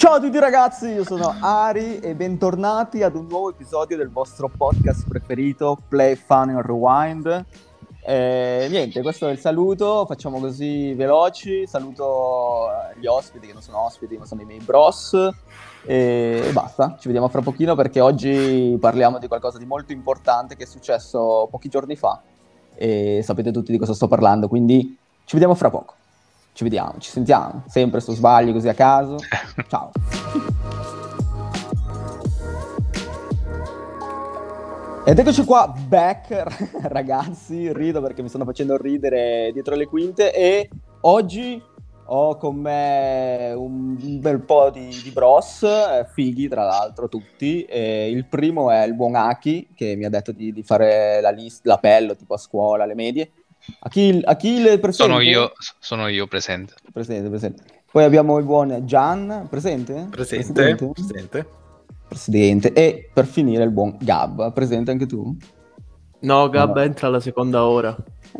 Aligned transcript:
Ciao 0.00 0.14
a 0.14 0.18
tutti 0.18 0.38
ragazzi, 0.38 0.86
io 0.86 1.04
sono 1.04 1.34
Ari 1.40 1.98
e 1.98 2.14
bentornati 2.14 3.02
ad 3.02 3.16
un 3.16 3.26
nuovo 3.28 3.50
episodio 3.50 3.98
del 3.98 4.08
vostro 4.08 4.48
podcast 4.48 5.06
preferito 5.06 5.76
Play 5.88 6.14
Fun 6.14 6.48
and 6.48 6.64
Rewind. 6.64 7.44
Eh, 8.06 8.66
niente, 8.70 9.02
questo 9.02 9.28
è 9.28 9.30
il 9.30 9.38
saluto, 9.38 10.06
facciamo 10.06 10.40
così 10.40 10.94
veloci, 10.94 11.66
saluto 11.66 12.68
gli 12.98 13.04
ospiti 13.04 13.48
che 13.48 13.52
non 13.52 13.60
sono 13.60 13.84
ospiti 13.84 14.16
ma 14.16 14.24
sono 14.24 14.40
i 14.40 14.46
miei 14.46 14.60
bros 14.60 15.14
e 15.84 16.48
basta, 16.50 16.96
ci 16.98 17.08
vediamo 17.08 17.28
fra 17.28 17.42
pochino 17.42 17.74
perché 17.74 18.00
oggi 18.00 18.78
parliamo 18.80 19.18
di 19.18 19.28
qualcosa 19.28 19.58
di 19.58 19.66
molto 19.66 19.92
importante 19.92 20.56
che 20.56 20.62
è 20.62 20.66
successo 20.66 21.46
pochi 21.50 21.68
giorni 21.68 21.94
fa 21.94 22.22
e 22.74 23.20
sapete 23.22 23.52
tutti 23.52 23.70
di 23.70 23.76
cosa 23.76 23.92
sto 23.92 24.08
parlando, 24.08 24.48
quindi 24.48 24.96
ci 25.24 25.32
vediamo 25.34 25.54
fra 25.54 25.68
poco. 25.68 25.98
Ci 26.60 26.64
vediamo, 26.64 26.96
ci 26.98 27.08
sentiamo, 27.08 27.62
sempre 27.68 28.00
su 28.00 28.12
sbagli 28.12 28.52
così 28.52 28.68
a 28.68 28.74
caso. 28.74 29.16
Ciao. 29.66 29.90
Ed 35.06 35.18
eccoci 35.18 35.42
qua, 35.46 35.74
back, 35.88 36.44
ragazzi, 36.88 37.72
rido 37.72 38.02
perché 38.02 38.20
mi 38.20 38.28
stanno 38.28 38.44
facendo 38.44 38.76
ridere 38.76 39.48
dietro 39.54 39.74
le 39.74 39.86
quinte 39.86 40.34
e 40.34 40.68
oggi 41.00 41.62
ho 42.04 42.36
con 42.36 42.56
me 42.56 43.54
un 43.56 43.96
bel 44.20 44.42
po' 44.42 44.68
di, 44.68 44.88
di 45.02 45.10
bros, 45.12 45.62
eh, 45.62 46.06
fighi 46.12 46.46
tra 46.46 46.64
l'altro 46.64 47.08
tutti. 47.08 47.64
E 47.64 48.10
il 48.10 48.26
primo 48.26 48.70
è 48.70 48.84
il 48.84 48.94
buon 48.94 49.14
Aki 49.14 49.70
che 49.74 49.96
mi 49.96 50.04
ha 50.04 50.10
detto 50.10 50.32
di, 50.32 50.52
di 50.52 50.62
fare 50.62 51.22
la 51.22 51.30
list, 51.30 51.64
l'appello 51.64 52.14
tipo 52.14 52.34
a 52.34 52.36
scuola, 52.38 52.84
alle 52.84 52.94
medie. 52.94 53.30
Achille, 53.80 54.22
Achille 54.24 54.78
presente? 54.78 55.12
Sono 55.12 55.20
io, 55.20 55.52
sono 55.78 56.08
io 56.08 56.26
presente. 56.26 56.74
Presente, 56.92 57.28
presente. 57.28 57.62
Poi 57.90 58.04
abbiamo 58.04 58.38
il 58.38 58.44
buon 58.44 58.82
Gian, 58.86 59.46
presente? 59.48 60.06
Presente, 60.10 60.52
Presidente. 60.52 60.90
presente. 60.92 61.46
Presidente. 62.08 62.72
E 62.72 63.10
per 63.12 63.26
finire 63.26 63.64
il 63.64 63.70
buon 63.70 63.96
Gab, 64.00 64.52
presente 64.52 64.90
anche 64.90 65.06
tu? 65.06 65.36
No, 66.20 66.48
Gab 66.50 66.76
No. 66.76 66.82
entra 66.82 67.06
alla 67.06 67.20
seconda 67.20 67.64
ora. 67.64 67.96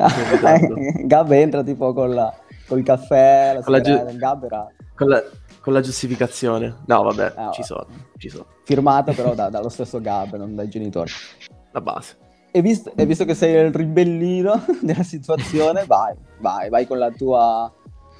Gab 1.05 1.31
entra 1.31 1.63
tipo 1.63 1.93
con 1.93 2.11
la, 2.13 2.33
col 2.67 2.83
caffè, 2.83 3.53
la 3.55 3.61
Con 3.61 3.71
la 3.73 4.09
il 4.09 4.17
Gab 4.17 4.43
era 4.43 4.67
Con 4.95 5.07
la, 5.09 5.23
con 5.59 5.73
la 5.73 5.81
giustificazione. 5.81 6.77
No, 6.85 7.03
vabbè, 7.03 7.33
Ah, 7.35 7.51
ci 7.51 7.61
vabbè. 7.61 7.63
sono, 7.63 7.87
ci 8.17 8.29
sono. 8.29 8.45
firmato 8.63 9.13
però 9.13 9.33
da- 9.33 9.49
dallo 9.49 9.69
stesso 9.69 9.99
Gab, 9.99 10.35
non 10.37 10.55
dai 10.55 10.69
genitori. 10.69 11.11
La 11.71 11.81
base. 11.81 12.15
E 12.53 12.61
visto, 12.61 12.91
e 12.95 13.05
visto 13.05 13.23
che 13.23 13.33
sei 13.33 13.65
il 13.65 13.73
ribellino 13.73 14.65
della 14.81 15.03
situazione, 15.03 15.85
vai, 15.85 16.13
vai, 16.39 16.69
vai 16.69 16.85
con 16.85 16.97
la 16.97 17.09
tua, 17.09 17.71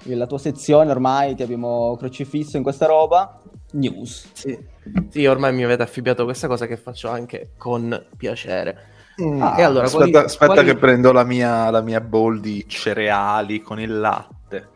la 0.04 0.26
tua 0.26 0.38
sezione, 0.38 0.90
ormai 0.90 1.36
ti 1.36 1.44
abbiamo 1.44 1.98
crocifisso 1.98 2.56
in 2.56 2.64
questa 2.64 2.86
roba. 2.86 3.42
News. 3.74 4.30
Sì. 4.34 4.58
Sì, 5.10 5.26
ormai 5.26 5.54
mi 5.54 5.64
avete 5.64 5.84
affibbiato 5.84 6.24
questa 6.24 6.48
cosa 6.48 6.66
che 6.66 6.78
faccio 6.78 7.10
anche 7.10 7.52
con 7.58 8.08
piacere. 8.18 8.90
Ah, 9.40 9.60
e 9.60 9.64
allora, 9.64 9.86
aspetta, 9.86 10.10
quali- 10.10 10.26
aspetta 10.26 10.54
quali- 10.54 10.68
che 10.68 10.76
prendo 10.78 11.12
la 11.12 11.24
mia, 11.24 11.70
la 11.70 11.82
mia 11.82 12.02
bowl 12.02 12.40
di 12.40 12.66
cereali 12.68 13.62
con 13.62 13.80
il 13.80 14.00
latte. 14.00 14.70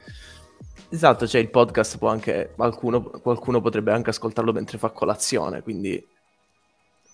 Esatto, 0.89 1.27
cioè 1.27 1.41
il 1.41 1.49
podcast 1.49 1.97
può 1.97 2.09
anche... 2.09 2.51
Qualcuno, 2.55 3.01
qualcuno 3.01 3.59
potrebbe 3.59 3.91
anche 3.91 4.11
ascoltarlo 4.11 4.53
mentre 4.53 4.77
fa 4.77 4.89
colazione, 4.89 5.61
quindi... 5.61 5.95
E 5.95 6.07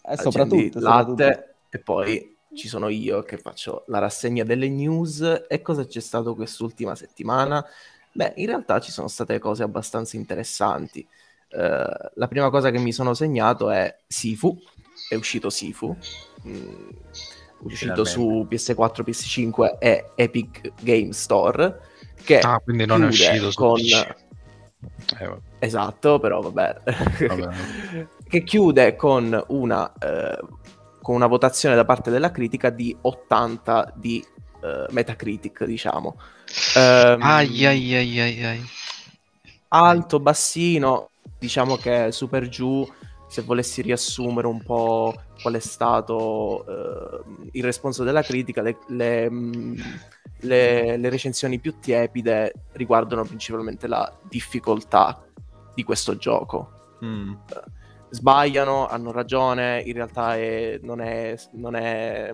accendi 0.03 0.31
soprattutto, 0.31 0.79
latte 0.79 1.09
soprattutto. 1.09 1.50
E 1.71 1.79
poi 1.79 2.37
ci 2.53 2.67
sono 2.67 2.89
io 2.89 3.23
che 3.23 3.37
faccio 3.37 3.85
la 3.87 3.99
rassegna 3.99 4.43
delle 4.43 4.67
news 4.67 5.45
e 5.47 5.61
cosa 5.61 5.85
c'è 5.85 6.01
stato 6.01 6.35
quest'ultima 6.35 6.95
settimana? 6.95 7.65
Beh, 8.11 8.33
in 8.35 8.47
realtà 8.47 8.79
ci 8.81 8.91
sono 8.91 9.07
state 9.07 9.39
cose 9.39 9.63
abbastanza 9.63 10.17
interessanti. 10.17 11.07
Eh, 11.47 12.11
la 12.13 12.27
prima 12.27 12.49
cosa 12.49 12.69
che 12.69 12.77
mi 12.77 12.91
sono 12.91 13.13
segnato 13.13 13.69
è 13.69 13.95
Sifu, 14.05 14.57
è 15.09 15.15
uscito 15.15 15.49
Sifu, 15.49 15.95
mm, 16.45 16.89
è 16.89 17.63
uscito 17.63 18.03
su 18.03 18.45
PS4, 18.49 19.01
PS5 19.05 19.77
e 19.79 20.11
Epic 20.15 20.73
Game 20.81 21.13
Store, 21.13 21.79
che 22.23 22.39
Ah, 22.39 22.59
quindi 22.59 22.85
non 22.85 23.03
è 23.03 23.07
uscito 23.07 23.49
con... 23.53 23.79
Eh. 23.79 24.15
Esatto, 25.59 26.19
però 26.19 26.41
vabbè. 26.41 26.81
Vabbè. 27.27 28.07
che 28.27 28.43
chiude 28.43 28.95
con 28.95 29.41
una, 29.49 29.93
eh, 29.99 30.39
con 31.01 31.15
una 31.15 31.27
votazione 31.27 31.75
da 31.75 31.85
parte 31.85 32.09
della 32.11 32.31
critica 32.31 32.69
di 32.69 32.95
80 33.01 33.91
di 33.95 34.23
eh, 34.61 34.85
Metacritic, 34.91 35.65
diciamo. 35.65 36.17
Ehm, 36.75 37.35
Ai, 37.35 37.65
ai, 37.65 37.93
ai, 37.95 38.19
ai, 38.19 38.43
ai. 38.43 38.61
alto, 39.69 40.19
bassino, 40.19 41.11
diciamo 41.37 41.77
che 41.77 42.11
super 42.11 42.47
giù, 42.49 42.87
se 43.25 43.41
volessi 43.43 43.81
riassumere 43.81 44.47
un 44.47 44.61
po' 44.63 45.23
qual 45.41 45.55
è 45.55 45.59
stato 45.59 46.65
eh, 46.67 47.47
il 47.53 47.63
responso 47.63 48.03
della 48.03 48.23
critica, 48.23 48.61
le, 48.61 48.83
le, 48.87 49.29
mh, 49.29 49.75
le- 50.41 50.97
le 50.97 51.09
recensioni 51.09 51.59
più 51.59 51.79
tiepide 51.79 52.65
riguardano 52.73 53.25
principalmente 53.25 53.87
la 53.87 54.11
difficoltà 54.21 55.25
di 55.73 55.83
questo 55.83 56.17
gioco. 56.17 56.75
Mm. 57.03 57.33
Sbagliano, 58.11 58.87
hanno 58.87 59.11
ragione, 59.11 59.81
in 59.85 59.93
realtà 59.93 60.35
è- 60.37 60.79
non 60.83 61.01
è... 61.01 61.35
Non 61.53 61.75
è 61.75 62.29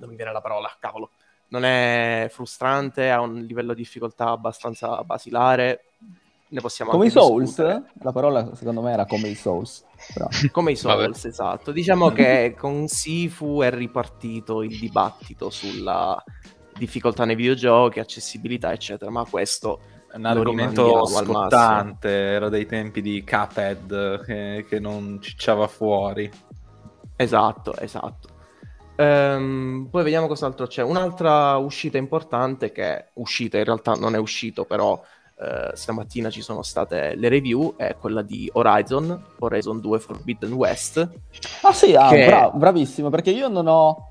non 0.00 0.08
mi 0.10 0.16
viene 0.16 0.32
la 0.32 0.40
parola, 0.40 0.70
cavolo. 0.78 1.10
Non 1.48 1.64
è 1.64 2.28
frustrante, 2.30 3.10
ha 3.10 3.20
un 3.20 3.40
livello 3.40 3.74
di 3.74 3.82
difficoltà 3.82 4.28
abbastanza 4.30 5.02
basilare. 5.02 5.84
Ne 6.50 6.60
possiamo 6.60 6.90
Come 6.92 7.06
i 7.06 7.10
Souls? 7.10 7.44
discutere. 7.48 7.82
La 8.02 8.12
parola 8.12 8.54
secondo 8.54 8.80
me 8.80 8.92
era 8.92 9.04
come 9.06 9.28
i 9.28 9.34
Souls. 9.34 9.84
Però. 10.14 10.28
Come 10.52 10.72
i 10.72 10.78
Vabbè. 10.80 11.02
Souls, 11.04 11.24
esatto. 11.24 11.72
Diciamo 11.72 12.10
che 12.10 12.54
con 12.56 12.86
Sifu 12.86 13.60
è 13.60 13.70
ripartito 13.70 14.62
il 14.62 14.78
dibattito 14.78 15.50
sulla 15.50 16.22
difficoltà 16.76 17.24
nei 17.24 17.34
videogiochi, 17.34 17.98
accessibilità, 17.98 18.72
eccetera, 18.72 19.10
ma 19.10 19.24
questo 19.28 19.80
un 20.14 20.24
argomento 20.24 21.06
scottante, 21.06 22.08
era 22.08 22.48
dei 22.48 22.66
tempi 22.66 23.00
di 23.00 23.24
Cuphead 23.24 24.24
che, 24.24 24.66
che 24.68 24.80
non 24.80 25.18
cicciava 25.20 25.66
fuori. 25.66 26.30
Esatto, 27.16 27.76
esatto. 27.76 28.28
Ehm, 28.96 29.88
poi 29.90 30.02
vediamo 30.02 30.26
cos'altro 30.26 30.66
c'è. 30.66 30.82
Un'altra 30.82 31.56
uscita 31.56 31.98
importante 31.98 32.72
che 32.72 33.06
uscita 33.14 33.58
in 33.58 33.64
realtà 33.64 33.92
non 33.92 34.14
è 34.14 34.18
uscito, 34.18 34.64
però 34.64 35.00
eh, 35.40 35.70
stamattina 35.74 36.30
ci 36.30 36.42
sono 36.42 36.62
state 36.62 37.14
le 37.14 37.28
review, 37.28 37.76
è 37.76 37.94
quella 37.96 38.22
di 38.22 38.50
Horizon, 38.52 39.24
Horizon 39.38 39.80
2 39.80 39.98
Forbidden 40.00 40.52
West. 40.52 41.08
Ah 41.62 41.72
sì, 41.72 41.94
ah, 41.94 42.08
Che- 42.08 42.26
bra- 42.26 42.50
bravissimo, 42.50 43.08
perché 43.08 43.30
io 43.30 43.46
non 43.46 43.68
ho, 43.68 44.07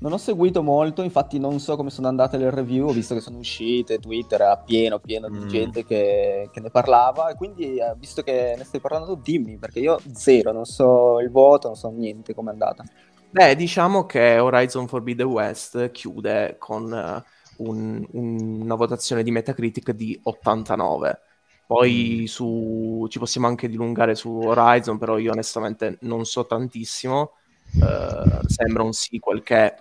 non 0.00 0.12
ho 0.12 0.18
seguito 0.18 0.62
molto, 0.62 1.02
infatti 1.02 1.38
non 1.38 1.60
so 1.60 1.76
come 1.76 1.90
sono 1.90 2.08
andate 2.08 2.38
le 2.38 2.50
review, 2.50 2.88
ho 2.88 2.92
visto 2.92 3.14
che 3.14 3.20
sono 3.20 3.38
uscite, 3.38 3.98
Twitter 3.98 4.40
era 4.40 4.56
pieno, 4.58 4.98
pieno 4.98 5.28
di 5.28 5.44
Mm. 5.44 5.44
gente 5.46 5.84
che, 5.84 6.48
che 6.50 6.60
ne 6.60 6.70
parlava, 6.70 7.30
e 7.30 7.34
quindi 7.34 7.76
eh, 7.78 7.94
visto 7.98 8.22
che 8.22 8.54
ne 8.56 8.64
stai 8.64 8.80
parlando 8.80 9.14
dimmi, 9.14 9.58
perché 9.58 9.80
io 9.80 10.02
zero, 10.12 10.52
non 10.52 10.64
so 10.64 11.20
il 11.20 11.30
voto, 11.30 11.68
non 11.68 11.76
so 11.76 11.90
niente 11.90 12.34
com'è 12.34 12.50
andata. 12.50 12.86
Beh, 13.32 13.54
diciamo 13.54 14.06
che 14.06 14.38
Horizon 14.38 14.88
Forbidden 14.88 15.26
West 15.28 15.90
chiude 15.92 16.56
con 16.58 16.92
eh, 16.92 17.24
un- 17.56 18.04
un- 18.12 18.60
una 18.62 18.74
votazione 18.74 19.22
di 19.22 19.30
Metacritic 19.30 19.92
di 19.92 20.18
89. 20.24 21.20
Poi 21.64 22.24
su, 22.26 23.06
ci 23.08 23.20
possiamo 23.20 23.46
anche 23.46 23.68
dilungare 23.68 24.16
su 24.16 24.28
Horizon, 24.36 24.98
però 24.98 25.16
io 25.18 25.30
onestamente 25.32 25.98
non 26.02 26.24
so 26.24 26.44
tantissimo. 26.46 27.34
Eh, 27.72 28.48
sembra 28.48 28.82
un 28.82 28.92
sequel 28.92 29.42
che 29.42 29.74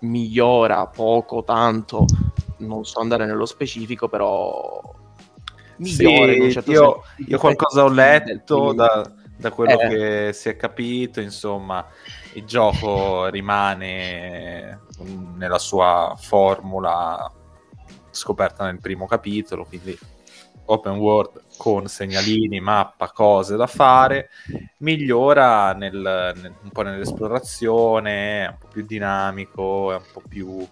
migliora 0.00 0.86
poco, 0.86 1.42
tanto, 1.44 2.04
non 2.58 2.84
so 2.84 3.00
andare 3.00 3.26
nello 3.26 3.46
specifico, 3.46 4.08
però 4.08 4.80
migliora 5.76 6.32
in 6.32 6.42
un 6.42 6.46
Sì, 6.48 6.52
certo 6.54 6.70
io, 6.70 7.02
senso. 7.14 7.30
io 7.30 7.38
qualcosa 7.38 7.84
ho 7.84 7.88
letto 7.88 8.72
da, 8.72 9.10
da 9.36 9.50
quello 9.50 9.78
Eh. 9.80 9.88
che 9.88 10.32
si 10.32 10.48
è 10.48 10.56
capito, 10.56 11.20
insomma, 11.20 11.84
il 12.34 12.44
gioco 12.44 13.26
rimane 13.26 14.80
nella 15.36 15.58
sua 15.58 16.14
formula 16.18 17.30
scoperta 18.10 18.64
nel 18.64 18.80
primo 18.80 19.06
capitolo, 19.06 19.64
quindi 19.64 19.96
open 20.70 20.96
world 20.96 21.42
con 21.56 21.86
segnalini, 21.86 22.60
mappa, 22.60 23.10
cose 23.10 23.56
da 23.56 23.66
fare, 23.66 24.30
migliora 24.78 25.72
nel- 25.72 26.32
nel- 26.40 26.54
un 26.62 26.70
po' 26.70 26.82
nell'esplorazione, 26.82 28.44
è 28.44 28.48
un 28.48 28.58
po' 28.58 28.68
più 28.68 28.84
dinamico, 28.84 29.92
è 29.92 29.96
un 29.96 30.04
po' 30.12 30.22
più 30.26 30.66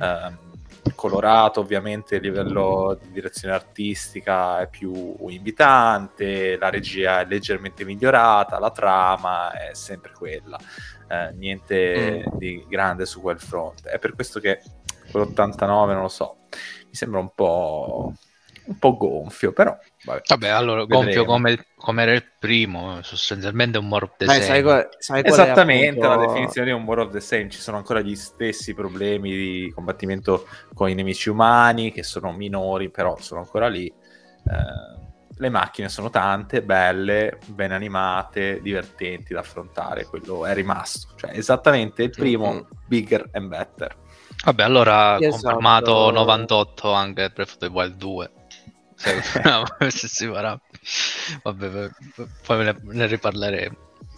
ehm, 0.00 0.38
colorato, 0.94 1.60
ovviamente 1.60 2.16
a 2.16 2.20
livello 2.20 2.98
di 3.00 3.12
direzione 3.12 3.54
artistica 3.54 4.60
è 4.60 4.68
più 4.68 5.14
invitante, 5.28 6.56
la 6.56 6.70
regia 6.70 7.20
è 7.20 7.26
leggermente 7.26 7.84
migliorata, 7.84 8.58
la 8.58 8.70
trama 8.70 9.52
è 9.52 9.74
sempre 9.74 10.12
quella, 10.12 10.58
eh, 11.08 11.32
niente 11.34 12.24
di 12.34 12.64
grande 12.68 13.06
su 13.06 13.20
quel 13.20 13.40
fronte. 13.40 13.90
È 13.90 13.98
per 13.98 14.14
questo 14.14 14.40
che 14.40 14.60
quell'89 15.10 15.92
non 15.92 16.02
lo 16.02 16.08
so, 16.08 16.36
mi 16.50 16.94
sembra 16.94 17.20
un 17.20 17.30
po' 17.34 18.12
un 18.68 18.78
po' 18.78 18.96
gonfio, 18.96 19.52
però 19.52 19.76
vabbè. 20.04 20.20
Vabbè, 20.26 20.48
allora, 20.48 20.84
gonfio 20.84 21.04
Vedremo. 21.06 21.26
come, 21.26 21.66
come 21.76 22.02
era 22.02 22.12
il 22.12 22.24
primo, 22.38 23.02
sostanzialmente 23.02 23.78
un 23.78 23.88
more 23.88 24.04
of 24.04 24.12
the 24.16 24.26
Beh, 24.26 24.32
same. 24.34 24.44
sai, 24.44 24.62
qual- 24.62 24.88
sai 24.98 25.22
Esattamente, 25.24 26.00
appunto- 26.00 26.08
la 26.08 26.26
definizione 26.26 26.66
di 26.68 26.72
un 26.74 26.82
more 26.84 27.00
of 27.02 27.10
the 27.10 27.20
same. 27.20 27.48
Ci 27.48 27.58
sono 27.60 27.76
ancora 27.78 28.00
gli 28.00 28.14
stessi 28.14 28.74
problemi 28.74 29.30
di 29.30 29.72
combattimento 29.74 30.46
con 30.74 30.88
i 30.90 30.94
nemici 30.94 31.28
umani, 31.30 31.92
che 31.92 32.02
sono 32.02 32.30
minori, 32.32 32.90
però 32.90 33.16
sono 33.18 33.40
ancora 33.40 33.68
lì. 33.68 33.86
Eh, 33.86 35.06
le 35.40 35.48
macchine 35.50 35.88
sono 35.88 36.10
tante, 36.10 36.62
belle, 36.62 37.38
ben 37.46 37.70
animate, 37.72 38.60
divertenti 38.60 39.32
da 39.32 39.40
affrontare. 39.40 40.04
Quello 40.04 40.44
è 40.44 40.52
rimasto. 40.52 41.14
Cioè, 41.16 41.30
esattamente 41.36 42.02
il 42.02 42.10
primo, 42.10 42.52
Mhm. 42.52 42.66
bigger 42.86 43.28
and 43.32 43.48
better. 43.48 43.96
Vabbè, 44.44 44.62
allora 44.62 45.16
Sì, 45.20 45.28
confermato 45.28 45.92
esatto. 46.10 46.10
98 46.10 46.92
anche 46.92 47.30
Breath 47.30 47.50
of 47.50 47.56
the 47.58 47.66
Wild 47.66 47.94
2. 47.96 48.30
Se, 48.98 49.90
se 49.90 50.08
si 50.08 50.26
farà. 50.26 50.60
Vabbè, 51.42 51.90
poi- 52.14 52.26
poi 52.44 52.64
ne, 52.64 52.76
ne 52.82 53.06
riparleremo. 53.06 53.76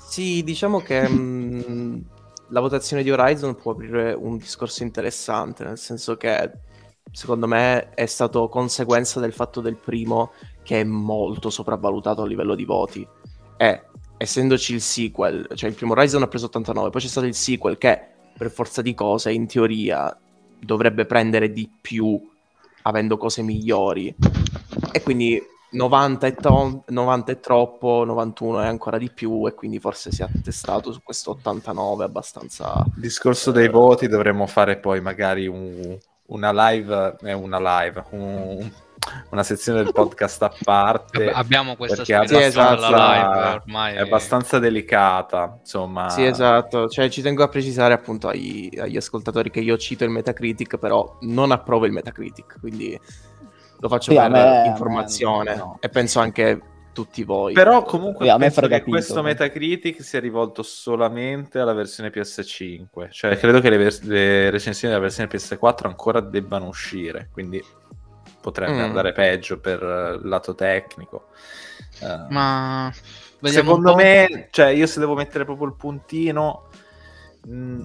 Sì, 0.09 0.43
diciamo 0.43 0.81
che 0.81 1.07
mh, 1.07 2.05
la 2.49 2.61
votazione 2.61 3.03
di 3.03 3.11
Horizon 3.11 3.55
può 3.55 3.73
aprire 3.73 4.13
un 4.13 4.39
discorso 4.39 4.83
interessante, 4.83 5.65
nel 5.65 5.79
senso 5.79 6.17
che 6.17 6.51
secondo 7.13 7.47
me 7.47 7.91
è 7.91 8.07
stato 8.07 8.49
conseguenza 8.49 9.21
del 9.21 9.33
fatto 9.33 9.61
del 9.61 9.77
primo 9.77 10.33
che 10.63 10.81
è 10.81 10.85
molto 10.85 11.51
sopravvalutato 11.51 12.23
a 12.23 12.27
livello 12.27 12.55
di 12.55 12.65
voti. 12.65 13.07
E 13.57 13.83
essendoci 14.17 14.75
il 14.75 14.81
sequel, 14.81 15.47
cioè 15.55 15.69
il 15.69 15.77
primo 15.77 15.93
Horizon 15.93 16.23
ha 16.23 16.29
preso 16.29 16.47
89, 16.47 16.91
poi 16.91 17.01
c'è 17.01 17.09
stato 17.09 17.27
il 17.27 17.35
sequel 17.35 17.79
che 17.79 18.07
per 18.37 18.51
forza 18.51 18.81
di 18.81 18.95
cose 18.95 19.33
in 19.33 19.47
teoria 19.47 20.17
dovrebbe 20.59 21.05
prendere 21.05 21.53
di 21.53 21.71
più 21.81 22.21
avendo 22.83 23.17
cose 23.17 23.43
migliori. 23.43 24.15
E 24.93 25.03
quindi 25.03 25.41
90 25.73 26.27
è, 26.27 26.35
to- 26.35 26.83
90 26.87 27.33
è 27.33 27.41
troppo, 27.41 28.05
91 28.05 28.61
è 28.63 28.67
ancora 28.67 28.99
di 28.99 29.11
più 29.11 29.47
e 29.47 29.55
quindi 29.55 29.79
forse 29.79 30.11
si 30.11 30.23
è 30.23 30.25
attestato 30.25 30.93
su 30.93 31.01
questo 31.03 31.31
89 31.33 32.05
abbastanza... 32.05 32.83
Il 32.97 33.01
discorso 33.01 33.51
dei 33.53 33.69
voti 33.69 34.09
dovremmo 34.09 34.47
fare 34.47 34.79
poi 34.79 35.01
magari 35.01 35.47
un- 35.47 35.97
una 36.27 36.71
live, 36.71 37.17
eh, 37.23 37.33
una 37.33 37.59
live, 37.83 38.05
un- 38.11 38.71
una 39.31 39.43
sezione 39.43 39.83
del 39.83 39.93
podcast 39.93 40.43
a 40.43 40.53
parte. 40.63 41.31
Abbiamo 41.31 41.75
questa 41.75 41.97
perché 41.97 42.15
abbastanza- 42.15 42.75
della 42.75 42.89
live 42.89 43.49
ormai. 43.55 43.95
È 43.95 44.01
abbastanza 44.01 44.59
delicata, 44.59 45.57
insomma. 45.61 46.11
Sì, 46.11 46.25
esatto, 46.25 46.87
cioè 46.89 47.09
ci 47.09 47.23
tengo 47.23 47.43
a 47.43 47.49
precisare 47.49 47.95
appunto 47.95 48.29
agli, 48.29 48.69
agli 48.79 48.97
ascoltatori 48.99 49.51
che 49.51 49.61
io 49.61 49.79
cito 49.79 50.05
il 50.05 50.11
Metacritic, 50.11 50.77
però 50.77 51.17
non 51.21 51.51
approvo 51.51 51.87
il 51.87 51.93
Metacritic, 51.93 52.59
quindi 52.61 52.99
lo 53.81 53.89
faccio 53.89 54.13
Sì, 54.13 54.17
a 54.19 54.23
per 54.23 54.31
me- 54.31 54.41
a 54.41 54.63
me 54.63 54.67
informazione 54.69 55.55
no. 55.57 55.79
e 55.81 55.89
penso 55.89 56.21
anche 56.21 56.61
tutti 56.93 57.23
voi. 57.25 57.53
Però 57.55 57.83
comunque 57.83 58.27
Sì, 58.27 58.31
a 58.31 58.35
me 58.35 58.45
penso 58.47 58.61
frega 58.61 58.79
che 58.79 58.91
questo 58.91 59.23
Metacritic 59.23 60.03
sia 60.03 60.21
rivolto 60.21 60.63
solamente 60.63 61.59
alla 61.59 61.73
versione 61.73 62.11
PS5. 62.11 63.11
Cioè, 63.11 63.39
credo 63.39 63.61
che 63.61 63.71
le, 63.71 63.77
vers- 63.77 64.03
le 64.03 64.51
recensioni 64.51 64.93
della 64.93 65.07
versione 65.07 65.31
PS4 65.31 65.87
ancora 65.87 66.21
debbano 66.21 66.67
uscire, 66.67 67.29
quindi 67.33 67.63
potrebbe 68.41 68.73
Mm. 68.73 68.81
andare 68.85 69.13
peggio 69.13 69.59
per 69.61 69.83
eh, 69.83 70.15
il 70.23 70.29
lato 70.29 70.55
tecnico. 70.55 71.27
Eh, 72.01 72.27
Ma 72.31 72.93
Secondo 73.43 73.95
me, 73.95 74.49
cioè, 74.51 74.67
io 74.69 74.87
se 74.87 75.01
devo 75.01 75.15
mettere 75.15 75.45
proprio 75.47 75.67
il 75.69 75.75
puntino, 75.75 76.69
mh, 77.47 77.83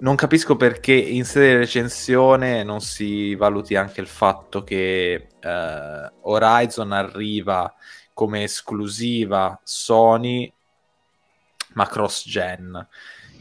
non 0.00 0.14
capisco 0.16 0.56
perché 0.56 0.92
in 0.92 1.24
sede 1.24 1.48
di 1.50 1.56
recensione 1.56 2.62
non 2.62 2.80
si 2.80 3.34
valuti 3.34 3.76
anche 3.76 4.00
il 4.00 4.06
fatto 4.06 4.62
che 4.64 5.28
eh, 5.40 6.12
Horizon 6.22 6.92
arriva 6.92 7.72
come 8.14 8.42
esclusiva 8.44 9.58
Sony, 9.62 10.52
ma 11.74 11.86
cross-gen. 11.86 12.86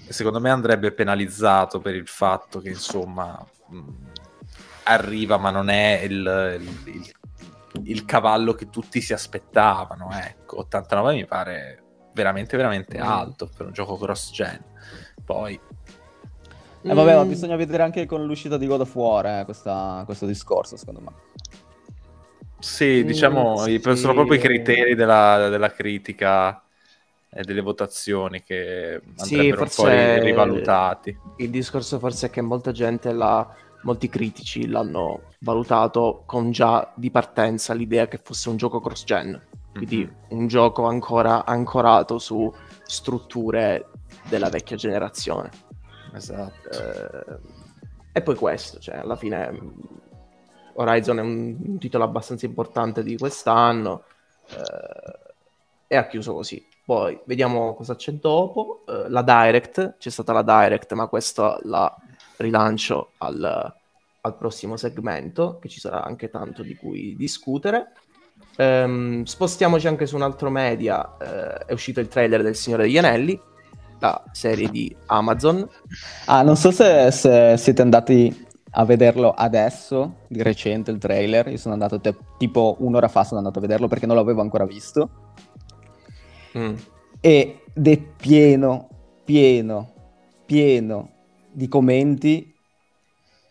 Secondo 0.07 0.39
me 0.39 0.49
andrebbe 0.49 0.91
penalizzato 0.91 1.79
per 1.79 1.95
il 1.95 2.07
fatto 2.07 2.59
che, 2.59 2.69
insomma, 2.69 3.45
mh, 3.67 3.89
arriva, 4.83 5.37
ma 5.37 5.51
non 5.51 5.69
è 5.69 6.01
il- 6.03 6.57
il- 6.59 6.93
il 6.95 7.13
il 7.83 8.03
cavallo 8.03 8.53
che 8.53 8.69
tutti 8.69 8.99
si 8.99 9.13
aspettavano. 9.13 10.09
Ecco, 10.11 10.59
89 10.59 11.13
mi 11.13 11.25
pare 11.25 11.83
veramente, 12.13 12.57
veramente 12.57 12.97
Mm. 12.97 13.01
alto 13.01 13.47
per 13.55 13.67
un 13.67 13.71
gioco 13.73 13.95
cross-gen. 13.95 14.59
Poi, 15.23 15.57
Eh, 16.81 16.93
vabbè, 16.93 17.15
ma 17.15 17.25
Mm, 17.25 17.27
bisogna 17.27 17.55
vedere 17.55 17.83
anche 17.83 18.05
con 18.05 18.25
l'uscita 18.25 18.57
di 18.57 18.65
God 18.67 18.81
of 18.81 18.95
War 18.95 19.25
eh, 19.25 19.45
questa- 19.45 20.03
questo 20.05 20.25
discorso, 20.25 20.77
secondo 20.77 21.01
me. 21.01 21.11
sì, 22.59 23.03
Mm, 23.03 23.05
diciamo, 23.07 23.65
i- 23.67 23.79
sì. 23.81 23.95
sono 23.95 24.13
proprio 24.13 24.37
i 24.37 24.41
criteri 24.41 24.95
della, 24.95 25.47
della 25.49 25.71
critica 25.71 26.61
e 27.29 27.43
delle 27.43 27.61
votazioni 27.61 28.41
che 28.43 29.01
Sì, 29.15 29.35
andrebbero 29.35 29.65
forse- 29.65 29.81
poi 29.81 30.19
rivalutati. 30.19 31.17
Il 31.37 31.49
discorso 31.51 31.99
forse 31.99 32.27
è 32.27 32.29
che 32.29 32.41
molta 32.41 32.71
gente, 32.71 33.11
l'ha, 33.13 33.47
molti 33.83 34.09
critici 34.09 34.67
l'hanno 34.67 35.21
valutato 35.39 36.23
con 36.25 36.51
già 36.51 36.91
di 36.95 37.09
partenza 37.11 37.73
l'idea 37.73 38.07
che 38.07 38.19
fosse 38.21 38.49
un 38.49 38.57
gioco 38.57 38.81
cross-gen, 38.81 39.41
quindi 39.71 40.03
Mhm. 40.03 40.15
un 40.29 40.47
gioco 40.47 40.85
ancora 40.85 41.45
ancorato 41.45 42.19
su 42.19 42.51
strutture 42.83 43.85
della 44.27 44.49
vecchia 44.49 44.75
generazione. 44.75 45.49
Esatto. 46.13 46.69
Eh, 46.69 47.37
e 48.11 48.21
poi 48.21 48.35
questo, 48.35 48.79
cioè 48.79 48.97
alla 48.97 49.15
fine 49.15 49.51
mh, 49.51 49.73
Horizon 50.73 51.19
è 51.19 51.21
un, 51.21 51.77
titolo 51.77 52.03
abbastanza 52.03 52.45
importante 52.45 53.03
di 53.03 53.17
quest'anno 53.17 54.03
eh, 54.49 55.33
e 55.87 55.95
ha 55.95 56.07
chiuso 56.07 56.33
così. 56.33 56.65
Poi 56.85 57.19
vediamo 57.25 57.75
cosa 57.75 57.95
c'è 57.95 58.13
dopo. 58.13 58.83
Eh, 58.87 59.09
la 59.09 59.21
Direct, 59.21 59.97
c'è 59.97 60.09
stata 60.09 60.33
la 60.33 60.41
Direct, 60.41 60.93
ma 60.93 61.07
questo 61.07 61.59
la 61.63 61.95
rilancio 62.37 63.11
al, 63.17 63.73
al 64.21 64.37
prossimo 64.37 64.77
segmento, 64.77 65.59
che 65.59 65.69
ci 65.69 65.79
sarà 65.79 66.03
anche 66.03 66.29
tanto 66.29 66.63
di 66.63 66.75
cui 66.75 67.15
discutere. 67.15 67.91
Ehm, 68.55 69.23
spostiamoci 69.23 69.87
anche 69.87 70.05
su 70.05 70.15
un 70.15 70.21
altro 70.23 70.49
media, 70.49 71.17
eh, 71.17 71.65
è 71.65 71.73
uscito 71.73 71.99
il 71.99 72.07
trailer 72.07 72.41
del 72.41 72.55
Signore 72.55 72.83
degli 72.83 72.97
Anelli, 72.97 73.39
la 73.99 74.23
serie 74.31 74.69
di 74.69 74.95
Amazon, 75.07 75.67
Ah, 76.25 76.41
non 76.41 76.55
so 76.55 76.71
se, 76.71 77.11
se 77.11 77.55
siete 77.57 77.81
andati 77.81 78.47
a 78.71 78.85
vederlo 78.85 79.31
adesso, 79.31 80.17
di 80.27 80.41
recente 80.43 80.91
il 80.91 80.97
trailer. 80.97 81.47
Io 81.47 81.57
sono 81.57 81.73
andato 81.73 81.99
te- 81.99 82.15
tipo 82.37 82.77
un'ora 82.79 83.07
fa, 83.07 83.23
sono 83.23 83.39
andato 83.39 83.59
a 83.59 83.61
vederlo 83.61 83.87
perché 83.87 84.05
non 84.05 84.15
l'avevo 84.15 84.41
ancora 84.41 84.65
visto. 84.65 85.09
Mm. 86.57 86.75
Ed 87.19 87.87
è 87.87 87.97
pieno, 87.97 88.89
pieno, 89.23 89.93
pieno 90.45 91.09
di 91.51 91.67
commenti 91.67 92.53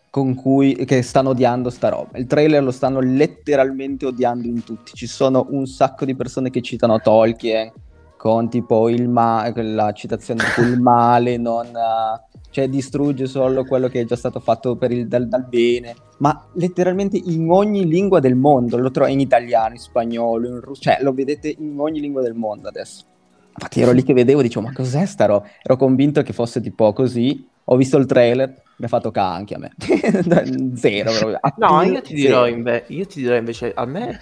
con 0.09 0.33
cui 0.33 0.73
che 0.85 1.01
stanno 1.01 1.29
odiando 1.29 1.69
sta 1.69 1.89
roba. 1.89 2.17
Il 2.17 2.25
trailer 2.25 2.63
lo 2.63 2.71
stanno 2.71 2.99
letteralmente 2.99 4.05
odiando 4.05 4.47
in 4.47 4.63
tutti. 4.63 4.93
Ci 4.93 5.05
sono 5.05 5.47
un 5.51 5.67
sacco 5.67 6.05
di 6.05 6.15
persone 6.15 6.49
che 6.49 6.61
citano 6.61 6.99
Tolkien 6.99 7.71
con 8.19 8.49
tipo 8.49 8.89
il 8.89 9.07
ma- 9.07 9.49
la 9.55 9.93
citazione 9.93 10.43
tipo 10.43 10.67
il 10.67 10.77
male 10.77 11.37
non 11.37 11.67
eh, 11.67 12.39
cioè 12.49 12.67
distrugge 12.67 13.27
solo 13.27 13.63
quello 13.63 13.87
che 13.87 14.01
è 14.01 14.03
già 14.03 14.17
stato 14.17 14.41
fatto 14.41 14.75
per 14.75 14.91
il, 14.91 15.07
dal, 15.07 15.29
dal 15.29 15.45
bene, 15.47 15.95
ma 16.17 16.45
letteralmente 16.55 17.15
in 17.15 17.49
ogni 17.49 17.87
lingua 17.87 18.19
del 18.19 18.35
mondo, 18.35 18.75
lo 18.77 18.91
trovo 18.91 19.09
in 19.09 19.21
italiano, 19.21 19.75
in 19.75 19.79
spagnolo, 19.79 20.49
in 20.49 20.59
russo, 20.59 20.81
cioè 20.81 20.97
lo 20.99 21.13
vedete 21.13 21.55
in 21.57 21.79
ogni 21.79 22.01
lingua 22.01 22.21
del 22.21 22.33
mondo 22.33 22.67
adesso. 22.67 23.05
Infatti 23.53 23.79
ero 23.79 23.93
lì 23.93 24.03
che 24.03 24.13
vedevo, 24.13 24.41
dicevo, 24.41 24.65
ma 24.65 24.73
cos'è 24.73 25.05
sta 25.05 25.25
roba? 25.25 25.47
Ero 25.61 25.77
convinto 25.77 26.21
che 26.21 26.33
fosse 26.33 26.59
tipo 26.59 26.91
così, 26.91 27.47
ho 27.63 27.77
visto 27.77 27.95
il 27.95 28.05
trailer, 28.05 28.49
mi 28.75 28.85
ha 28.85 28.89
fatto 28.89 29.11
ca 29.11 29.31
anche 29.31 29.53
a 29.55 29.59
me. 29.59 29.71
Zero 30.75 31.11
proprio. 31.13 31.39
No, 31.55 31.83
io 31.83 32.01
ti, 32.01 32.15
dirò 32.15 32.47
inve- 32.47 32.83
io 32.87 33.05
ti 33.05 33.21
dirò 33.21 33.37
invece, 33.37 33.71
a 33.73 33.85
me 33.85 34.19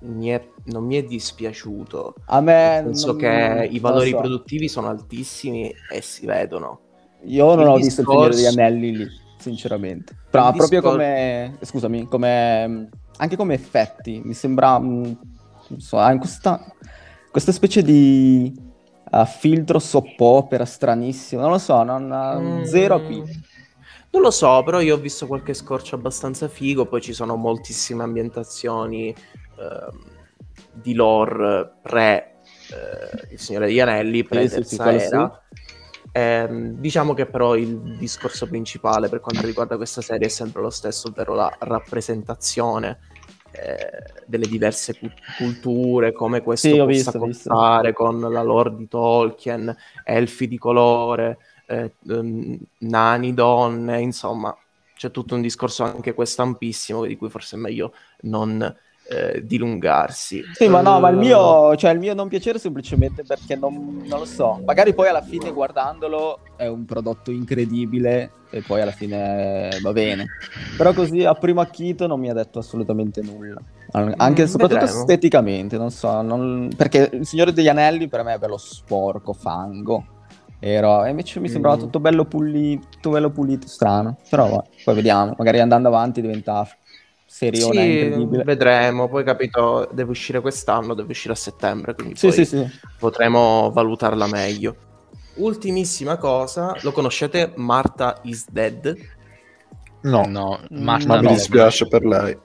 mi 0.00 0.28
è- 0.28 0.48
non 0.64 0.84
mi 0.84 0.96
è 0.96 1.02
dispiaciuto. 1.04 2.14
A 2.26 2.40
me 2.40 2.80
Penso 2.84 3.08
non- 3.08 3.16
che 3.16 3.68
i 3.70 3.78
valori 3.78 4.10
so. 4.10 4.18
produttivi 4.18 4.68
sono 4.68 4.88
altissimi 4.88 5.72
e 5.92 6.00
si 6.02 6.26
vedono. 6.26 6.80
Io 7.24 7.54
non 7.54 7.64
il 7.64 7.68
ho 7.68 7.76
visto 7.76 8.00
il 8.02 8.06
Signore 8.06 8.28
degli 8.30 8.36
discorso- 8.38 8.60
Anelli 8.60 8.96
lì, 8.96 9.06
sinceramente. 9.38 10.16
Però 10.30 10.48
Il 10.50 10.56
proprio 10.56 10.80
discor- 10.80 10.96
come, 10.98 11.56
scusami, 11.62 12.04
come 12.06 12.88
anche 13.16 13.36
come 13.36 13.54
effetti, 13.54 14.20
mi 14.24 14.34
sembra, 14.34 14.78
mm, 14.78 15.02
non 15.68 15.80
so, 15.80 15.98
questa, 16.18 16.64
questa 17.30 17.50
specie 17.52 17.82
di 17.82 18.66
uh, 19.10 19.24
filtro 19.24 19.78
soppopera 19.78 20.64
stranissimo, 20.66 21.40
non 21.40 21.50
lo 21.52 21.58
so, 21.58 21.82
non, 21.82 22.06
Mm. 22.06 22.62
zero 22.64 22.96
appeal. 22.96 23.24
Non 24.10 24.22
lo 24.22 24.30
so, 24.30 24.62
però 24.64 24.80
io 24.80 24.94
ho 24.94 24.98
visto 24.98 25.26
qualche 25.26 25.54
scorcio 25.54 25.94
abbastanza 25.96 26.46
figo, 26.48 26.86
poi 26.86 27.00
ci 27.00 27.12
sono 27.12 27.34
moltissime 27.36 28.02
ambientazioni 28.04 29.14
di 30.70 30.94
lore 30.94 31.78
pre 31.82 32.40
eh, 32.68 33.32
Il 33.32 33.38
Signore 33.38 33.66
degli 33.66 33.80
Anelli, 33.80 34.24
pre 34.26 34.48
Sì, 34.48 34.76
era. 34.82 35.42
Ehm, 36.12 36.72
diciamo 36.78 37.14
che 37.14 37.26
però 37.26 37.54
il 37.56 37.96
discorso 37.96 38.46
principale 38.48 39.08
per 39.08 39.20
quanto 39.20 39.46
riguarda 39.46 39.76
questa 39.76 40.00
serie 40.02 40.26
è 40.26 40.30
sempre 40.30 40.62
lo 40.62 40.70
stesso, 40.70 41.08
ovvero 41.08 41.34
la 41.34 41.56
rappresentazione 41.60 42.98
eh, 43.50 44.22
delle 44.26 44.48
diverse 44.48 44.96
cu- 44.98 45.12
culture, 45.32 46.12
come 46.12 46.42
questo 46.42 46.76
Sì, 46.76 46.80
possa 46.80 46.86
visto, 46.86 47.18
ho 47.18 47.20
visto. 47.20 47.50
contare 47.50 47.92
con 47.92 48.20
la 48.20 48.42
lore 48.42 48.74
di 48.74 48.88
Tolkien, 48.88 49.74
elfi 50.04 50.48
di 50.48 50.58
colore, 50.58 51.38
eh, 51.66 51.94
ehm, 52.08 52.58
nani, 52.78 53.34
donne, 53.34 54.00
insomma, 54.00 54.56
c'è 54.94 55.10
tutto 55.10 55.34
un 55.34 55.42
discorso 55.42 55.84
anche 55.84 56.14
questo 56.14 56.42
ampissimo 56.42 57.04
di 57.04 57.16
cui 57.16 57.30
forse 57.30 57.56
è 57.56 57.58
meglio 57.58 57.92
non 58.22 58.74
eh, 59.10 59.42
dilungarsi. 59.44 60.44
Sì, 60.52 60.68
ma 60.68 60.80
no, 60.82 61.00
ma 61.00 61.08
il 61.08 61.16
mio, 61.16 61.74
cioè, 61.76 61.92
il 61.92 61.98
mio 61.98 62.14
non 62.14 62.28
piacere 62.28 62.58
semplicemente 62.58 63.22
perché 63.24 63.56
non, 63.56 64.02
non 64.06 64.18
lo 64.18 64.24
so. 64.24 64.60
Magari 64.66 64.94
poi 64.94 65.08
alla 65.08 65.22
fine 65.22 65.50
guardandolo 65.52 66.40
è 66.56 66.66
un 66.66 66.84
prodotto 66.84 67.30
incredibile 67.30 68.32
e 68.50 68.60
poi 68.62 68.80
alla 68.82 68.90
fine 68.92 69.78
va 69.80 69.92
bene. 69.92 70.30
Però 70.76 70.92
così 70.92 71.24
a 71.24 71.34
primo 71.34 71.60
acchito 71.60 72.06
non 72.06 72.20
mi 72.20 72.30
ha 72.30 72.34
detto 72.34 72.58
assolutamente 72.60 73.20
nulla. 73.22 73.60
An- 73.92 74.14
Anche 74.18 74.42
Mm, 74.42 74.46
soprattutto 74.46 74.80
vedremo. 74.80 75.00
esteticamente, 75.00 75.76
non 75.78 75.90
so. 75.90 76.20
non- 76.22 76.68
Perché 76.76 77.08
il 77.14 77.26
Signore 77.26 77.52
degli 77.52 77.68
Anelli 77.68 78.08
per 78.08 78.22
me 78.22 78.34
è 78.34 78.38
bello 78.38 78.58
sporco, 78.58 79.32
fango. 79.32 80.04
Ero... 80.60 81.04
E 81.04 81.10
invece 81.10 81.40
mi 81.40 81.48
sembrava 81.48 81.76
Mm. 81.76 81.80
tutto 81.80 82.00
bello 82.00 82.24
pulito, 82.26 83.10
bello 83.10 83.30
pulito, 83.30 83.66
strano. 83.68 84.16
Però 84.28 84.62
poi 84.84 84.94
vediamo. 84.94 85.34
Magari 85.38 85.60
andando 85.60 85.88
avanti 85.88 86.20
diventa 86.20 86.66
seriona 87.28 87.82
Sì, 87.82 87.90
incredibile. 87.90 88.42
vedremo. 88.44 89.08
Poi 89.08 89.22
capito, 89.22 89.88
deve 89.92 90.10
uscire 90.10 90.40
quest'anno, 90.40 90.94
deve 90.94 91.10
uscire 91.12 91.34
a 91.34 91.36
settembre, 91.36 91.94
quindi 91.94 92.16
Sì, 92.16 92.28
poi 92.28 92.36
sì, 92.36 92.44
sì. 92.46 92.66
potremo 92.98 93.70
valutarla 93.70 94.26
meglio. 94.26 94.76
Ultimissima 95.36 96.16
cosa, 96.16 96.76
lo 96.82 96.90
conoscete? 96.90 97.52
Marta 97.56 98.18
is 98.24 98.48
dead? 98.50 98.96
No, 100.02 100.26
No, 100.26 100.58
Mm, 100.72 100.82
Marta 100.84 101.08
Ma 101.08 101.16
mi 101.16 101.22
no. 101.22 101.28
dispiace 101.28 101.86
per 101.86 102.04
lei. 102.04 102.36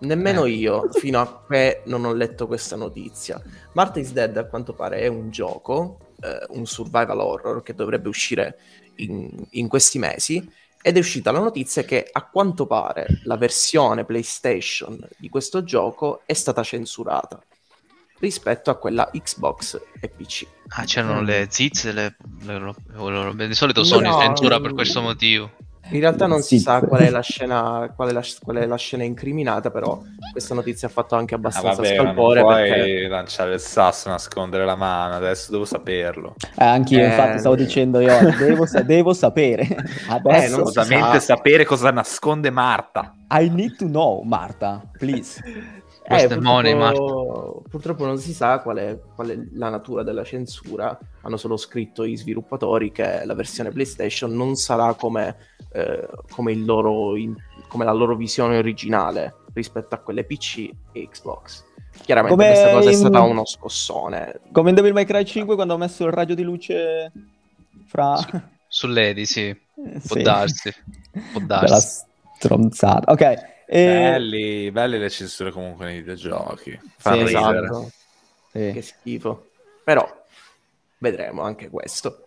Nemmeno 0.00 0.44
Eh. 0.46 0.50
io, 0.50 0.88
fino 0.92 1.20
a 1.20 1.44
che 1.48 1.82
non 1.86 2.04
ho 2.04 2.12
letto 2.12 2.46
questa 2.46 2.76
notizia. 2.76 3.40
Marta 3.74 4.00
is 4.00 4.12
Dead, 4.12 4.36
a 4.36 4.46
quanto 4.46 4.74
pare, 4.74 4.98
è 5.00 5.06
un 5.06 5.30
gioco, 5.30 5.98
eh, 6.20 6.44
un 6.56 6.66
survival 6.66 7.20
horror 7.20 7.62
che 7.62 7.74
dovrebbe 7.74 8.08
uscire 8.08 8.56
in, 8.96 9.28
in 9.50 9.68
questi 9.68 9.98
mesi. 9.98 10.50
Ed 10.82 10.96
è 10.96 10.98
uscita 10.98 11.30
la 11.30 11.38
notizia 11.38 11.84
che 11.84 12.08
a 12.10 12.24
quanto 12.26 12.66
pare 12.66 13.06
la 13.24 13.36
versione 13.36 14.04
PlayStation 14.04 14.98
di 15.16 15.28
questo 15.28 15.62
gioco 15.62 16.22
è 16.26 16.32
stata 16.32 16.62
censurata 16.64 17.40
rispetto 18.18 18.70
a 18.70 18.76
quella 18.76 19.08
Xbox 19.12 19.80
e 20.00 20.08
PC. 20.08 20.46
Ah, 20.68 20.84
c'erano 20.84 21.22
Mm. 21.22 21.24
le 21.24 21.46
zizze, 21.50 21.92
le, 21.92 22.16
le, 22.40 22.58
le 22.58 22.58
robe. 22.94 23.46
Di 23.46 23.54
solito 23.54 23.84
Sony 23.84 24.08
No, 24.08 24.18
censura 24.18 24.60
per 24.60 24.74
questo 24.74 25.00
motivo. 25.00 25.50
In 25.92 26.00
realtà 26.00 26.26
non 26.26 26.42
si 26.42 26.58
sa 26.58 26.80
qual 26.80 27.02
è 27.02 27.10
la 27.10 27.20
scena, 27.20 27.92
qual 27.94 28.08
è 28.08 28.12
la, 28.12 28.22
qual 28.42 28.56
è 28.56 28.66
la 28.66 28.76
scena 28.76 29.04
incriminata, 29.04 29.70
però 29.70 30.00
questa 30.30 30.54
notizia 30.54 30.88
ha 30.88 30.90
fatto 30.90 31.14
anche 31.14 31.34
Ah, 31.34 31.38
abbastanza 31.38 31.82
vabbè, 31.82 31.88
ma 31.88 32.02
non 32.02 32.04
scalpore 32.12 32.40
puoi 32.40 32.68
perché 32.70 33.06
lanciare 33.08 33.54
il 33.54 33.60
sasso, 33.60 34.08
nascondere 34.08 34.64
la 34.64 34.76
mano, 34.76 35.14
adesso 35.14 35.50
devo 35.52 35.64
saperlo. 35.64 36.34
Eh, 36.58 36.64
anch'io, 36.64 37.00
Eh, 37.00 37.06
infatti, 37.06 37.38
stavo 37.38 37.54
dicendo 37.56 38.00
io, 38.00 38.16
devo, 38.38 38.66
sa- 38.66 38.82
devo 38.82 39.12
sapere. 39.12 39.64
Adesso, 40.08 40.56
non 40.56 40.66
si 40.66 40.78
Assolutamente 40.78 41.20
sa. 41.20 41.36
sapere 41.36 41.64
cosa 41.64 41.90
nasconde 41.90 42.50
Marta. 42.50 43.14
I 43.30 43.48
need 43.50 43.76
to 43.76 43.86
know, 43.86 44.22
Marta, 44.22 44.80
please. 44.98 45.40
Eh, 46.04 46.24
è 46.24 46.28
purtroppo, 46.28 47.62
purtroppo 47.68 48.04
non 48.06 48.18
si 48.18 48.34
sa 48.34 48.58
qual 48.60 48.76
è, 48.78 48.98
qual 49.14 49.28
è 49.28 49.38
la 49.52 49.68
natura 49.68 50.02
della 50.02 50.24
censura. 50.24 50.98
Hanno 51.22 51.36
solo 51.36 51.56
scritto 51.56 52.04
i 52.04 52.16
sviluppatori 52.16 52.90
che 52.90 53.24
la 53.24 53.34
versione 53.34 53.70
PlayStation 53.70 54.34
non 54.34 54.56
sarà 54.56 54.94
come, 54.94 55.36
eh, 55.72 56.08
come, 56.30 56.52
il 56.52 56.64
loro 56.64 57.16
in- 57.16 57.36
come 57.68 57.84
la 57.84 57.92
loro 57.92 58.16
visione 58.16 58.58
originale 58.58 59.34
rispetto 59.54 59.94
a 59.94 59.98
quelle 59.98 60.24
PC 60.24 60.70
e 60.92 61.08
Xbox. 61.08 61.64
Chiaramente 62.02 62.36
Come 62.36 62.52
questa 62.52 62.70
cosa 62.72 62.88
è 62.88 62.92
in- 62.92 62.98
stata 62.98 63.20
uno 63.20 63.44
scossone. 63.46 64.40
Come 64.50 64.70
in 64.70 64.74
Devil 64.74 64.92
May 64.92 65.04
Cry 65.04 65.24
5 65.24 65.54
quando 65.54 65.74
ho 65.74 65.78
messo 65.78 66.04
il 66.04 66.12
raggio 66.12 66.34
di 66.34 66.42
luce 66.42 67.12
fra... 67.86 68.16
Sull'Edi, 68.66 69.24
sì. 69.24 69.54
Può 69.74 70.16
sì. 70.16 70.22
darsi. 70.22 70.74
Può 71.32 71.40
Bella 71.40 71.68
darsi. 71.68 72.04
stronzata. 72.38 73.12
Ok. 73.12 73.50
E- 73.74 73.84
Belli, 73.86 74.70
belle 74.70 74.98
le 74.98 75.08
censure 75.10 75.50
comunque 75.50 75.86
nei 75.86 75.98
videogiochi. 76.00 76.78
Fanno 76.98 77.26
Sì. 77.26 77.34
Esatto. 77.34 77.90
sì. 78.52 78.70
Che 78.72 78.82
schifo. 78.82 79.46
Però 79.84 80.06
vedremo 80.98 81.42
anche 81.42 81.68
questo. 81.70 82.26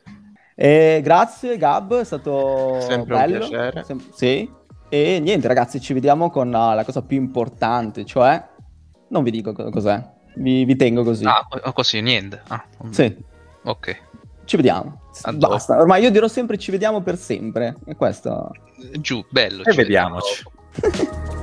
E 0.55 1.01
grazie 1.03 1.57
Gab, 1.57 1.99
è 1.99 2.03
stato 2.03 2.79
Sempre 2.81 3.13
un 3.13 3.19
bello. 3.21 3.37
piacere. 3.47 3.83
Sem- 3.83 4.11
sì. 4.13 4.51
E 4.89 5.19
niente 5.19 5.47
ragazzi, 5.47 5.79
ci 5.81 5.93
vediamo 5.93 6.29
con 6.29 6.47
uh, 6.47 6.73
la 6.73 6.83
cosa 6.85 7.01
più 7.01 7.17
importante, 7.17 8.05
cioè... 8.05 8.43
Non 9.09 9.23
vi 9.23 9.31
dico 9.31 9.51
co- 9.53 9.69
cos'è, 9.69 10.01
vi, 10.35 10.63
vi 10.65 10.75
tengo 10.75 11.03
così. 11.03 11.25
Ah, 11.25 11.45
così, 11.73 12.01
niente. 12.01 12.41
Ah, 12.47 12.65
Sì, 12.91 13.15
Ok. 13.63 14.01
ci 14.45 14.55
vediamo. 14.55 15.01
A 15.23 15.31
dopo. 15.31 15.53
Basta, 15.53 15.77
ormai 15.77 16.01
io 16.03 16.11
dirò 16.11 16.27
sempre 16.27 16.57
ci 16.57 16.71
vediamo 16.71 17.01
per 17.01 17.17
sempre. 17.17 17.75
E 17.85 17.95
questo... 17.95 18.51
Giù, 18.99 19.23
bello. 19.29 19.63
E 19.63 19.71
ci 19.71 19.77
vediamoci. 19.77 20.43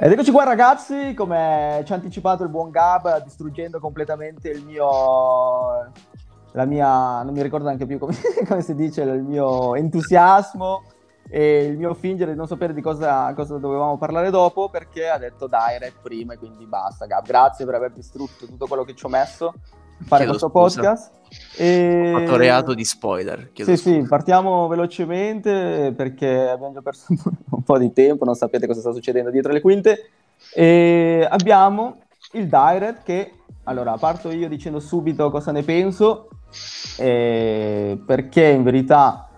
Ed 0.00 0.12
eccoci 0.12 0.30
qua 0.30 0.44
ragazzi, 0.44 1.12
come 1.12 1.82
ci 1.84 1.90
ha 1.90 1.96
anticipato 1.96 2.44
il 2.44 2.50
buon 2.50 2.70
Gab, 2.70 3.20
distruggendo 3.24 3.80
completamente 3.80 4.48
il 4.48 4.64
mio... 4.64 5.90
La 6.52 6.64
mia... 6.66 7.24
non 7.24 7.34
mi 7.34 7.42
ricordo 7.42 7.66
neanche 7.66 7.84
più 7.84 7.98
come, 7.98 8.14
come 8.46 8.62
si 8.62 8.76
dice, 8.76 9.02
il 9.02 9.24
mio 9.24 9.74
entusiasmo 9.74 10.84
e 11.28 11.64
il 11.64 11.76
mio 11.76 11.94
fingere 11.94 12.30
di 12.30 12.36
non 12.36 12.46
sapere 12.46 12.74
di 12.74 12.80
cosa, 12.80 13.34
cosa 13.34 13.58
dovevamo 13.58 13.98
parlare 13.98 14.30
dopo 14.30 14.68
perché 14.68 15.08
ha 15.08 15.18
detto 15.18 15.48
direct 15.48 16.00
prima 16.00 16.34
e 16.34 16.38
quindi 16.38 16.64
basta 16.64 17.06
Gab. 17.06 17.26
Grazie 17.26 17.64
per 17.64 17.74
aver 17.74 17.90
distrutto 17.90 18.46
tutto 18.46 18.68
quello 18.68 18.84
che 18.84 18.94
ci 18.94 19.04
ho 19.04 19.08
messo 19.08 19.52
fare 20.04 20.24
Chiedo 20.24 20.38
questo 20.38 20.48
scusa. 20.48 20.80
podcast. 20.80 21.10
E... 21.56 22.12
Ho 22.14 22.18
fatto 22.20 22.36
reato 22.36 22.74
di 22.74 22.84
spoiler. 22.84 23.50
chiedo 23.52 23.74
Sì, 23.74 23.76
scusa. 23.76 24.00
sì, 24.00 24.06
partiamo 24.06 24.66
velocemente 24.68 25.92
perché 25.96 26.48
abbiamo 26.48 26.72
già 26.72 26.82
perso 26.82 27.06
un 27.50 27.62
po' 27.62 27.78
di 27.78 27.92
tempo, 27.92 28.24
non 28.24 28.34
sapete 28.34 28.66
cosa 28.66 28.80
sta 28.80 28.92
succedendo 28.92 29.30
dietro 29.30 29.52
le 29.52 29.60
quinte. 29.60 30.10
E 30.54 31.26
abbiamo 31.28 32.02
il 32.32 32.48
direct 32.48 33.02
che, 33.02 33.32
allora, 33.64 33.96
parto 33.96 34.30
io 34.30 34.48
dicendo 34.48 34.80
subito 34.80 35.30
cosa 35.30 35.52
ne 35.52 35.62
penso, 35.62 36.28
eh, 36.98 38.00
perché 38.06 38.46
in 38.46 38.62
verità 38.62 39.28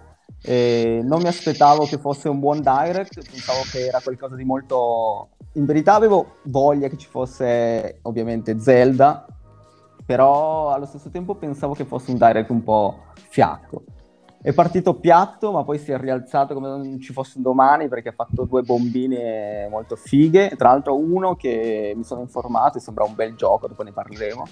eh, 0.43 1.01
non 1.03 1.21
mi 1.21 1.29
aspettavo 1.29 1.85
che 1.85 1.99
fosse 1.99 2.29
un 2.29 2.39
buon 2.39 2.61
direct, 2.61 3.29
pensavo 3.31 3.63
che 3.71 3.87
era 3.87 4.01
qualcosa 4.03 4.37
di 4.37 4.45
molto... 4.45 5.31
In 5.55 5.65
verità 5.65 5.95
avevo 5.95 6.37
voglia 6.45 6.89
che 6.89 6.97
ci 6.97 7.09
fosse 7.09 7.99
ovviamente 8.03 8.61
Zelda, 8.61 9.27
però 10.05 10.71
allo 10.71 10.87
stesso 10.87 11.11
tempo 11.11 11.35
pensavo 11.35 11.75
che 11.75 11.85
fosse 11.85 12.11
un 12.11 12.19
direct 12.19 12.51
un 12.51 12.63
po' 12.63 13.05
fiacco. 13.15 13.85
È 14.43 14.55
partito 14.55 14.95
piatto, 14.95 15.53
ma 15.53 15.65
poi 15.65 15.79
si 15.79 15.93
è 15.93 15.99
rialzato 15.99 16.55
come 16.55 16.69
non 16.69 16.99
ci 16.99 17.13
fosse 17.13 17.35
un 17.37 17.43
domani 17.43 17.89
perché 17.89 18.09
ha 18.09 18.13
fatto 18.13 18.45
due 18.45 18.63
bombine 18.63 19.69
molto 19.69 19.97
fighe. 19.97 20.57
Tra 20.57 20.71
l'altro, 20.71 20.97
uno 20.97 21.37
che 21.37 21.93
mi 21.95 22.05
sono 22.05 22.23
informato 22.23 22.79
e 22.79 22.81
sembra 22.81 23.05
un 23.05 23.15
bel 23.15 23.35
gioco, 23.35 23.69
dopo 23.69 23.83
ne 23.83 23.93
parleremo. 23.93 24.47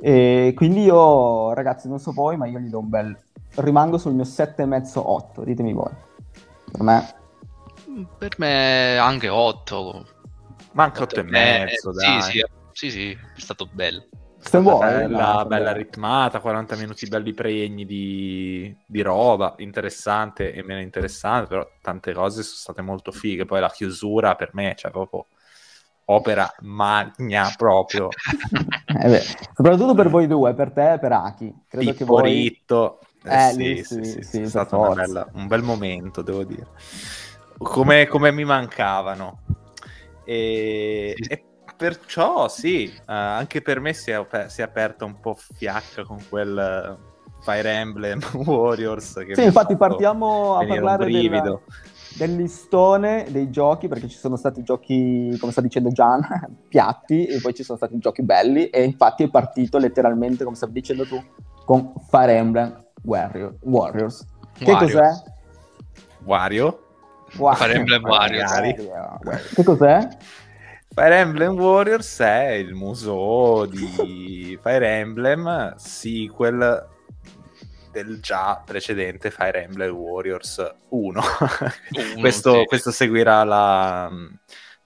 E 0.00 0.52
quindi 0.54 0.82
io, 0.82 1.54
ragazzi, 1.54 1.88
non 1.88 1.98
so 1.98 2.12
voi, 2.12 2.36
ma 2.36 2.44
io 2.46 2.58
gli 2.58 2.68
do 2.68 2.80
un 2.80 2.88
bel. 2.90 3.18
Rimango 3.54 3.96
sul 3.96 4.12
mio 4.12 4.24
7,5-8, 4.24 5.42
ditemi 5.42 5.72
voi. 5.72 5.92
Per 6.70 6.82
me, 6.82 7.14
Per 8.18 8.34
me 8.38 8.96
anche 8.98 9.28
8. 9.28 10.06
Manca 10.72 11.02
8 11.02 11.20
e 11.20 11.22
mezzo, 11.22 11.92
dai. 11.92 12.20
Sì, 12.22 12.30
sì, 12.30 12.44
sì, 12.72 12.90
sì, 12.90 13.10
è 13.12 13.40
stato 13.40 13.68
bello. 13.70 14.04
Buono, 14.50 14.78
bella, 14.78 15.34
no, 15.34 15.46
bella 15.46 15.72
ritmata, 15.72 16.40
40 16.40 16.76
minuti 16.76 17.06
belli 17.06 17.32
pregni 17.32 17.84
di, 17.84 18.74
di 18.86 19.00
roba, 19.02 19.54
interessante 19.58 20.52
e 20.52 20.62
meno 20.62 20.80
interessante, 20.80 21.48
però 21.48 21.66
tante 21.80 22.12
cose 22.12 22.42
sono 22.42 22.56
state 22.56 22.82
molto 22.82 23.10
fighe. 23.12 23.44
Poi 23.44 23.60
la 23.60 23.70
chiusura 23.70 24.34
per 24.34 24.50
me, 24.52 24.74
cioè 24.76 24.90
proprio 24.90 25.26
opera 26.06 26.52
magna 26.60 27.50
proprio, 27.56 28.08
Eh 29.02 29.08
beh, 29.08 29.20
soprattutto 29.54 29.94
per 29.94 30.08
voi 30.08 30.26
due, 30.26 30.54
per 30.54 30.70
te 30.72 30.92
e 30.94 30.98
per 30.98 31.12
Aki. 31.12 31.54
Credo 31.68 31.94
che 31.94 32.04
voi. 32.04 32.30
Ritto. 32.30 33.00
Eh, 33.24 33.34
Eh, 33.34 33.52
sì, 33.52 33.76
sì, 33.76 33.82
sì, 33.84 34.04
sì, 34.04 34.22
sì, 34.22 34.40
è 34.42 34.48
stato 34.48 34.78
bella- 34.92 35.28
un 35.34 35.46
bel 35.46 35.62
momento, 35.62 36.22
devo 36.22 36.44
dire. 36.44 36.66
Come, 37.58 38.06
come 38.06 38.30
mi 38.32 38.44
mancavano. 38.44 39.40
E, 40.26 41.14
Sì. 41.16 41.24
e 41.28 41.44
perciò 41.76 42.48
sì, 42.48 42.84
eh, 42.86 42.92
anche 43.06 43.62
per 43.62 43.80
me 43.80 43.92
si 43.92 44.10
è, 44.10 44.14
ap- 44.14 44.46
si 44.46 44.60
è 44.60 44.64
aperta 44.64 45.04
un 45.04 45.18
po' 45.20 45.34
fiacca 45.34 46.04
con 46.04 46.18
quel 46.28 46.56
eh, 46.58 47.12
Fire 47.42 47.70
Emblem 47.70 48.20
Warriors. 48.46 49.14
Che 49.26 49.34
Sì, 49.34 49.44
infatti 49.44 49.76
partiamo 49.76 50.56
a 50.56 50.66
parlare 50.66 51.04
del, 51.04 51.12
brivido. 51.12 51.62
del 52.16 52.36
listone 52.36 53.26
dei 53.30 53.50
giochi, 53.50 53.88
perché 53.88 54.08
ci 54.08 54.16
sono 54.16 54.36
stati 54.36 54.62
giochi, 54.62 55.36
come 55.38 55.52
sta 55.52 55.60
dicendo 55.60 55.90
Gian, 55.90 56.20
piatti, 56.68 57.26
e 57.26 57.40
poi 57.40 57.54
ci 57.54 57.62
sono 57.62 57.76
stati 57.76 57.98
giochi 57.98 58.22
belli, 58.22 58.68
e 58.68 58.82
infatti 58.84 59.22
è 59.24 59.28
partito 59.30 59.78
letteralmente, 59.78 60.44
come 60.44 60.56
stavi 60.56 60.72
dicendo 60.72 61.04
tu, 61.06 61.22
con 61.64 61.92
Fire 62.10 62.34
Emblem 62.36 62.82
Warrior- 63.02 63.56
Warriors. 63.62 64.24
Che 64.56 64.70
Wario. 64.70 64.86
cos'è? 64.86 65.10
Wario? 66.24 66.78
Wow. 67.36 67.54
Fire 67.54 67.74
Emblem 67.74 68.02
Warriors. 68.04 68.50
Magari. 68.52 68.76
Che 69.54 69.62
cos'è? 69.64 70.08
Fire 70.94 71.16
Emblem 71.16 71.58
Warriors 71.58 72.20
è 72.20 72.50
il 72.50 72.72
muso 72.72 73.66
di 73.66 74.56
Fire 74.62 74.86
Emblem, 74.86 75.74
sequel 75.74 76.88
del 77.90 78.20
già 78.20 78.62
precedente 78.64 79.32
Fire 79.32 79.64
Emblem 79.64 79.92
Warriors 79.92 80.58
1. 80.90 81.00
Uno, 81.10 81.22
questo, 82.20 82.60
sì. 82.60 82.64
questo 82.66 82.92
seguirà 82.92 83.42
la 83.42 84.08
mm, 84.08 84.26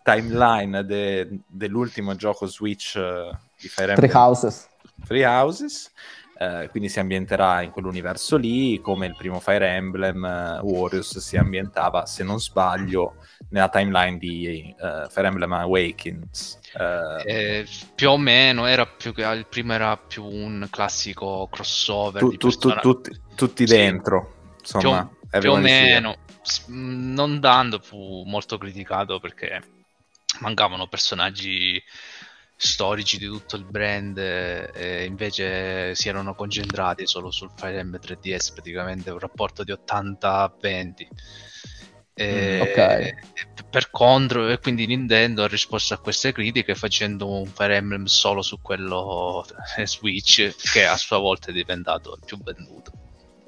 timeline 0.02 0.86
de- 0.86 1.40
dell'ultimo 1.46 2.16
gioco 2.16 2.46
Switch 2.46 2.96
eh, 2.96 3.30
di 3.60 3.68
Fire 3.68 3.92
Three 3.92 4.06
Emblem 4.06 4.22
Houses. 4.22 4.66
Three 5.06 5.26
Houses. 5.26 5.92
Eh, 6.38 6.68
quindi 6.70 6.88
si 6.88 7.00
ambienterà 7.00 7.62
in 7.62 7.70
quell'universo 7.70 8.36
lì, 8.36 8.80
come 8.80 9.06
il 9.06 9.16
primo 9.16 9.40
Fire 9.40 9.68
Emblem 9.68 10.24
eh, 10.24 10.60
Warriors 10.62 11.18
si 11.18 11.36
ambientava, 11.36 12.06
se 12.06 12.22
non 12.22 12.38
sbaglio, 12.40 13.16
nella 13.50 13.68
timeline 13.68 14.18
di 14.18 14.74
eh, 14.78 15.06
Fire 15.08 15.26
Emblem 15.26 15.52
Awakens. 15.52 16.58
Eh, 16.78 17.22
Eh, 17.26 17.66
più 17.94 18.10
o 18.10 18.18
meno 18.18 18.66
era 18.66 18.86
più 18.86 19.12
il 19.16 19.46
primo 19.48 19.72
era 19.72 19.96
più 19.96 20.24
un 20.24 20.66
classico 20.70 21.48
crossover 21.50 22.22
tu- 22.22 22.36
tu- 22.36 22.50
tu- 22.56 22.74
tutti, 22.80 23.20
tutti 23.34 23.66
Sì. 23.66 23.74
dentro, 23.74 24.54
insomma, 24.60 25.10
più, 25.28 25.40
più 25.40 25.52
o 25.52 25.56
meno 25.56 26.16
non 26.68 27.40
dando 27.40 27.78
fu 27.80 28.22
molto 28.26 28.56
criticato 28.58 29.18
perché 29.20 29.60
mancavano 30.40 30.86
personaggi 30.86 31.82
storici 32.60 33.18
di 33.18 33.26
tutto 33.26 33.54
il 33.54 33.64
brand 33.64 34.18
eh, 34.18 35.04
invece 35.04 35.94
si 35.94 36.08
erano 36.08 36.34
concentrati 36.34 37.06
solo 37.06 37.30
sul 37.30 37.52
Fire 37.54 37.78
Emblem 37.78 38.00
3DS 38.02 38.52
praticamente 38.52 39.10
un 39.10 39.18
rapporto 39.20 39.62
di 39.62 39.70
80 39.70 40.40
a 40.40 40.52
20 40.60 41.08
E- 42.14 42.56
Mm, 42.58 42.60
ok. 42.62 42.76
e 42.76 43.14
per 43.70 43.90
contro 43.92 44.48
e 44.48 44.58
quindi 44.58 44.86
Nintendo 44.86 45.44
ha 45.44 45.46
risposto 45.46 45.94
a 45.94 45.98
queste 45.98 46.32
critiche 46.32 46.74
facendo 46.74 47.30
un 47.30 47.46
Fire 47.46 47.76
Emblem 47.76 48.06
solo 48.06 48.42
su 48.42 48.60
quello 48.60 49.44
eh, 49.76 49.86
Switch 49.86 50.52
che 50.72 50.84
a 50.84 50.96
sua 50.96 51.18
volta 51.18 51.50
è 51.50 51.52
diventato 51.52 52.14
il 52.14 52.22
più 52.26 52.42
venduto 52.42 52.90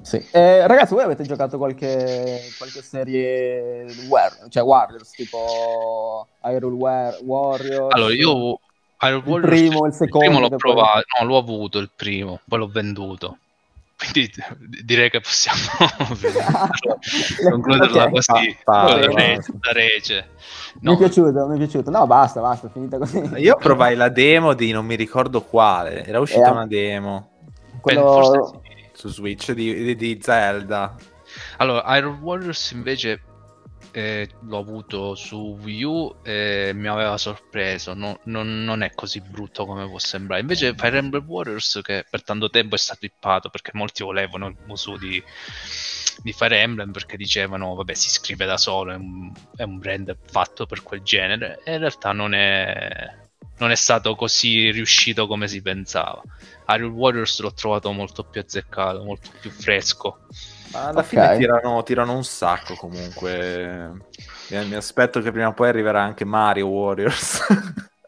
Sì. 0.02 0.24
Eh, 0.30 0.64
ragazzi, 0.68 0.94
voi 0.94 1.02
avete 1.02 1.24
giocato 1.24 1.58
qualche, 1.58 2.52
qualche 2.56 2.80
serie 2.82 3.84
war- 4.08 4.48
cioè 4.48 4.62
Warriors, 4.62 5.10
tipo 5.10 6.28
Hyrule 6.44 6.76
War- 6.76 7.18
Warriors? 7.24 7.92
Allora, 7.92 8.14
io 8.14 8.60
Il 9.08 9.22
Warriors, 9.24 9.48
primo, 9.48 9.86
il 9.86 9.92
secondo, 9.92 10.26
primo 10.26 10.40
l'ho 10.40 10.48
che 10.48 10.56
poi- 10.56 10.72
provato, 10.72 11.04
no, 11.20 11.26
l'ho 11.26 11.36
avuto 11.38 11.78
il 11.78 11.90
primo, 11.94 12.40
poi 12.46 12.58
l'ho 12.58 12.68
venduto. 12.68 13.38
Quindi 14.00 14.30
direi 14.82 15.10
che 15.10 15.20
possiamo 15.20 15.58
concluderla 17.50 18.04
Ok. 18.04 18.10
così, 18.10 18.56
Pa- 18.64 18.86
con 18.86 19.00
la 19.00 19.06
pa- 19.08 19.14
rece. 19.14 19.52
la 19.60 19.72
rece. 19.72 20.28
Mi 20.74 20.80
è 20.80 20.92
No, 20.92 20.96
piaciuto, 20.96 21.46
mi 21.46 21.54
è 21.54 21.58
piaciuto. 21.58 21.90
No, 21.90 22.06
basta, 22.06 22.40
basta, 22.40 22.68
finita 22.70 22.98
così. 22.98 23.18
Io 23.36 23.56
provai 23.56 23.96
la 23.96 24.08
demo 24.08 24.54
di 24.54 24.70
non 24.72 24.86
mi 24.86 24.94
ricordo 24.96 25.42
quale, 25.42 26.04
era 26.04 26.20
uscita 26.20 26.48
Eh, 26.48 26.50
una 26.50 26.66
demo 26.66 27.30
Quello... 27.80 28.02
forse 28.22 28.60
sì. 28.62 28.88
su 28.92 29.08
Switch 29.08 29.52
di, 29.52 29.74
di- 29.82 29.96
di 29.96 30.18
Zelda. 30.22 30.94
Allora, 31.58 31.82
Hyrule 31.86 32.18
Warriors 32.20 32.70
invece 32.72 33.20
eh, 33.92 34.28
l'ho 34.42 34.58
avuto 34.58 35.14
su 35.14 35.58
Wii 35.60 35.82
U 35.82 36.16
e 36.22 36.72
mi 36.74 36.88
aveva 36.88 37.16
sorpreso, 37.16 37.94
no- 37.94 38.20
non, 38.24 38.64
non 38.64 38.82
è 38.82 38.92
così 38.94 39.20
brutto 39.20 39.66
come 39.66 39.86
può 39.88 39.98
sembrare. 39.98 40.40
Invece 40.40 40.74
Fire 40.74 40.98
Emblem 40.98 41.24
Warriors, 41.26 41.80
che 41.82 42.04
per 42.08 42.22
tanto 42.22 42.50
tempo 42.50 42.74
è 42.74 42.78
stato 42.78 43.04
ippato 43.04 43.48
perché 43.50 43.70
molti 43.74 44.02
volevano 44.02 44.46
il 44.48 44.56
musu 44.66 44.96
di, 44.96 45.22
di 46.22 46.32
Fire 46.32 46.60
Emblem 46.60 46.92
perché 46.92 47.16
dicevano, 47.16 47.74
vabbè, 47.74 47.94
si 47.94 48.08
scrive 48.08 48.46
da 48.46 48.56
solo, 48.56 48.92
è 48.92 48.96
un, 48.96 49.32
è 49.56 49.62
un 49.62 49.78
brand 49.78 50.16
fatto 50.26 50.66
per 50.66 50.82
quel 50.82 51.02
genere, 51.02 51.60
e 51.64 51.72
in 51.72 51.78
realtà 51.78 52.12
non 52.12 52.34
è, 52.34 53.19
non 53.60 53.70
è 53.70 53.74
stato 53.76 54.14
così 54.16 54.70
riuscito 54.70 55.26
come 55.26 55.46
si 55.48 55.62
pensava. 55.62 56.22
Hyrule 56.66 56.94
Warriors 56.94 57.40
l'ho 57.40 57.52
trovato 57.52 57.92
molto 57.92 58.24
più 58.24 58.40
azzeccato, 58.40 59.02
molto 59.04 59.30
più 59.40 59.50
fresco. 59.50 60.20
Ma 60.72 60.86
alla 60.88 61.00
Ok. 61.00 61.06
fine 61.06 61.36
tirano, 61.36 61.82
tirano 61.82 62.14
un 62.14 62.24
sacco 62.24 62.74
comunque. 62.74 63.90
Mi, 64.48 64.74
aspetto 64.74 65.20
che 65.20 65.30
prima 65.30 65.48
o 65.48 65.52
poi 65.52 65.68
arriverà 65.68 66.02
anche 66.02 66.24
Mario 66.24 66.68
Warriors. 66.68 67.40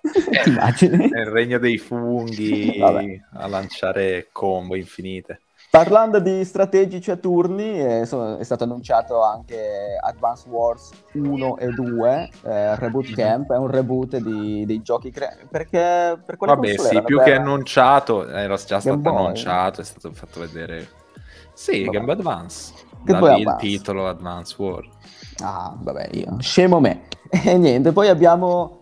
Immagini? 0.46 1.10
Nel 1.10 1.26
regno 1.26 1.58
dei 1.58 1.78
funghi 1.78 2.78
Vabbè. 2.78 3.20
a 3.34 3.46
lanciare 3.46 4.28
combo 4.32 4.74
infinite. 4.76 5.42
Parlando 5.76 6.20
di 6.20 6.44
strategici 6.44 7.10
a 7.10 7.16
turni, 7.16 7.80
eh, 7.80 8.02
è 8.02 8.04
stato 8.44 8.64
annunciato 8.64 9.22
anche 9.22 9.96
Advance 9.98 10.46
Wars 10.46 10.90
1 11.14 11.56
e 11.56 11.68
2, 11.68 12.28
eh, 12.42 12.76
Reboot 12.76 13.08
Mhm. 13.08 13.14
Camp, 13.14 13.52
è 13.52 13.56
un 13.56 13.68
reboot 13.68 14.18
di- 14.18 14.66
dei 14.66 14.82
giochi 14.82 15.10
cre- 15.10 15.46
perché 15.50 16.20
per 16.26 16.36
quale 16.36 16.56
Vabbè, 16.56 16.76
sì, 16.76 17.00
più 17.04 17.16
Per- 17.16 17.24
che 17.24 17.34
annunciato, 17.36 18.28
era 18.28 18.54
già 18.56 18.80
stato 18.80 18.98
Boy. 18.98 19.16
annunciato, 19.16 19.80
è 19.80 19.84
stato 19.84 20.12
fatto 20.12 20.40
vedere. 20.40 20.88
Sì, 21.54 21.86
Vabbè. 21.86 21.96
Game 22.00 22.12
Advance. 22.12 22.74
Che 23.06 23.16
poi 23.16 23.40
il 23.40 23.56
titolo 23.58 24.06
Advance 24.08 24.54
War. 24.58 24.86
Ah, 25.42 25.74
vabbè, 25.74 26.08
io. 26.12 26.36
Scemo 26.40 26.80
me. 26.80 27.04
E 27.46 27.56
niente, 27.56 27.92
poi 27.92 28.08
abbiamo 28.08 28.81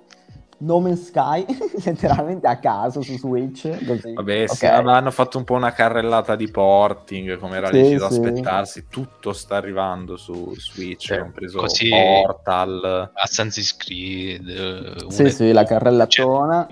No 0.62 0.78
Man's 0.80 1.06
Sky, 1.06 1.44
letteralmente 1.84 2.46
a 2.46 2.58
caso 2.58 3.00
su 3.02 3.16
Switch. 3.16 3.68
Così. 3.86 4.12
Vabbè, 4.12 4.46
sì, 4.46 4.66
hanno 4.66 5.10
fatto 5.10 5.38
un 5.38 5.44
po' 5.44 5.54
una 5.54 5.72
carrellata 5.72 6.36
di 6.36 6.50
porting, 6.50 7.38
come 7.38 7.56
era 7.56 7.68
Sì, 7.72 7.84
sì. 7.86 7.94
aspettarsi. 7.94 8.86
Tutto 8.88 9.32
sta 9.32 9.56
arrivando 9.56 10.16
su 10.16 10.54
Switch, 10.56 11.10
Eh, 11.12 11.20
compreso 11.20 11.58
così- 11.60 11.88
Portal. 11.88 13.10
Assassin's 13.14 13.74
Creed, 13.76 14.48
eh, 14.48 14.94
Sì, 15.08 15.20
una- 15.22 15.30
sì, 15.30 15.52
la 15.52 15.64
carrellatona. 15.64 16.66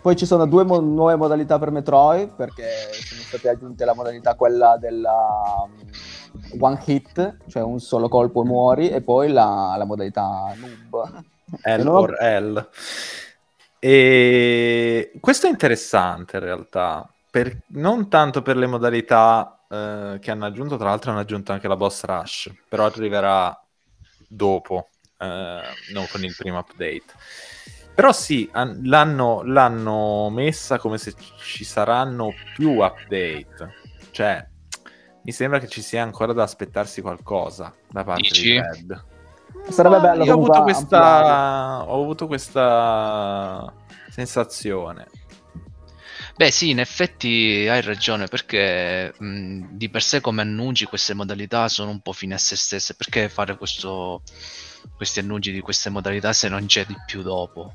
Poi 0.00 0.16
ci 0.16 0.26
sono 0.26 0.46
due 0.46 0.64
mo- 0.64 0.80
nuove 0.80 1.14
modalità 1.16 1.58
per 1.58 1.70
Metroid, 1.70 2.34
perché 2.34 2.64
sono 2.92 3.20
state 3.22 3.48
aggiunte 3.48 3.84
la 3.84 3.94
modalità 3.94 4.34
quella 4.34 4.76
della 4.76 5.12
um, 5.64 6.60
one 6.60 6.80
hit, 6.86 7.36
cioè 7.48 7.62
un 7.62 7.78
solo 7.78 8.08
colpo 8.08 8.42
e 8.42 8.46
muori, 8.46 8.88
e 8.90 9.00
poi 9.00 9.30
la, 9.30 9.74
la 9.78 9.84
modalità 9.84 10.54
noob. 10.56 11.24
L 11.64 11.86
ho- 11.86 11.98
or 11.98 12.16
L. 12.20 12.68
E 13.78 15.12
questo 15.20 15.46
è 15.46 15.50
interessante 15.50 16.36
in 16.36 16.42
realtà, 16.44 17.08
per- 17.30 17.62
non 17.68 18.08
tanto 18.08 18.42
per 18.42 18.56
le 18.56 18.66
modalità 18.66 19.64
eh, 19.68 20.18
che 20.20 20.30
hanno 20.30 20.44
aggiunto, 20.46 20.76
tra 20.76 20.88
l'altro 20.90 21.10
hanno 21.10 21.20
aggiunto 21.20 21.52
anche 21.52 21.66
la 21.66 21.76
boss 21.76 22.04
rush, 22.04 22.52
però 22.68 22.84
arriverà 22.84 23.60
dopo, 24.28 24.90
eh, 25.18 25.60
non 25.92 26.06
con 26.10 26.22
il 26.22 26.34
primo 26.36 26.58
update. 26.58 27.04
Però 27.94 28.12
sì, 28.12 28.48
han- 28.52 28.80
l'hanno, 28.84 29.42
l'hanno 29.42 30.30
messa 30.30 30.78
come 30.78 30.96
se 30.96 31.14
ci 31.38 31.64
saranno 31.64 32.32
più 32.54 32.70
update, 32.78 33.74
cioè 34.12 34.46
mi 35.24 35.32
sembra 35.32 35.58
che 35.58 35.68
ci 35.68 35.82
sia 35.82 36.02
ancora 36.02 36.32
da 36.32 36.42
aspettarsi 36.42 37.00
qualcosa 37.00 37.74
da 37.88 38.04
parte 38.04 38.22
Dici? 38.22 38.52
di 38.52 38.58
Red. 38.60 39.04
Sarebbe 39.68 39.96
Ma 39.96 40.02
bello 40.02 40.24
io 40.24 40.32
ho 40.32 40.36
avuto, 40.36 40.62
questa, 40.62 41.84
ho 41.86 42.02
avuto 42.02 42.26
questa 42.26 43.72
sensazione. 44.10 45.06
Beh, 46.34 46.50
sì, 46.50 46.70
in 46.70 46.80
effetti 46.80 47.66
hai 47.68 47.82
ragione, 47.82 48.26
perché 48.26 49.14
mh, 49.16 49.68
di 49.70 49.88
per 49.88 50.02
sé 50.02 50.20
come 50.20 50.42
annunci 50.42 50.86
queste 50.86 51.14
modalità 51.14 51.68
sono 51.68 51.90
un 51.90 52.00
po' 52.00 52.12
fine 52.12 52.34
a 52.34 52.38
se 52.38 52.56
stesse. 52.56 52.94
Perché 52.94 53.28
fare 53.28 53.56
questo, 53.56 54.22
questi 54.96 55.20
annunci 55.20 55.52
di 55.52 55.60
queste 55.60 55.90
modalità 55.90 56.32
se 56.32 56.48
non 56.48 56.66
c'è 56.66 56.84
di 56.86 56.96
più 57.06 57.22
dopo? 57.22 57.74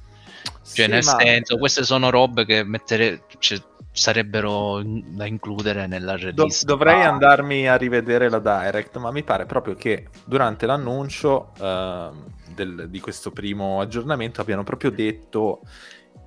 Cioè, 0.71 0.85
Sì, 0.85 0.87
nel 0.87 1.03
ma- 1.03 1.15
senso, 1.19 1.57
queste 1.57 1.83
sono 1.83 2.09
robe 2.09 2.45
che 2.45 2.63
mettere, 2.63 3.23
cioè, 3.39 3.59
sarebbero 3.91 4.81
da 4.83 5.25
includere 5.25 5.87
nella 5.87 6.17
Do- 6.17 6.23
release. 6.23 6.65
dovrei 6.65 7.03
Ah, 7.03 7.09
andarmi 7.09 7.67
a 7.67 7.75
rivedere 7.77 8.29
la 8.29 8.39
direct, 8.39 8.97
ma 8.97 9.11
mi 9.11 9.23
pare 9.23 9.45
proprio 9.45 9.73
che 9.75 10.07
durante 10.25 10.65
l'annuncio 10.67 11.53
ehm, 11.59 12.25
del- 12.53 12.89
di 12.89 12.99
questo 12.99 13.31
primo 13.31 13.81
aggiornamento 13.81 14.41
abbiano 14.41 14.63
proprio 14.63 14.91
detto 14.91 15.61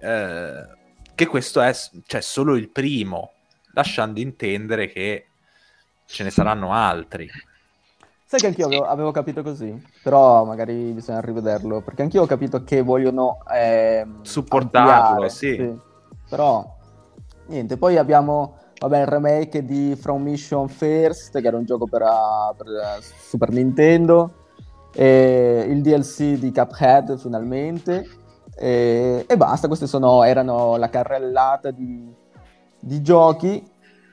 eh, 0.00 0.64
che 1.14 1.26
questo 1.26 1.61
è 1.61 1.72
cioè, 2.06 2.20
solo 2.22 2.56
il 2.56 2.70
primo, 2.70 3.35
lasciando 3.74 4.18
intendere 4.20 4.88
che 4.88 5.26
ce 6.06 6.24
ne 6.24 6.30
saranno 6.30 6.72
altri. 6.72 7.28
Sai 8.30 8.38
che 8.38 8.46
anch'io 8.46 8.66
avevo, 8.66 8.84
avevo 8.84 9.10
capito 9.10 9.42
così, 9.42 9.76
però 10.04 10.44
magari 10.44 10.92
bisogna 10.92 11.20
rivederlo, 11.20 11.80
perché 11.80 12.02
anch'io 12.02 12.22
ho 12.22 12.26
capito 12.26 12.62
che 12.62 12.80
vogliono 12.80 13.38
ehm, 13.52 14.22
Supportarlo, 14.22 14.88
ampliare, 14.88 15.28
sì. 15.30 15.80
Però, 16.28 16.64
niente, 17.46 17.76
poi 17.76 17.96
abbiamo, 17.96 18.54
vabbè, 18.78 19.00
il 19.00 19.06
remake 19.08 19.64
di 19.64 19.96
From 19.96 20.22
Mission 20.22 20.68
First, 20.68 21.40
che 21.40 21.44
era 21.48 21.56
un 21.56 21.64
gioco 21.64 21.86
per, 21.86 22.04
per, 22.56 22.66
uh, 22.68 23.02
Super 23.02 23.50
Nintendo, 23.50 24.32
il 24.94 25.80
DLC 25.80 26.38
di 26.38 26.52
Cuphead 26.52 27.18
finalmente, 27.18 28.06
e, 28.56 29.24
e 29.26 29.36
basta, 29.36 29.66
queste 29.66 29.88
sono, 29.88 30.22
erano 30.22 30.76
la 30.76 30.88
carrellata 30.88 31.72
di, 31.72 32.14
di 32.78 33.02
giochi 33.02 33.60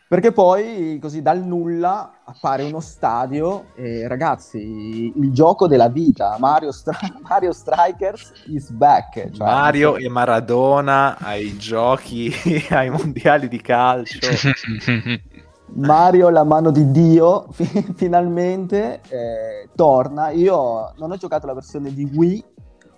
Perché 0.07 0.31
poi 0.31 0.97
così 1.01 1.21
dal 1.21 1.43
nulla 1.43 2.19
appare 2.23 2.63
uno 2.63 2.79
stadio 2.79 3.65
e 3.75 4.07
ragazzi, 4.07 5.11
il 5.13 5.33
gioco 5.33 5.67
della 5.67 5.89
vita, 5.89 6.37
Mario, 6.39 6.71
Stri- 6.71 6.95
Mario 7.27 7.51
Strikers 7.51 8.31
is 8.47 8.69
back. 8.69 9.31
Cioè, 9.31 9.37
Mario 9.37 9.97
e 9.97 10.07
Maradona 10.07 11.17
ai 11.17 11.57
giochi, 11.57 12.31
ai 12.71 12.89
mondiali 12.89 13.49
di 13.49 13.59
calcio. 13.59 14.29
Mario, 15.75 16.29
la 16.29 16.45
mano 16.45 16.71
di 16.71 16.89
Dio, 16.91 17.47
fi- 17.51 17.93
finalmente 17.93 19.01
eh, 19.09 19.69
torna. 19.75 20.29
Io 20.29 20.93
non 20.97 21.11
ho 21.11 21.17
giocato 21.17 21.45
la 21.47 21.53
versione 21.53 21.93
di 21.93 22.05
Wii, 22.05 22.45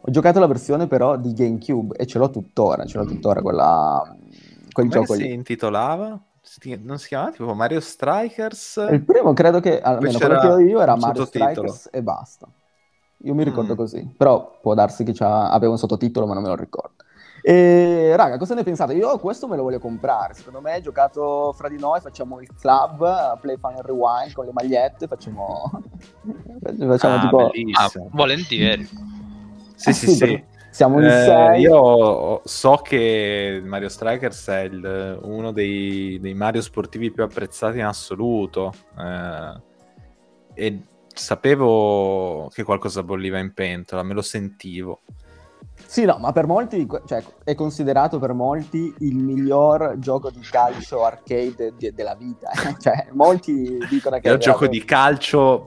ho 0.02 0.12
giocato 0.12 0.40
la 0.40 0.46
versione 0.46 0.86
però 0.86 1.18
di 1.18 1.34
GameCube 1.34 1.96
e 1.98 2.06
ce 2.06 2.20
l'ho 2.20 2.30
tuttora, 2.30 2.86
ce 2.86 3.00
l'ho 3.00 3.06
tuttora 3.06 3.42
quella, 3.42 4.16
quel 4.72 4.88
Come 4.88 4.90
gioco 4.90 5.16
si 5.16 5.24
lì. 5.24 5.34
intitolava? 5.34 6.22
Non 6.82 6.98
si 6.98 7.08
chiamava 7.10 7.32
tipo 7.32 7.54
Mario 7.54 7.80
Strikers? 7.80 8.88
Il 8.90 9.04
primo 9.04 9.34
credo 9.34 9.60
che, 9.60 9.80
almeno 9.80 10.18
quello 10.18 10.40
che 10.40 10.48
ho 10.48 10.60
io 10.60 10.82
era 10.82 10.96
Mario. 10.96 11.24
Strikers 11.26 11.90
e 11.92 12.02
basta. 12.02 12.48
Io 13.24 13.34
mi 13.36 13.44
ricordo 13.44 13.74
Mm. 13.74 13.78
così, 13.78 14.14
però 14.18 14.58
può 14.62 14.74
darsi 14.74 15.04
che 15.04 15.14
aveva 15.24 15.72
un 15.72 15.78
sottotitolo 15.78 16.26
ma 16.26 16.34
non 16.34 16.42
me 16.44 16.50
lo 16.50 16.56
ricordo. 16.56 16.96
E 17.42 18.14
raga, 18.16 18.38
cosa 18.38 18.54
ne 18.56 18.64
pensate? 18.64 18.94
Io 18.94 19.18
questo 19.20 19.48
me 19.48 19.56
lo 19.56 19.64
voglio 19.64 19.80
comprare. 19.80 20.34
Secondo 20.34 20.60
me, 20.62 20.82
giocato 20.82 21.54
fra 21.54 21.70
di 21.70 21.78
noi, 21.78 22.02
facciamo 22.02 22.42
il 22.42 22.50
club, 22.60 23.40
Play 23.40 23.58
Fun 23.58 23.76
and 23.76 23.86
Rewind 23.86 24.34
con 24.34 24.46
le 24.46 24.52
magliette, 24.52 25.08
facciamo, 25.08 25.72
facciamo 26.78 27.16
Ah, 27.16 27.22
tipo... 27.22 27.38
Ah, 27.38 27.52
bellissimo. 27.54 28.10
volentieri. 28.12 28.88
Sì, 29.76 29.90
Eh 29.90 29.94
sì, 29.94 30.08
sì, 30.08 30.16
sì. 30.16 30.26
per- 30.26 30.44
Siamo 30.72 31.00
in 31.00 31.06
Eh, 31.08 31.12
sei. 31.12 31.62
io 31.62 32.42
so 32.46 32.76
che 32.84 33.62
Mario 33.64 33.90
Strikers 33.90 34.48
è 34.50 34.60
il- 34.62 35.20
uno 35.24 35.52
dei, 35.52 36.20
dei 36.22 36.34
Mario 36.34 36.62
sportivi 36.62 37.12
più 37.12 37.24
apprezzati 37.24 37.80
in 37.80 37.86
assoluto 37.86 38.72
eh, 38.98 39.62
e 40.54 40.82
sapevo 41.14 42.50
che 42.54 42.64
qualcosa 42.64 43.04
bolliva 43.04 43.40
in 43.40 43.54
pentola, 43.54 44.04
me 44.04 44.14
lo 44.14 44.22
sentivo. 44.22 45.02
Sì, 45.86 46.06
no, 46.06 46.18
ma 46.20 46.32
per 46.32 46.46
molti, 46.46 46.86
cioè, 47.08 47.24
è 47.44 47.56
considerato 47.56 48.20
per 48.20 48.34
molti 48.34 48.94
il 49.00 49.16
miglior 49.16 49.96
gioco 49.98 50.30
di 50.30 50.42
calcio 50.42 51.04
arcade 51.04 51.74
di- 51.76 51.92
della 51.94 52.16
vita. 52.16 52.52
eh. 52.52 52.76
Cioè, 52.80 53.08
molti 53.14 53.80
dicono 53.90 54.20
che 54.20 54.30
È 54.30 54.32
un 54.34 54.40
gioco 54.40 54.68
di 54.68 54.84
calcio 54.86 55.66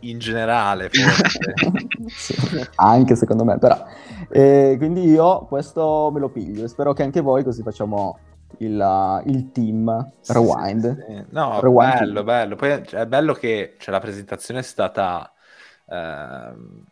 in 0.00 0.18
generale, 0.18 0.90
forse. 0.90 1.54
Sì, 2.08 2.34
anche 2.74 3.16
secondo 3.16 3.44
me, 3.44 3.58
però. 3.58 3.82
Eh, 4.28 4.74
quindi 4.78 5.04
io 5.04 5.46
questo 5.46 6.10
me 6.12 6.20
lo 6.20 6.28
piglio 6.28 6.64
e 6.64 6.68
spero 6.68 6.92
che 6.92 7.02
anche 7.02 7.20
voi 7.20 7.44
così 7.44 7.62
facciamo 7.62 8.18
il, 8.58 8.78
uh, 8.78 9.28
il 9.28 9.50
team 9.52 10.12
Rewind. 10.26 10.96
Sì, 10.96 11.04
sì, 11.06 11.16
sì. 11.16 11.24
No, 11.30 11.60
Rewind 11.60 11.98
bello, 11.98 12.12
team. 12.12 12.24
bello. 12.24 12.56
Poi 12.56 12.86
cioè, 12.86 13.00
è 13.00 13.06
bello 13.06 13.32
che 13.34 13.76
cioè, 13.78 13.90
la 13.92 14.00
presentazione 14.00 14.60
è 14.60 14.64
stata... 14.64 15.32
ehm, 15.88 16.84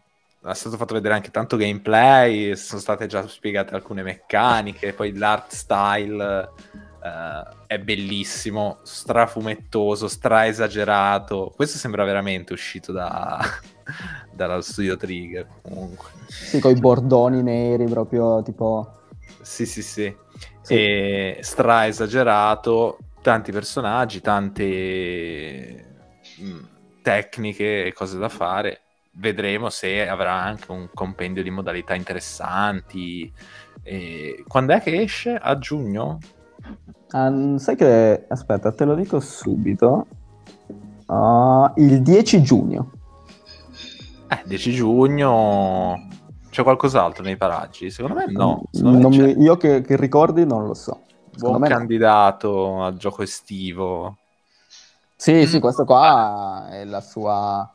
è 0.43 0.55
stato 0.55 0.79
fatto 0.79 0.95
vedere 0.95 1.13
anche 1.13 1.31
tanto 1.31 1.59
gameplay, 1.59 2.57
sono 2.57 2.81
state 2.81 3.07
già 3.07 3.29
spiegate 3.29 3.75
alcune 3.75 4.03
meccaniche, 4.03 4.95
poi 4.95 5.15
l'art 5.15 5.53
style 5.53 6.49
eh, 7.03 7.57
è 7.67 7.79
bellissimo, 7.79 8.79
strafumettoso, 8.83 10.09
stra 10.09 10.47
esagerato. 10.47 11.53
Questo 11.55 11.77
sembra 11.77 12.05
veramente 12.05 12.55
uscito 12.55 12.91
da, 12.91 13.39
dallo 14.31 14.61
studio 14.61 14.97
Trigger. 14.97 15.47
Comunque, 15.63 16.11
Sì, 16.43 16.59
con 16.61 16.71
i 16.73 16.77
bordoni 16.77 17.43
neri 17.43 17.89
proprio 17.89 18.43
tipo... 18.43 18.95
sì, 19.41 19.67
sì, 19.67 19.83
sì. 19.83 20.17
Sì. 20.61 20.75
E 20.75 21.39
stra 21.43 21.87
esagerato, 21.87 22.99
tanti 23.21 23.53
personaggi, 23.53 24.21
tante 24.21 25.87
mh, 26.37 26.59
tecniche 27.03 27.87
e 27.87 27.93
cose 27.93 28.19
da 28.19 28.29
fare. 28.29 28.83
Vedremo 29.13 29.71
se 29.71 30.07
avrà 30.09 30.35
anche 30.43 30.71
un 30.71 30.89
compendio 30.95 31.43
di 31.43 31.51
modalità 31.51 31.95
interessanti. 31.95 33.33
E 33.83 34.45
quando 34.47 34.75
è 34.75 34.81
che 34.81 35.01
esce? 35.03 35.35
A 35.35 35.59
giugno? 35.59 36.25
Ah, 37.13 37.59
sai 37.59 37.77
che... 37.77 38.25
Aspetta, 38.29 38.73
te 38.73 38.85
lo 38.85 38.95
dico 38.95 39.21
subito. 39.21 40.07
Ah, 41.07 41.73
il 41.77 42.03
10 42.03 42.43
giugno. 42.43 42.91
Eh, 44.31 44.43
10 44.47 44.73
giugno. 44.73 46.09
C'è 46.51 46.63
qualcos'altro 46.63 47.23
nei 47.23 47.37
paraggi? 47.37 47.91
Secondo 47.91 48.19
me 48.19 48.27
no. 48.31 48.65
Secondo 48.71 49.09
me 49.09 49.35
mi- 49.35 49.43
io 49.43 49.57
che, 49.57 49.83
che 49.83 49.97
ricordi 49.97 50.45
non 50.47 50.67
lo 50.67 50.75
so. 50.75 51.03
Secondo 51.33 51.59
Buon 51.59 51.61
me 51.61 51.69
no. 51.69 51.77
candidato 51.77 52.83
al 52.83 52.97
gioco 52.97 53.23
estivo. 53.23 54.17
Sì, 55.17 55.47
sì, 55.47 55.59
Mm. 55.59 55.61
questo 55.61 55.85
qua 55.85 56.69
è 56.71 56.85
la 56.85 57.01
sua... 57.01 57.69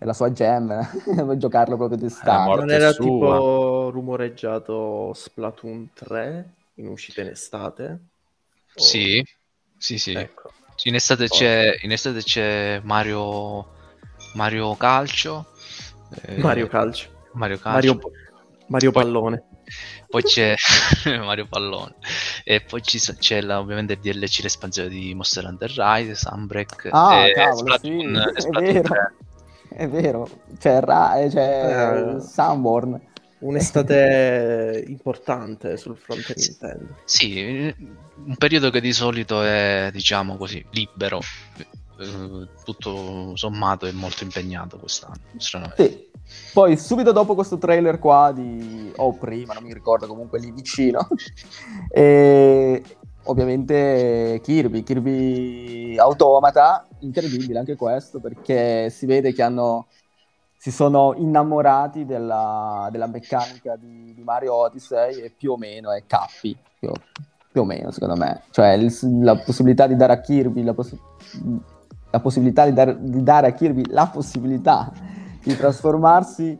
È 0.00 0.04
la 0.04 0.12
sua 0.12 0.30
gem, 0.30 0.70
vuoi 1.24 1.38
giocarlo 1.38 1.76
proprio 1.76 1.98
d'estate. 1.98 2.54
Non 2.54 2.70
era 2.70 2.92
sua. 2.92 3.04
tipo 3.04 3.90
rumoreggiato 3.90 5.12
Splatoon 5.12 5.90
3 5.92 6.54
in 6.74 6.86
uscita 6.86 7.20
in 7.22 7.28
estate? 7.28 7.98
O- 8.76 8.80
Sì, 8.80 9.20
sì, 9.76 9.98
sì. 9.98 10.12
Ecco. 10.12 10.52
In 10.84 10.94
estate 10.94 11.26
c'è, 11.28 11.78
in 11.82 11.90
estate 11.90 12.22
c'è 12.22 12.80
Mario, 12.84 13.66
Mario 14.34 14.76
Calcio. 14.76 15.46
Eh, 16.22 16.38
Mario 16.38 16.66
Calcio. 16.68 17.08
Mario 17.32 17.58
Calcio. 17.58 17.94
Mario, 17.94 18.00
Mario 18.68 18.90
Poi- 18.92 19.02
Pallone. 19.02 19.42
Poi 20.08 20.22
c'è 20.22 20.54
Mario 21.22 21.46
Pallone. 21.46 21.94
E 22.44 22.60
poi 22.62 22.82
ci 22.82 22.98
so- 22.98 23.14
c'è 23.18 23.40
la- 23.42 23.58
ovviamente 23.60 23.92
il 23.94 23.98
DLC, 24.00 24.40
l'espansione 24.42 24.88
di 24.88 25.14
Monster 25.14 25.44
Hunter 25.44 25.70
Rise, 25.76 26.14
Sunbreak. 26.14 26.88
Ah, 26.90 27.26
e 27.26 27.32
cavolo, 27.32 27.56
Splatoon, 27.76 28.14
sì, 28.14 28.16
e 28.16 28.32
è 28.32 28.40
Splatoon 28.40 28.72
vero. 28.72 28.82
3. 28.88 29.14
È 29.70 29.88
vero, 29.88 30.28
c'è, 30.58 30.80
Ra- 30.80 31.18
eh, 31.20 31.28
c'è 31.28 32.14
Eh. 32.16 32.20
Sunborn. 32.20 33.00
Un'estate 33.40 34.82
importante 34.88 35.76
sul 35.76 35.96
fronte 35.96 36.34
Nintendo. 36.36 36.96
Sì, 37.04 37.72
un 38.24 38.36
periodo 38.36 38.70
che 38.70 38.80
di 38.80 38.92
solito 38.92 39.42
è, 39.42 39.90
diciamo 39.92 40.36
così, 40.36 40.64
libero. 40.70 41.20
Eh, 41.98 42.48
Tutto 42.64 43.36
sommato 43.36 43.86
è 43.86 43.92
molto 43.92 44.24
impegnato 44.24 44.78
quest'anno. 44.78 45.16
Sì. 45.76 46.06
Poi 46.52 46.76
subito 46.76 47.12
dopo 47.12 47.34
questo 47.34 47.56
trailer 47.56 47.98
qua 47.98 48.34
o 48.96 49.12
prima, 49.14 49.54
non 49.54 49.62
mi 49.62 49.72
ricordo, 49.72 50.06
comunque 50.06 50.38
lì 50.38 50.50
vicino. 50.50 51.06
e 51.90 52.82
ovviamente 53.24 54.40
Kirby, 54.42 54.82
Kirby 54.82 55.96
Automata, 55.98 56.86
incredibile 57.00 57.58
anche 57.58 57.76
questo 57.76 58.20
perché 58.20 58.90
si 58.90 59.06
vede 59.06 59.32
che 59.32 59.42
hanno 59.42 59.86
si 60.60 60.72
sono 60.72 61.14
innamorati 61.16 62.04
della, 62.04 62.88
della 62.90 63.06
meccanica 63.06 63.76
di, 63.76 64.12
di 64.12 64.22
Mario 64.24 64.54
Odyssey 64.54 65.20
e 65.20 65.30
più 65.30 65.52
o 65.52 65.56
meno 65.56 65.92
è 65.92 66.02
Cappy, 66.04 66.56
più, 66.80 66.90
più 67.52 67.60
o 67.60 67.64
meno 67.64 67.92
secondo 67.92 68.16
me. 68.16 68.42
Cioè 68.50 68.72
il- 68.72 68.92
la 69.22 69.36
possibilità 69.36 69.86
di 69.86 69.94
dare 69.94 70.14
a 70.14 70.20
Kirby 70.20 70.64
la, 70.64 70.74
poss- 70.74 70.96
la 72.10 72.20
possibilità 72.20 72.64
di 72.64 72.72
dare, 72.72 72.96
di 72.98 73.22
dare 73.22 73.48
a 73.48 73.52
Kirby 73.52 73.84
la 73.90 74.06
possibilità 74.06 74.90
di 75.42 75.56
trasformarsi 75.56 76.58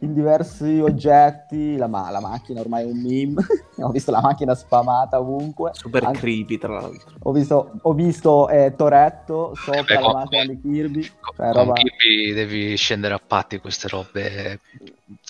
in 0.00 0.12
diversi 0.14 0.78
oggetti. 0.80 1.76
La, 1.76 1.86
ma- 1.86 2.10
la 2.10 2.20
macchina 2.20 2.60
ormai 2.60 2.82
è 2.82 2.90
un 2.90 3.00
meme. 3.00 3.44
Ho 3.82 3.90
visto 3.90 4.10
la 4.10 4.20
macchina 4.20 4.54
spamata 4.54 5.18
ovunque. 5.20 5.70
Super 5.74 6.04
Anche- 6.04 6.18
creepy, 6.20 6.58
tra 6.58 6.74
l'altro. 6.80 7.16
Ho 7.22 7.32
visto, 7.32 7.72
ho 7.82 7.92
visto 7.92 8.48
eh, 8.48 8.74
Toretto 8.76 9.54
sopra 9.54 9.82
beh, 9.82 9.94
la 9.94 10.00
con- 10.00 10.12
macchina 10.12 10.44
di 10.44 10.60
Kirby. 10.60 11.10
Con, 11.20 11.34
Cioè, 11.36 11.52
con 11.52 11.62
roba- 11.64 11.72
Kirby 11.74 12.32
devi 12.32 12.76
scendere 12.76 13.14
a 13.14 13.20
patti 13.24 13.58
queste 13.58 13.88
robe 13.88 14.60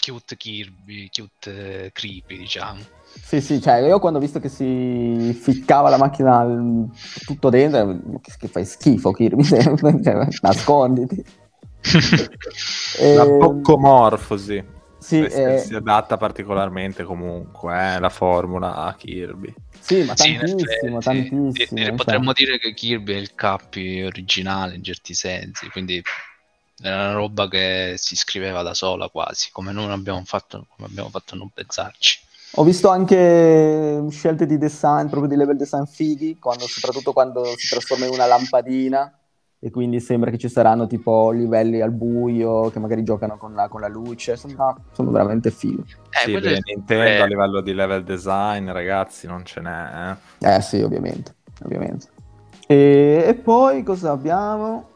cute 0.01 0.37
Kirby, 0.37 1.09
cute 1.11 1.85
eh, 1.85 1.93
creepy, 1.93 2.37
diciamo. 2.39 2.81
Sì, 3.21 3.41
sì, 3.43 3.61
cioè 3.61 3.77
io 3.87 3.99
quando 3.99 4.19
ho 4.19 4.23
visto 4.23 4.41
che 4.41 4.49
si 4.49 5.33
ficcava 5.35 5.91
la 5.91 5.99
macchina 5.99 6.39
al- 6.39 6.89
tutto 7.25 7.51
dentro, 7.51 7.99
che, 8.21 8.33
che 8.39 8.49
fai 8.49 8.65
schifo 8.65 9.11
Kirby, 9.13 9.45
cioè, 9.45 10.27
nasconditi. 10.41 11.23
La 13.13 13.27
Ehm, 13.27 13.27
boccomorfosi. 13.27 14.77
Sì, 14.99 15.25
eh, 15.27 15.57
si 15.57 15.75
adatta 15.75 16.17
particolarmente 16.17 17.05
comunque 17.05 17.95
eh, 17.95 17.99
la 17.99 18.09
formula 18.09 18.75
a 18.77 18.95
Kirby. 18.95 19.53
sì, 19.81 20.03
ma 20.05 20.15
Sì, 20.15 20.35
tantissimo, 20.35 21.01
effetti, 21.01 21.03
sì. 21.03 21.35
tantissimo. 21.53 21.81
E- 21.81 21.89
e 21.89 21.93
cioè. 21.95 21.95
potremmo 21.95 22.33
dire 22.33 22.59
che 22.59 22.75
Kirby 22.75 23.15
è 23.15 23.17
il 23.17 23.35
Cappy 23.35 24.03
originale 24.03 24.75
in 24.77 24.83
certi 24.83 25.15
sensi, 25.15 25.69
quindi 25.71 26.03
era 26.81 26.97
una 27.05 27.13
roba 27.13 27.49
che 27.49 27.95
si 27.97 28.15
scriveva 28.17 28.63
da 28.63 28.75
sola 28.75 29.09
quasi, 29.09 29.51
come 29.51 29.73
non 29.73 29.91
abbiamo 29.91 30.25
fatto, 30.25 30.67
come 30.69 30.87
abbiamo 30.89 31.11
fatto 31.11 31.35
a 31.35 31.39
non 31.39 31.51
pensarci. 31.51 32.21
Ho 32.53 32.65
visto 32.65 32.89
anche 32.89 34.03
scelte 34.11 34.47
di 34.47 34.59
design, 34.59 35.07
proprio 35.09 35.29
di 35.29 35.37
level 35.37 35.57
design 35.57 35.85
fighi, 35.85 36.39
quando- 36.39 36.67
soprattutto 36.67 37.13
quando 37.13 37.45
si 37.57 37.69
trasforma 37.69 38.07
in 38.07 38.13
una 38.13 38.27
lampadina 38.27 39.13
e 39.61 39.71
quindi 39.71 40.01
sembra 40.01 40.31
che 40.31 40.39
ci 40.39 40.49
saranno 40.49 40.87
tipo 40.87 41.31
livelli 41.31 41.81
al 41.81 41.91
buio 41.93 42.71
che 42.71 42.79
magari 42.79 43.03
giocano 43.05 43.37
con 43.37 43.55
la, 43.55 43.69
con 43.69 43.81
la 43.81 43.89
luce, 43.89 44.37
sono, 44.37 44.77
sono 44.93 45.11
veramente 45.11 45.51
fighi. 45.51 45.85
Eh, 46.11 46.19
sì, 46.25 46.33
beh, 46.33 46.41
è- 46.41 46.59
Nintendo 46.75 47.05
eh, 47.05 47.21
a 47.21 47.27
livello 47.27 47.61
di 47.61 47.75
level 47.75 48.03
design, 48.03 48.71
ragazzi, 48.71 49.27
non 49.27 49.45
ce 49.45 49.61
n'è. 49.61 50.17
eh. 50.41 50.57
Eh 50.57 50.61
sì, 50.61 50.81
ovviamente, 50.81 51.35
ovviamente. 51.65 52.07
E, 52.67 53.25
e 53.27 53.35
poi 53.35 53.83
cosa 53.83 54.11
abbiamo? 54.11 54.89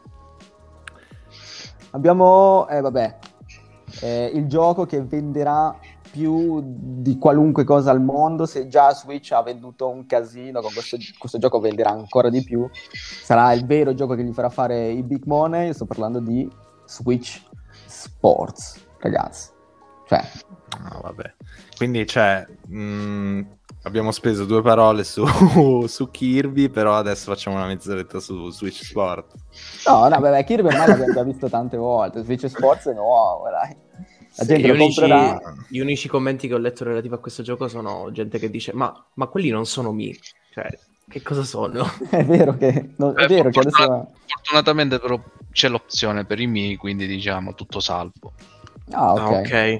Abbiamo, 1.91 2.67
eh, 2.69 2.81
vabbè, 2.81 3.17
eh, 4.01 4.31
il 4.33 4.47
gioco 4.47 4.85
che 4.85 5.01
venderà 5.01 5.75
più 6.13 6.61
di 6.63 7.17
qualunque 7.17 7.63
cosa 7.63 7.89
al 7.89 7.99
mondo. 7.99 8.45
Se 8.45 8.67
già 8.67 8.93
Switch 8.93 9.31
ha 9.31 9.41
venduto 9.41 9.89
un 9.89 10.05
casino, 10.05 10.61
con 10.61 10.71
questo, 10.71 10.97
questo 11.17 11.39
gioco 11.39 11.59
venderà 11.59 11.89
ancora 11.89 12.29
di 12.29 12.43
più. 12.43 12.69
Sarà 13.23 13.51
il 13.53 13.65
vero 13.65 13.95
gioco 13.95 14.13
che 14.13 14.23
gli 14.23 14.31
farà 14.31 14.49
fare 14.49 14.89
i 14.89 15.01
big 15.01 15.23
money. 15.25 15.73
Sto 15.73 15.85
parlando 15.85 16.19
di 16.19 16.47
Switch 16.85 17.41
Sports, 17.87 18.79
ragazzi. 18.99 19.49
Cioè, 20.07 20.21
Ah, 20.81 20.99
vabbè. 21.01 21.33
Quindi, 21.77 22.05
cioè, 22.07 22.45
mh, 22.67 23.41
abbiamo 23.83 24.11
speso 24.11 24.45
due 24.45 24.61
parole 24.61 25.03
su, 25.03 25.25
su 25.87 26.09
Kirby, 26.09 26.69
però 26.69 26.95
adesso 26.95 27.31
facciamo 27.31 27.57
una 27.57 27.67
mezz'oretta 27.67 28.19
su 28.19 28.49
Switch 28.49 28.83
Sport. 28.83 29.33
no, 29.87 30.07
no, 30.07 30.19
vabbè, 30.19 30.43
Kirby 30.43 30.67
ormai 30.69 30.87
l'abbiamo 30.87 31.13
già 31.13 31.23
visto 31.23 31.49
tante 31.49 31.77
volte. 31.77 32.23
Switch 32.23 32.47
Sports 32.47 32.87
è 32.87 32.93
nuovo, 32.93 33.45
dai. 33.49 33.75
La 34.35 34.45
gente 34.45 34.67
Gli 34.67 34.67
lo 34.67 34.73
unici, 34.73 35.05
comprerà. 35.05 35.39
gli 35.67 35.79
unici 35.79 36.07
commenti 36.07 36.47
che 36.47 36.53
ho 36.53 36.57
letto 36.57 36.83
relativi 36.83 37.13
a 37.13 37.17
questo 37.19 37.43
gioco 37.43 37.67
sono 37.67 38.11
gente 38.11 38.39
che 38.39 38.49
dice: 38.49 38.73
Ma, 38.73 38.93
ma 39.15 39.27
quelli 39.27 39.49
non 39.49 39.65
sono 39.65 39.91
mi. 39.91 40.17
Cioè, 40.49 40.67
che 41.07 41.21
cosa 41.21 41.43
sono? 41.43 41.85
È 42.09 42.23
vero 42.25 42.55
che, 42.57 42.93
no, 42.97 43.13
è 43.13 43.23
Eh, 43.23 43.27
vero 43.27 43.49
che 43.49 43.59
adesso... 43.59 44.11
Fortunatamente 44.25 44.99
però 44.99 45.21
c'è 45.51 45.69
l'opzione 45.69 46.25
per 46.25 46.39
i 46.39 46.47
miei, 46.47 46.75
quindi 46.77 47.05
diciamo 47.07 47.53
tutto 47.53 47.79
salvo. 47.79 48.33
Ah, 48.91 49.13
ok. 49.15 49.19
Ah, 49.19 49.29
ok. 49.31 49.79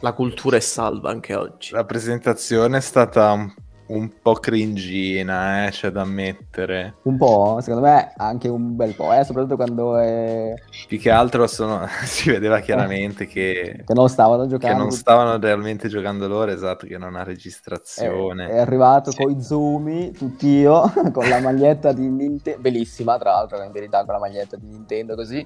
La 0.00 0.12
cultura 0.14 0.56
è 0.56 0.60
salva 0.60 1.10
anche 1.10 1.34
oggi. 1.34 1.72
La 1.72 1.84
presentazione 1.84 2.78
è 2.78 2.80
stata 2.80 3.32
un, 3.32 3.52
un 3.92 4.10
po' 4.22 4.34
cringina, 4.34 5.66
eh, 5.66 5.70
c'è 5.70 5.90
da 5.90 6.02
ammettere. 6.02 6.94
Un 7.02 7.16
po', 7.16 7.58
secondo 7.60 7.86
me 7.86 8.12
anche 8.16 8.48
un 8.48 8.76
bel 8.76 8.94
po', 8.94 9.12
eh, 9.12 9.24
soprattutto 9.24 9.56
quando 9.56 9.96
è... 9.98 10.54
Più 10.86 10.98
che 10.98 11.10
altro 11.10 11.46
sono- 11.46 11.86
si 12.04 12.30
vedeva 12.30 12.60
chiaramente 12.60 13.26
che, 13.26 13.82
che 13.84 13.94
non 13.94 14.08
stavano 14.08 14.42
che 14.44 14.48
giocando. 14.50 14.82
non 14.82 14.90
stavano 14.92 15.38
realmente 15.38 15.88
giocando 15.88 16.28
loro, 16.28 16.50
esatto, 16.50 16.86
che 16.86 16.98
non 16.98 17.16
ha 17.16 17.22
è, 17.22 17.24
registrazione. 17.24 18.48
è 18.48 18.58
arrivato 18.58 19.10
Sì. 19.10 19.16
con 19.22 19.30
i 19.32 19.42
zoom, 19.42 20.12
tutti 20.12 20.46
io, 20.46 20.90
con 21.12 21.28
la 21.28 21.40
maglietta 21.40 21.92
di 21.92 22.08
Nintendo, 22.08 22.60
bellissima 22.60 23.18
tra 23.18 23.32
l'altro, 23.32 23.62
in 23.62 23.72
verità 23.72 24.04
con 24.04 24.14
la 24.14 24.20
maglietta 24.20 24.56
di 24.56 24.66
Nintendo 24.66 25.14
così, 25.14 25.44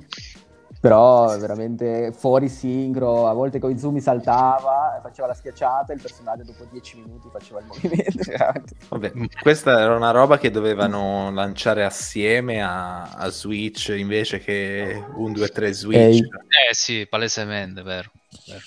però 0.84 1.32
è 1.32 1.38
veramente 1.38 2.12
fuori 2.12 2.46
sincro, 2.50 3.26
a 3.26 3.32
volte 3.32 3.58
con 3.58 3.70
i 3.70 3.78
zoom 3.78 3.96
saltava, 4.00 5.00
faceva 5.02 5.28
la 5.28 5.32
schiacciata 5.32 5.92
e 5.92 5.96
il 5.96 6.02
personaggio 6.02 6.42
dopo 6.44 6.66
10 6.70 6.98
minuti 6.98 7.26
faceva 7.32 7.60
il 7.60 7.64
movimento. 7.72 8.76
Vabbè, 8.90 9.12
questa 9.40 9.80
era 9.80 9.96
una 9.96 10.10
roba 10.10 10.36
che 10.36 10.50
dovevano 10.50 11.32
lanciare 11.32 11.86
assieme 11.86 12.62
a, 12.62 13.04
a 13.14 13.30
Switch 13.30 13.94
invece 13.96 14.40
che 14.40 15.02
un 15.16 15.32
2-3 15.32 15.72
Switch. 15.72 16.00
Ehi. 16.00 16.18
Eh 16.20 16.74
sì, 16.74 17.06
palesemente, 17.08 17.80
vero. 17.80 18.10
vero. 18.46 18.60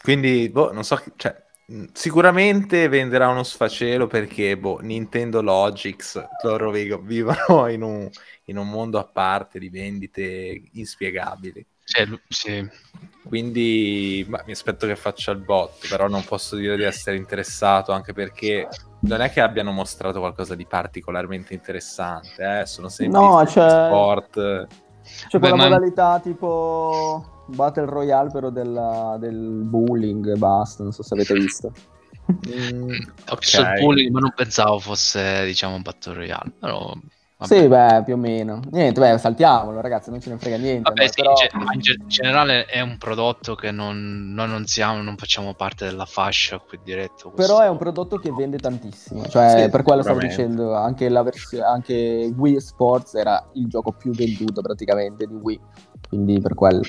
Quindi, 0.00 0.48
boh, 0.48 0.72
non 0.72 0.82
so, 0.82 0.98
cioè, 1.16 1.36
sicuramente 1.92 2.88
venderà 2.88 3.28
uno 3.28 3.42
sfacelo 3.42 4.06
perché, 4.06 4.56
boh, 4.56 4.78
Nintendo 4.78 5.42
Logics, 5.42 6.24
loro 6.42 6.70
vi- 6.70 6.96
vivono 7.04 7.68
in 7.68 7.82
un, 7.82 8.10
in 8.44 8.58
un 8.58 8.68
mondo 8.68 8.98
a 8.98 9.04
parte 9.04 9.58
di 9.58 9.68
vendite 9.68 10.62
inspiegabili. 10.72 11.64
Cioè, 11.84 12.06
sì. 12.28 12.68
Quindi 13.24 14.24
ma, 14.28 14.42
mi 14.46 14.52
aspetto 14.52 14.86
che 14.86 14.96
faccia 14.96 15.30
il 15.32 15.38
bot, 15.38 15.88
però 15.88 16.08
non 16.08 16.24
posso 16.24 16.56
dire 16.56 16.76
di 16.76 16.82
essere 16.82 17.16
interessato, 17.16 17.92
anche 17.92 18.12
perché 18.12 18.68
non 19.00 19.20
è 19.20 19.30
che 19.30 19.40
abbiano 19.40 19.72
mostrato 19.72 20.18
qualcosa 20.20 20.54
di 20.54 20.64
particolarmente 20.66 21.54
interessante, 21.54 22.60
eh? 22.60 22.66
sono 22.66 22.88
sempre 22.88 23.20
No, 23.20 23.42
c'è- 23.44 23.68
sport. 23.86 24.66
C'è 25.28 25.38
Beh, 25.38 25.38
quella 25.38 25.56
ma- 25.56 25.64
modalità 25.64 26.20
tipo 26.20 27.44
Battle 27.46 27.86
Royale 27.86 28.30
però 28.30 28.50
della- 28.50 29.16
del 29.18 29.36
bowling 29.36 30.28
e 30.34 30.36
basta, 30.36 30.82
non 30.84 30.92
so 30.92 31.02
se 31.02 31.14
avete 31.14 31.34
visto. 31.34 31.72
Mm, 32.48 32.92
Ho 33.28 33.36
visto 33.36 33.60
il 33.60 33.72
bullying, 33.80 34.12
ma 34.12 34.20
non 34.20 34.32
pensavo 34.34 34.78
fosse, 34.78 35.44
diciamo, 35.44 35.74
un 35.74 35.82
Battle 35.82 36.14
Royale. 36.14 36.52
Però, 36.58 36.94
vabbè. 37.46 37.60
Sì, 37.60 37.68
beh, 37.68 38.02
più 38.04 38.14
o 38.14 38.16
meno. 38.16 38.60
Niente, 38.70 39.00
beh, 39.00 39.18
saltiamolo, 39.18 39.80
ragazzi, 39.80 40.10
non 40.10 40.20
ce 40.20 40.30
ne 40.30 40.38
frega 40.38 40.56
niente. 40.56 40.88
Vabbè, 40.90 41.02
no? 41.04 41.08
sì, 41.08 41.22
però... 41.22 41.30
in 41.30 41.36
ge- 41.36 41.74
in 41.74 41.80
ge- 41.80 42.06
generale 42.06 42.64
è 42.66 42.80
un 42.80 42.98
prodotto 42.98 43.54
che 43.54 43.70
non, 43.70 44.32
noi 44.32 44.48
non 44.48 44.66
siamo, 44.66 45.02
non 45.02 45.16
facciamo 45.16 45.54
parte 45.54 45.84
della 45.84 46.06
fascia 46.06 46.58
qui 46.58 46.78
diretto. 46.82 47.30
questo- 47.30 47.52
Però 47.52 47.64
è 47.64 47.68
un 47.68 47.78
prodotto 47.78 48.18
che 48.18 48.32
vende 48.32 48.58
tantissimo, 48.58 49.26
cioè 49.28 49.62
Sì, 49.64 49.70
per 49.70 49.82
quello 49.82 50.02
stavo 50.02 50.18
dicendo, 50.18 50.74
anche, 50.74 51.08
la 51.08 51.22
versione, 51.22 51.64
anche 51.64 52.32
Wii 52.36 52.60
Sports 52.60 53.14
era 53.14 53.50
il 53.54 53.66
gioco 53.66 53.92
più 53.92 54.12
venduto 54.12 54.60
praticamente 54.60 55.26
di 55.26 55.34
Wii, 55.34 55.60
quindi 56.08 56.40
per 56.40 56.54
quello. 56.54 56.82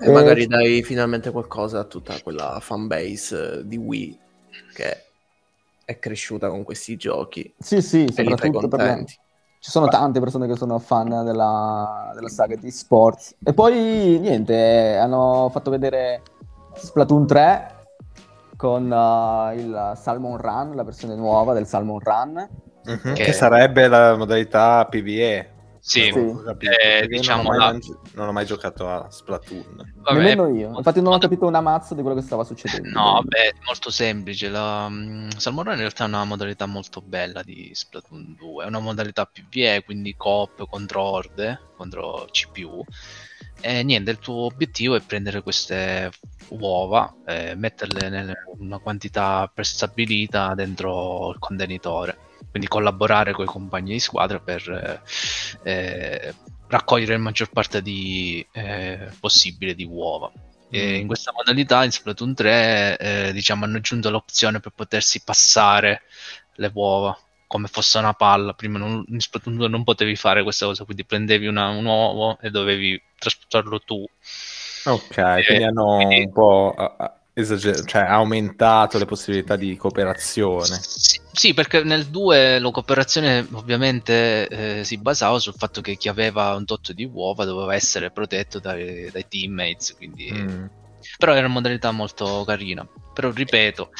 E 0.00 0.10
magari 0.10 0.46
dai 0.46 0.82
finalmente 0.82 1.30
qualcosa 1.30 1.80
a 1.80 1.84
tutta 1.84 2.14
quella 2.22 2.58
fanbase 2.60 3.60
eh, 3.60 3.66
di 3.66 3.76
Wii 3.76 4.18
che 4.74 5.04
è 5.84 5.98
cresciuta 5.98 6.48
con 6.48 6.64
questi 6.64 6.96
giochi. 6.96 7.54
Sì, 7.58 7.80
sì, 7.80 8.04
E 8.04 8.12
soprattutto 8.12 8.68
per. 8.68 9.04
Ci 9.66 9.72
sono 9.72 9.88
tante 9.88 10.20
persone 10.20 10.46
che 10.46 10.54
sono 10.54 10.78
fan 10.78 11.08
della, 11.24 12.12
della 12.14 12.28
saga 12.28 12.54
di 12.54 12.70
Sports. 12.70 13.34
E 13.42 13.52
poi, 13.52 14.16
niente, 14.20 14.96
hanno 14.96 15.48
fatto 15.50 15.70
vedere 15.72 16.22
Splatoon 16.76 17.26
3 17.26 17.74
con 18.56 18.84
uh, 18.84 19.52
il 19.58 19.92
Salmon 19.96 20.36
Run, 20.36 20.76
la 20.76 20.84
versione 20.84 21.16
nuova 21.16 21.52
del 21.52 21.66
Salmon 21.66 21.98
Run. 21.98 22.48
Mhm, 22.84 23.14
Che- 23.14 23.24
Che 23.24 23.32
sarebbe 23.32 23.88
la 23.88 24.16
modalità 24.16 24.86
PvE. 24.88 25.54
Sì, 25.88 26.08
Eh, 26.08 27.06
diciamo 27.06 27.42
non, 27.44 27.46
ho 27.46 27.48
mai 27.50 27.58
la- 27.58 27.70
mangi- 27.70 27.96
non 28.14 28.26
ho 28.28 28.32
mai 28.32 28.44
giocato 28.44 28.88
a 28.90 29.08
Splatoon. 29.08 29.92
vabbè, 29.98 30.18
Nemmeno 30.18 30.48
io. 30.48 30.72
Infatti 30.76 31.00
non 31.00 31.12
ho 31.12 31.18
capito 31.18 31.46
una 31.46 31.60
mazza 31.60 31.94
di 31.94 32.00
quello 32.02 32.16
che 32.16 32.22
stava 32.22 32.42
succedendo. 32.42 32.88
No, 32.88 33.12
vabbè, 33.12 33.38
è 33.50 33.54
molto 33.64 33.90
semplice. 33.90 34.48
La 34.48 34.88
mm, 34.88 35.28
Salmon 35.36 35.62
Run 35.62 35.72
in 35.74 35.78
realtà 35.78 36.02
è 36.04 36.08
una 36.08 36.24
modalità 36.24 36.66
molto 36.66 37.00
bella 37.00 37.44
di 37.44 37.70
Splatoon 37.72 38.34
2. 38.36 38.64
È 38.64 38.66
una 38.66 38.80
modalità 38.80 39.26
PvE, 39.26 39.84
quindi 39.84 40.16
coop 40.16 40.66
contro 40.68 41.02
orde, 41.02 41.60
contro 41.76 42.26
CPU. 42.32 42.84
E 43.60 43.82
niente, 43.84 44.10
il 44.10 44.18
tuo 44.18 44.46
obiettivo 44.46 44.96
è 44.96 45.00
prendere 45.00 45.40
queste 45.42 46.10
uova 46.48 47.14
e 47.24 47.54
metterle 47.54 48.06
in 48.08 48.32
una 48.58 48.78
quantità 48.78 49.48
prestabilita 49.54 50.52
dentro 50.56 51.30
il 51.30 51.38
contenitore. 51.38 52.18
Quindi 52.56 52.68
collaborare 52.68 53.32
con 53.32 53.44
i 53.44 53.48
compagni 53.48 53.92
di 53.92 54.00
squadra 54.00 54.38
per 54.40 55.02
eh, 55.62 55.70
eh, 55.70 56.34
raccogliere 56.68 57.12
il 57.12 57.20
maggior 57.20 57.50
parte 57.50 57.82
di, 57.82 58.44
eh, 58.52 59.10
possibile 59.20 59.74
di 59.74 59.84
uova. 59.84 60.32
E 60.70 60.92
Mm. 60.96 61.00
in 61.00 61.06
questa 61.06 61.32
modalità 61.32 61.84
in 61.84 61.92
Splatoon 61.92 62.34
3 62.34 62.96
eh, 62.98 63.32
diciamo, 63.34 63.64
hanno 63.66 63.76
aggiunto 63.76 64.08
l'opzione 64.08 64.60
per 64.60 64.72
potersi 64.74 65.20
passare 65.22 66.02
le 66.54 66.70
uova 66.72 67.16
come 67.46 67.68
fosse 67.68 67.98
una 67.98 68.14
palla. 68.14 68.54
Prima 68.54 68.78
non, 68.78 69.04
in 69.08 69.20
Splatoon 69.20 69.56
2 69.56 69.68
non 69.68 69.84
potevi 69.84 70.16
fare 70.16 70.42
questa 70.42 70.64
cosa, 70.64 70.84
quindi 70.84 71.04
prendevi 71.04 71.46
una- 71.46 71.68
un 71.68 71.84
uovo 71.84 72.38
e 72.40 72.48
dovevi 72.50 72.98
trasportarlo 73.18 73.80
tu. 73.80 74.02
Ok, 74.86 75.16
Eh, 75.18 75.44
quindi 75.44 75.64
hanno 75.64 75.96
quindi- 75.96 76.20
un 76.24 76.32
po' 76.32 76.74
esager- 77.38 77.84
cioè, 77.84 78.02
aumentato 78.02 78.96
le 78.98 79.04
possibilità 79.04 79.56
di 79.56 79.76
cooperazione. 79.76 80.78
Sì, 80.80 81.20
sì, 81.30 81.54
perché 81.54 81.84
nel 81.84 82.06
2 82.06 82.58
la 82.58 82.70
cooperazione 82.70 83.46
ovviamente 83.52 84.48
eh, 84.48 84.84
si 84.84 84.96
basava 84.96 85.38
sul 85.38 85.54
fatto 85.54 85.82
che 85.82 85.96
chi 85.96 86.08
aveva 86.08 86.54
un 86.54 86.64
tot 86.64 86.92
di 86.92 87.04
uova 87.04 87.44
doveva 87.44 87.74
essere 87.74 88.10
protetto 88.10 88.58
dai, 88.58 89.10
dai 89.10 89.26
teammates, 89.28 89.94
quindi... 89.96 90.32
Mm. 90.32 90.64
Però 91.18 91.32
era 91.32 91.44
una 91.44 91.54
modalità 91.54 91.92
molto 91.92 92.42
carina. 92.44 92.86
Però 93.14 93.30
ripeto, 93.30 93.90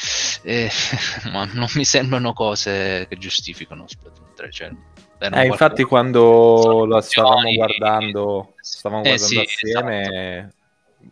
eh, 0.43 0.69
ma 1.31 1.45
non 1.53 1.67
mi 1.75 1.85
sembrano 1.85 2.33
cose 2.33 3.05
che 3.07 3.17
giustificano 3.17 3.85
Splatoon 3.87 4.33
3. 4.35 4.51
Cioè, 4.51 4.71
Eh, 5.19 5.45
infatti 5.45 5.83
quando 5.83 6.85
la 6.85 7.01
stavamo 7.01 7.51
guardando, 7.53 8.53
stavamo 8.59 9.03
Eh, 9.03 9.15
guardando 9.15 9.25
sì, 9.25 9.67
esatto. 9.67 10.55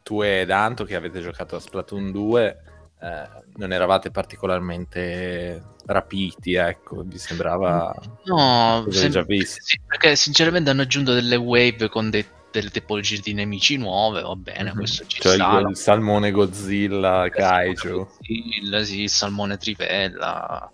Tu 0.03 0.21
e 0.23 0.45
Danto 0.45 0.83
che 0.83 0.95
avete 0.95 1.21
giocato 1.21 1.55
a 1.55 1.59
Splatoon 1.59 2.11
2, 2.11 2.61
eh, 3.01 3.27
non 3.55 3.71
eravate 3.71 4.11
particolarmente 4.11 5.63
rapiti, 5.85 6.53
ecco, 6.55 7.01
vi 7.03 7.17
sembrava... 7.17 7.93
No, 8.25 8.85
hai 8.91 9.09
già 9.09 9.21
visto? 9.23 9.61
sì, 9.61 9.79
perché 9.85 10.15
sinceramente 10.15 10.69
hanno 10.69 10.81
aggiunto 10.81 11.13
delle 11.13 11.35
wave 11.35 11.89
con 11.89 12.09
dei- 12.09 12.25
delle 12.51 12.69
tipologie 12.69 13.19
di 13.19 13.33
nemici 13.33 13.75
nuove, 13.77 14.21
va 14.21 14.35
bene, 14.35 14.71
Mhm. 14.71 14.77
questo 14.77 15.05
ci 15.05 15.21
Cioè 15.21 15.35
sta. 15.35 15.57
il, 15.59 15.69
il 15.69 15.77
salmone 15.77 16.31
Godzilla, 16.31 17.27
Kaiju. 17.29 18.07
Il, 18.21 18.81
sì, 18.85 19.01
il 19.01 19.09
salmone 19.09 19.57
trivella. 19.57 20.71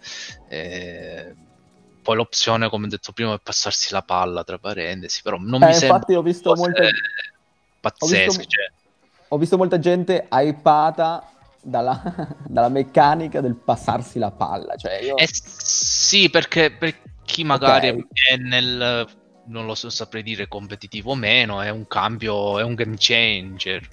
eh, 0.47 1.33
poi 2.03 2.15
l'opzione, 2.15 2.69
come 2.69 2.87
detto 2.87 3.11
prima, 3.13 3.33
è 3.33 3.39
passarsi 3.41 3.91
la 3.93 4.01
palla, 4.01 4.43
tra 4.43 4.57
parentesi. 4.57 5.21
Però 5.23 5.37
non 5.39 5.61
Eh, 5.63 5.67
mi 5.67 5.73
sembra 5.73 5.95
infatti 5.97 6.13
ho 6.13 6.21
visto 6.21 6.53
molte- 6.55 6.91
pazzesche. 7.79 8.23
ho 8.25 8.33
visto- 8.33 8.43
cioè. 8.47 8.71
Ho 9.33 9.37
visto 9.37 9.55
molta 9.57 9.79
gente 9.79 10.27
hypata 10.29 11.23
dalla, 11.61 12.01
dalla 12.45 12.67
meccanica 12.69 13.39
del 13.39 13.55
passarsi 13.55 14.19
la 14.19 14.31
palla. 14.31 14.75
Cioè 14.75 14.99
io... 15.01 15.15
Eh 15.15 15.27
sì, 15.31 16.29
perché, 16.29 16.71
per- 16.71 16.99
chi 17.23 17.45
magari 17.45 17.89
Ok. 17.89 18.05
è 18.29 18.35
nel 18.35 19.07
non 19.45 19.65
lo 19.65 19.73
so 19.73 19.89
saprei 19.89 20.21
dire 20.21 20.47
competitivo 20.49 21.11
o 21.11 21.15
meno, 21.15 21.61
è 21.61 21.69
un 21.69 21.87
cambio, 21.87 22.59
è 22.59 22.63
un 22.63 22.73
game 22.75 22.95
changer. 22.97 23.87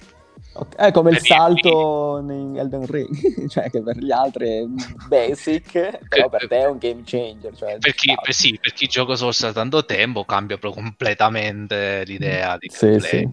Ok, 0.53 0.75
È 0.75 0.91
come 0.91 1.11
il 1.11 1.15
Per 1.17 1.23
dire- 1.23 1.35
salto 1.35 2.17
in 2.19 2.57
Elden 2.57 2.85
Ring, 2.85 3.47
cioè 3.49 3.69
che 3.69 3.81
per 3.81 3.97
gli 3.97 4.11
altri 4.11 4.47
è 4.49 4.65
basic, 5.07 5.99
però 6.07 6.27
per 6.29 6.47
te 6.47 6.59
è 6.59 6.65
un 6.67 6.77
game 6.77 7.01
changer. 7.05 7.55
Cioè, 7.55 7.77
Per 7.77 7.93
chi, 7.93 8.13
per, 8.21 8.33
sì, 8.33 8.57
per 8.61 8.73
chi 8.73 8.87
gioca 8.87 9.15
solo 9.15 9.31
da 9.39 9.53
tanto 9.53 9.85
tempo 9.85 10.25
cambia 10.25 10.57
proprio 10.57 10.83
completamente 10.83 12.03
l'idea 12.05 12.57
di 12.57 12.69
Sì, 12.69 12.99
sì. 12.99 13.27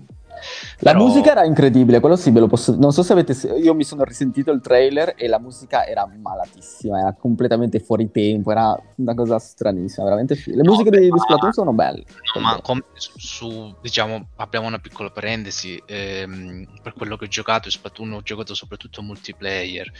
La 0.81 0.93
Però- 0.93 1.05
musica 1.05 1.31
era 1.33 1.45
incredibile, 1.45 2.01
quello 2.01 2.17
sì, 2.17 2.31
ve 2.31 2.41
lo 2.41 2.47
posso... 2.47 2.77
Non 2.77 2.93
so 2.93 3.03
se 3.03 3.13
avete... 3.13 3.33
Io 3.59 3.75
mi 3.75 3.85
sono 3.85 4.05
risentito 4.05 4.51
il 4.51 4.61
trailer 4.61 5.15
e 5.17 5.27
la 5.29 5.39
musica 5.39 5.87
era 5.87 6.07
malatissima, 6.07 6.99
era 7.01 7.13
completamente 7.15 7.81
fuori 7.81 8.11
tempo, 8.11 8.51
era 8.51 8.79
una 8.97 9.15
cosa 9.15 9.39
stranissima, 9.39 10.05
veramente. 10.05 10.41
Le 10.47 10.63
No, 10.63 10.71
musiche 10.73 10.91
beh, 10.91 10.99
di, 10.99 11.05
di 11.05 11.11
ma- 11.11 11.19
Splatoon 11.19 11.53
sono 11.53 11.73
belle. 11.73 12.05
No, 12.35 12.41
ma 12.41 12.61
com- 12.61 12.85
su, 12.95 13.75
diciamo, 13.81 14.29
apriamo 14.37 14.67
una 14.67 14.79
piccola 14.79 15.11
parentesi, 15.11 15.81
ehm, 15.87 16.67
per 16.83 16.93
quello 16.95 17.17
che 17.17 17.25
ho 17.25 17.29
giocato, 17.29 17.71
Splatoon 17.71 18.13
ho 18.13 18.23
giocato 18.23 18.55
soprattutto 18.55 19.03
multiplayer, 19.03 19.91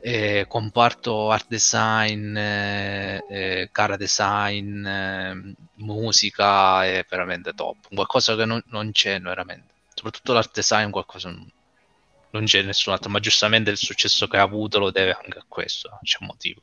eh, 0.00 0.44
comparto 0.48 1.30
art 1.30 1.46
design, 1.48 2.36
eh, 2.36 3.24
eh, 3.28 3.68
cara 3.72 3.96
design, 3.96 4.84
eh, 4.86 5.54
musica 5.76 6.84
è 6.84 7.04
veramente 7.08 7.52
top, 7.54 7.76
qualcosa 7.94 8.36
che 8.36 8.44
non, 8.44 8.62
non 8.66 8.90
c'è 8.92 9.18
veramente, 9.20 9.69
soprattutto 10.00 10.32
l'art 10.32 10.54
design 10.54 10.88
qualcosa 10.88 11.28
non, 11.28 12.44
c'è 12.44 12.62
nessun 12.62 12.94
altro, 12.94 13.10
ma 13.10 13.20
giustamente 13.20 13.70
il 13.70 13.76
successo 13.76 14.26
che 14.26 14.38
ha 14.38 14.42
avuto 14.42 14.78
lo 14.78 14.90
deve 14.90 15.12
anche 15.12 15.38
a 15.38 15.44
questo, 15.46 15.98
c'è 16.02 16.16
un 16.20 16.28
motivo. 16.28 16.62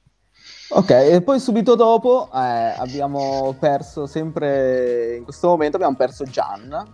Ok, 0.70 0.90
e 0.90 1.22
poi 1.22 1.40
subito 1.40 1.76
dopo 1.76 2.30
eh, 2.34 2.38
abbiamo 2.40 3.56
perso 3.60 4.08
sempre, 4.08 5.18
in 5.18 5.24
questo 5.24 5.50
momento 5.50 5.76
abbiamo 5.76 5.96
perso 5.96 6.26
Gian, 6.26 6.94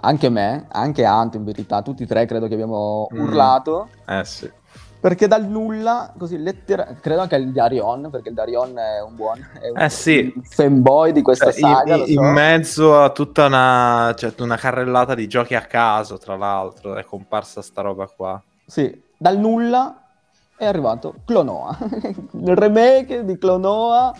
anche 0.00 0.28
me, 0.30 0.66
anche 0.70 1.04
Anto 1.04 1.36
in 1.36 1.44
verità, 1.44 1.82
tutti 1.82 2.04
e 2.04 2.06
tre 2.06 2.24
credo 2.24 2.48
che 2.48 2.54
abbiamo 2.54 3.08
Mm. 3.12 3.20
urlato, 3.20 3.90
Eh 4.06 4.24
sì. 4.24 4.50
Perché 5.04 5.28
dal 5.28 5.46
nulla, 5.46 6.14
così 6.16 6.38
lettera, 6.38 6.96
credo 6.98 7.20
anche 7.20 7.36
il 7.36 7.52
Darion, 7.52 8.08
perché 8.10 8.30
il 8.30 8.34
Darion 8.34 8.78
è 8.78 9.02
un 9.02 9.14
buon, 9.14 9.38
è 9.60 9.68
un, 9.68 9.78
Eh 9.78 9.90
sì. 9.90 10.32
fanboy 10.42 11.12
di 11.12 11.20
questa 11.20 11.48
in- 11.48 11.52
saga, 11.52 11.96
in, 11.96 12.06
so. 12.06 12.10
in 12.10 12.32
mezzo 12.32 12.98
a 12.98 13.10
tutta 13.10 13.44
una, 13.44 14.14
cioè, 14.16 14.32
una 14.38 14.56
carrellata 14.56 15.14
di 15.14 15.28
giochi 15.28 15.54
a 15.54 15.60
caso, 15.60 16.16
tra 16.16 16.36
l'altro, 16.36 16.96
è 16.96 17.04
comparsa 17.04 17.60
sta 17.60 17.82
roba 17.82 18.06
qua. 18.06 18.42
Sì, 18.64 18.98
dal 19.18 19.36
nulla 19.36 20.04
è 20.56 20.64
arrivato 20.64 21.16
Clonoa, 21.26 21.76
il 22.40 22.56
remake 22.56 23.26
di 23.26 23.36
Clonoa 23.36 24.10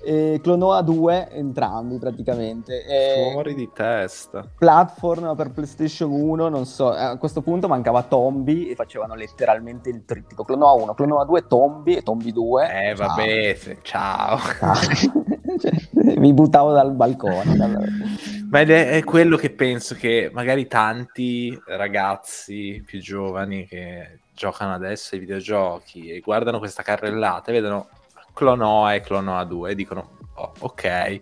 e 0.00 0.38
Clonoa 0.42 0.80
2 0.82 1.28
entrambi 1.32 1.98
praticamente. 1.98 2.84
E 2.84 3.30
Fuori 3.32 3.54
di 3.54 3.68
testa. 3.72 4.48
platform 4.56 5.34
per 5.36 5.50
PlayStation 5.50 6.10
1, 6.10 6.48
non 6.48 6.66
so, 6.66 6.90
a 6.90 7.16
questo 7.16 7.40
punto 7.42 7.68
mancava 7.68 8.02
Tombi 8.02 8.68
e 8.68 8.74
facevano 8.74 9.14
letteralmente 9.14 9.88
il 9.90 10.04
trittico. 10.04 10.44
Clonoa 10.44 10.72
1, 10.72 10.94
Clonoa 10.94 11.24
2, 11.24 11.46
Tombi 11.46 11.96
e 11.96 12.02
Tombi 12.02 12.32
2. 12.32 12.88
Eh, 12.90 12.94
vabbè, 12.94 13.54
se- 13.58 13.78
ciao. 13.82 14.38
Ciao. 14.38 14.74
Cioè, 15.58 15.72
mi 16.18 16.32
buttavo 16.32 16.72
dal 16.72 16.92
balcone. 16.92 17.56
dal- 17.56 17.86
Ma 18.50 18.60
è, 18.60 18.90
è 18.90 19.02
quello 19.02 19.36
che 19.36 19.50
penso 19.50 19.94
che 19.94 20.30
magari 20.32 20.66
tanti 20.68 21.58
ragazzi 21.66 22.82
più 22.86 23.00
giovani 23.00 23.66
che 23.66 24.20
giocano 24.34 24.72
adesso 24.74 25.14
ai 25.14 25.20
videogiochi 25.20 26.10
e 26.10 26.20
guardano 26.20 26.58
questa 26.58 26.82
carrellata 26.82 27.50
e 27.50 27.54
vedono 27.54 27.88
Clonoa 28.38 28.94
e 28.94 29.00
Clonoa 29.00 29.42
2 29.42 29.70
e 29.72 29.74
dicono 29.74 30.10
"Oh, 30.36 30.52
ok, 30.60 31.20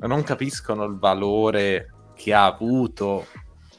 non 0.00 0.24
capiscono 0.24 0.82
il 0.86 0.98
valore 0.98 1.92
che 2.16 2.34
ha 2.34 2.46
avuto 2.46 3.26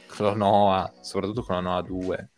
Clonoa, 0.07 0.89
soprattutto 1.01 1.43
Clonoa 1.43 1.81
2, 1.81 2.29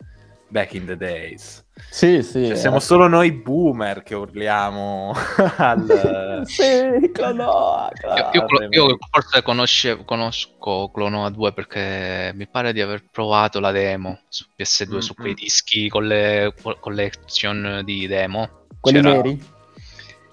back 0.47 0.73
in 0.73 0.85
the 0.87 0.97
days. 0.97 1.63
Sì, 1.91 2.23
sì. 2.23 2.45
Cioè, 2.45 2.51
eh. 2.53 2.55
siamo 2.55 2.79
solo 2.79 3.07
noi 3.07 3.31
boomer 3.31 4.01
che 4.01 4.15
urliamo 4.15 5.13
al... 5.57 6.41
sì, 6.45 7.11
Clonoa. 7.13 7.91
Io, 8.33 8.45
io- 8.47 8.67
io 8.87 8.97
forse 9.11 9.43
conosce- 9.43 10.03
conosco 10.03 10.89
Clonoa 10.91 11.29
2 11.29 11.53
perché 11.53 12.31
mi 12.33 12.47
pare 12.47 12.73
di 12.73 12.81
aver 12.81 13.03
provato 13.11 13.59
la 13.59 13.71
demo 13.71 14.21
su 14.27 14.45
PS2 14.57 14.97
su 14.97 15.13
quei 15.13 15.35
dischi 15.35 15.87
con 15.87 16.07
le 16.07 16.51
co- 16.59 16.77
collection 16.79 17.81
di 17.85 18.07
demo. 18.07 18.65
Quelli 18.79 19.01
C'era- 19.01 19.13
neri? 19.13 19.59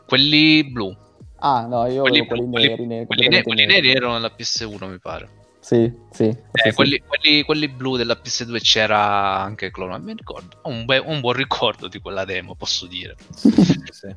Quelli 0.08 0.64
blu. 0.64 0.96
Ah, 1.40 1.66
no, 1.66 1.86
io 1.86 2.00
Quelli, 2.00 2.26
quelli 2.26 2.42
blu, 2.42 2.50
quelli- 2.50 2.68
neri. 2.68 2.86
neri, 2.86 3.06
quelli 3.06 3.22
ne- 3.28 3.28
completamente 3.42 3.42
quelli 3.42 3.66
neri 3.66 3.90
erano 3.92 4.14
nella 4.14 4.30
PS1 4.34 4.86
mi 4.88 4.98
pare. 4.98 5.28
Sì, 5.60 5.92
sì. 6.10 6.24
Eh, 6.24 6.36
sì. 6.70 6.72
quelli, 6.74 7.02
quelli- 7.06 7.42
quelli 7.42 7.68
blu 7.68 7.96
della 7.96 8.14
PS2 8.20 8.58
c'era 8.60 9.38
anche 9.40 9.70
Clonoa. 9.70 9.98
Mi 9.98 10.14
ricordo. 10.14 10.56
Ho 10.62 10.70
un, 10.70 10.86
be- 10.86 10.96
un 11.04 11.20
buon 11.20 11.34
ricordo 11.34 11.88
di 11.88 11.98
quella 12.00 12.24
demo, 12.24 12.54
posso 12.54 12.86
dire. 12.86 13.16
Sì. 13.34 14.14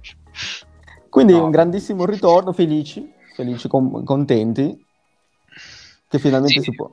Quindi 1.10 1.34
No. 1.34 1.44
un 1.44 1.52
grandissimo 1.52 2.06
ritorno, 2.06 2.54
felici, 2.54 3.06
felici, 3.36 3.68
com- 3.68 4.04
contenti, 4.06 4.86
che 6.08 6.20
finalmente 6.20 6.60
Sì. 6.60 6.70
si 6.70 6.76
può... 6.76 6.90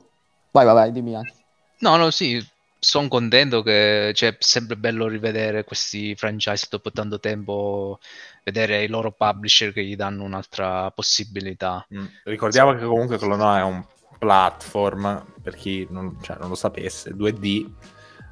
Vai, 0.51 0.65
vai, 0.65 0.73
vai, 0.73 0.91
dimmi 0.91 1.15
anche. 1.15 1.33
No, 1.79 1.95
no, 1.95 2.09
sì, 2.11 2.45
sono 2.79 3.07
contento 3.09 3.61
che 3.61 4.11
cioè, 4.15 4.29
è 4.29 4.37
sempre 4.39 4.77
bello 4.77 5.07
rivedere 5.07 5.65
questi 5.65 6.15
franchise 6.15 6.67
dopo 6.69 6.91
tanto 6.91 7.19
tempo, 7.19 7.99
vedere 8.43 8.83
i 8.83 8.87
loro 8.87 9.11
publisher 9.11 9.73
che 9.73 9.83
gli 9.83 9.95
danno 9.95 10.23
un'altra 10.23 10.89
possibilità. 10.91 11.85
Mm. 11.93 12.05
Ricordiamo 12.23 12.73
che 12.73 12.85
comunque 12.85 13.17
Clonoa 13.17 13.59
è 13.59 13.63
un 13.63 13.83
platform, 14.17 15.25
per 15.41 15.55
chi 15.55 15.85
non, 15.89 16.17
cioè, 16.21 16.37
non 16.39 16.49
lo 16.49 16.55
sapesse, 16.55 17.11
2D, 17.11 17.69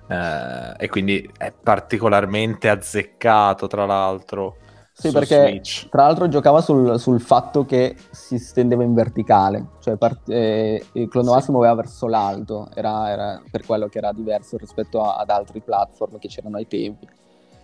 eh, 0.09 0.73
e 0.77 0.89
quindi 0.89 1.29
è 1.37 1.51
particolarmente 1.51 2.69
azzeccato, 2.69 3.67
tra 3.67 3.85
l'altro, 3.85 4.57
Sì, 4.99 5.11
perché 5.11 5.47
Switch. 5.49 5.89
tra 5.89 6.03
l'altro 6.05 6.27
giocava 6.27 6.59
sul, 6.59 6.99
sul 6.99 7.21
fatto 7.21 7.65
che 7.65 7.95
si 8.09 8.39
stendeva 8.39 8.81
in 8.83 8.95
verticale, 8.95 9.67
cioè 9.79 9.95
part- 9.95 10.27
eh, 10.29 10.83
il 10.93 11.07
Clonoa 11.07 11.37
Sì. 11.37 11.45
si 11.45 11.51
muoveva 11.51 11.75
verso 11.75 12.07
l'alto, 12.07 12.67
era, 12.73 13.07
era 13.11 13.41
per 13.51 13.63
quello 13.63 13.87
che 13.89 13.99
era 13.99 14.11
diverso 14.11 14.57
rispetto 14.57 15.01
a- 15.03 15.17
ad 15.17 15.29
altri 15.29 15.61
platform 15.61 16.17
che 16.17 16.27
c'erano 16.27 16.57
ai 16.57 16.67
tempi. 16.67 17.07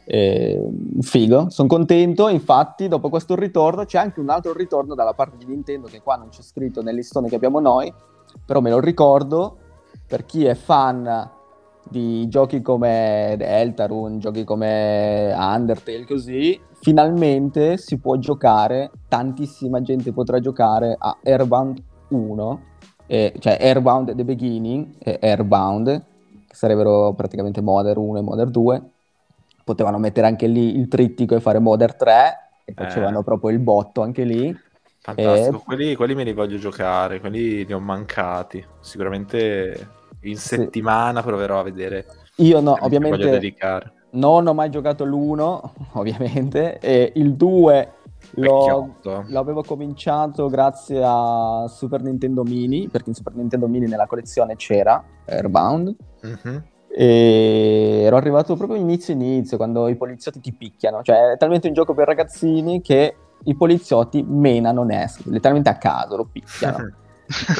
Eh, 0.05 0.61
figo, 1.01 1.49
sono 1.49 1.67
contento, 1.67 2.27
infatti 2.27 2.87
dopo 2.87 3.09
questo 3.09 3.33
ritorno 3.35 3.85
c'è 3.85 3.97
anche 3.97 4.19
un 4.19 4.29
altro 4.29 4.53
ritorno 4.53 4.93
dalla 4.93 5.13
parte 5.13 5.37
di 5.37 5.45
Nintendo 5.45 5.87
che 5.87 6.01
qua 6.03 6.17
non 6.17 6.29
c'è 6.29 6.41
scritto 6.43 6.83
nel 6.83 6.93
listone 6.93 7.29
che 7.29 7.35
abbiamo 7.35 7.59
noi, 7.59 7.91
però 8.45 8.59
me 8.59 8.69
lo 8.69 8.79
ricordo 8.79 9.57
per 10.05 10.25
chi 10.25 10.45
è 10.45 10.53
fan 10.53 11.31
di 11.89 12.27
giochi 12.27 12.61
come 12.61 13.33
Deltarune, 13.37 14.17
giochi 14.19 14.43
come 14.43 15.33
Undertale, 15.35 16.05
così, 16.05 16.59
finalmente 16.83 17.77
si 17.77 17.97
può 17.97 18.17
giocare, 18.17 18.91
tantissima 19.07 19.81
gente 19.81 20.11
potrà 20.11 20.41
giocare 20.41 20.93
a 20.99 21.17
Airbound 21.23 21.81
1, 22.09 22.61
eh, 23.07 23.33
cioè 23.39 23.57
Airbound 23.59 24.13
The 24.13 24.25
Beginning 24.25 24.95
e 24.99 25.17
Airbound, 25.21 26.03
che 26.45 26.53
sarebbero 26.53 27.13
praticamente 27.13 27.61
Modern 27.61 27.99
1 27.99 28.17
e 28.17 28.21
Modern 28.21 28.51
2. 28.51 28.81
Potevano 29.63 29.97
mettere 29.97 30.27
anche 30.27 30.45
lì 30.47 30.75
il 30.75 30.89
trittico 30.89 31.35
e 31.35 31.39
fare 31.39 31.59
Modern 31.59 31.95
3, 31.97 32.37
e 32.65 32.73
facevano 32.73 33.19
Eh. 33.19 33.23
proprio 33.23 33.49
il 33.51 33.59
botto 33.59 34.01
anche 34.01 34.25
lì. 34.25 34.53
Fantastico, 34.99 35.55
Eh, 35.57 35.63
quelli, 35.63 35.95
quelli 35.95 36.15
me 36.15 36.25
li 36.25 36.33
voglio 36.33 36.57
giocare, 36.57 37.21
quelli 37.21 37.65
li 37.65 37.73
ho 37.73 37.79
mancati. 37.79 38.63
Sicuramente 38.81 39.87
in 40.23 40.35
Sì. 40.35 40.55
settimana 40.55 41.21
proverò 41.21 41.59
a 41.59 41.63
vedere. 41.63 42.05
Io 42.37 42.59
no, 42.59 42.73
mi 42.73 42.79
voglio 42.79 42.85
ovviamente 42.85 43.29
dedicare. 43.29 43.93
Non 44.13 44.47
ho 44.47 44.54
mai 44.54 44.69
giocato 44.69 45.06
l'1, 45.06 45.62
ovviamente, 45.93 46.80
e 46.80 47.12
il 47.15 47.34
2 47.36 47.91
l'ho, 48.36 48.95
l'avevo 49.28 49.63
cominciato 49.63 50.47
grazie 50.47 51.02
a 51.04 51.65
Super 51.67 52.02
Nintendo 52.02 52.43
Mini, 52.43 52.88
perché 52.88 53.10
in 53.10 53.15
Super 53.15 53.34
Nintendo 53.36 53.67
Mini 53.67 53.86
nella 53.88 54.08
collezione 54.08 54.56
c'era 54.56 55.03
Airbound, 55.26 55.95
Mhm. 56.22 56.64
e 56.95 58.01
ero 58.05 58.16
arrivato 58.16 58.55
proprio 58.55 58.78
inizio 58.80 59.14
inizio, 59.14 59.57
quando 59.57 59.88
i 59.88 59.95
poliziotti 59.95 60.39
ti 60.39 60.53
picchiano, 60.53 61.01
cioè 61.01 61.32
è 61.32 61.38
talmente 61.38 61.68
un 61.68 61.74
gioco 61.74 61.93
per 61.93 62.07
ragazzini 62.07 62.82
che 62.82 63.16
i 63.45 63.55
poliziotti 63.55 64.24
menano 64.26 64.84
Ness, 64.84 65.26
letteralmente 65.26 65.70
a 65.70 65.78
caso 65.78 66.16
lo 66.18 66.26
picchiano. 66.32 66.78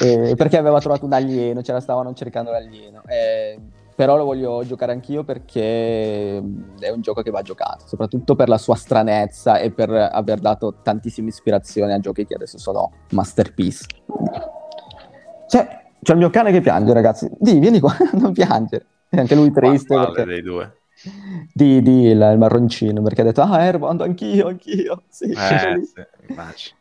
Eh, 0.04 0.36
perché 0.36 0.58
aveva 0.58 0.80
trovato 0.80 1.06
un 1.06 1.14
alieno, 1.14 1.64
ce 1.64 1.72
la 1.72 1.80
stavano 1.80 2.14
cercando 2.14 2.52
l'alieno. 2.52 3.02
Eh, 3.08 3.58
però 3.96 4.18
lo 4.18 4.26
voglio 4.26 4.64
giocare 4.66 4.92
anch'io 4.92 5.24
perché 5.24 6.38
è 6.38 6.90
un 6.90 7.02
gioco 7.02 7.22
che 7.22 7.32
va 7.32 7.42
giocato, 7.42 7.86
soprattutto 7.88 8.36
per 8.36 8.50
la 8.50 8.58
sua 8.58 8.76
stranezza 8.76 9.60
e 9.60 9.72
per 9.72 9.90
aver 9.92 10.40
dato 10.40 10.76
tantissime 10.82 11.30
ispirazioni 11.30 11.94
a 11.94 12.00
giochi 12.00 12.26
che 12.26 12.36
adesso 12.36 12.58
sono 12.58 12.92
masterpiece. 13.12 13.86
C'è, 15.48 15.84
c'è 16.02 16.14
il 16.14 16.18
mio 16.18 16.30
cane 16.30 16.52
che 16.52 16.62
piange, 16.62 16.94
ragazzi. 16.94 17.30
Di, 17.38 17.60
vieni 17.60 17.80
qua, 17.80 17.96
non 18.14 18.34
piangere. 18.34 18.86
E 19.10 19.20
anche 19.20 19.36
lui 19.36 19.52
triste 19.52 19.94
Quale 19.94 20.12
perché... 20.12 20.26
dei 20.26 20.42
due? 20.42 20.78
Di, 21.54 21.82
di 21.82 22.06
il, 22.06 22.30
il 22.32 22.38
marroncino, 22.38 23.02
perché 23.02 23.22
ha 23.22 23.26
detto, 23.26 23.42
ah, 23.42 23.62
Erbo, 23.62 23.88
ando 23.88 24.04
anch'io, 24.04 24.48
anch'io. 24.48 25.04
Sì, 25.10 25.26
Eh, 25.26 25.82
sì, 25.86 26.02
immagino. 26.30 26.78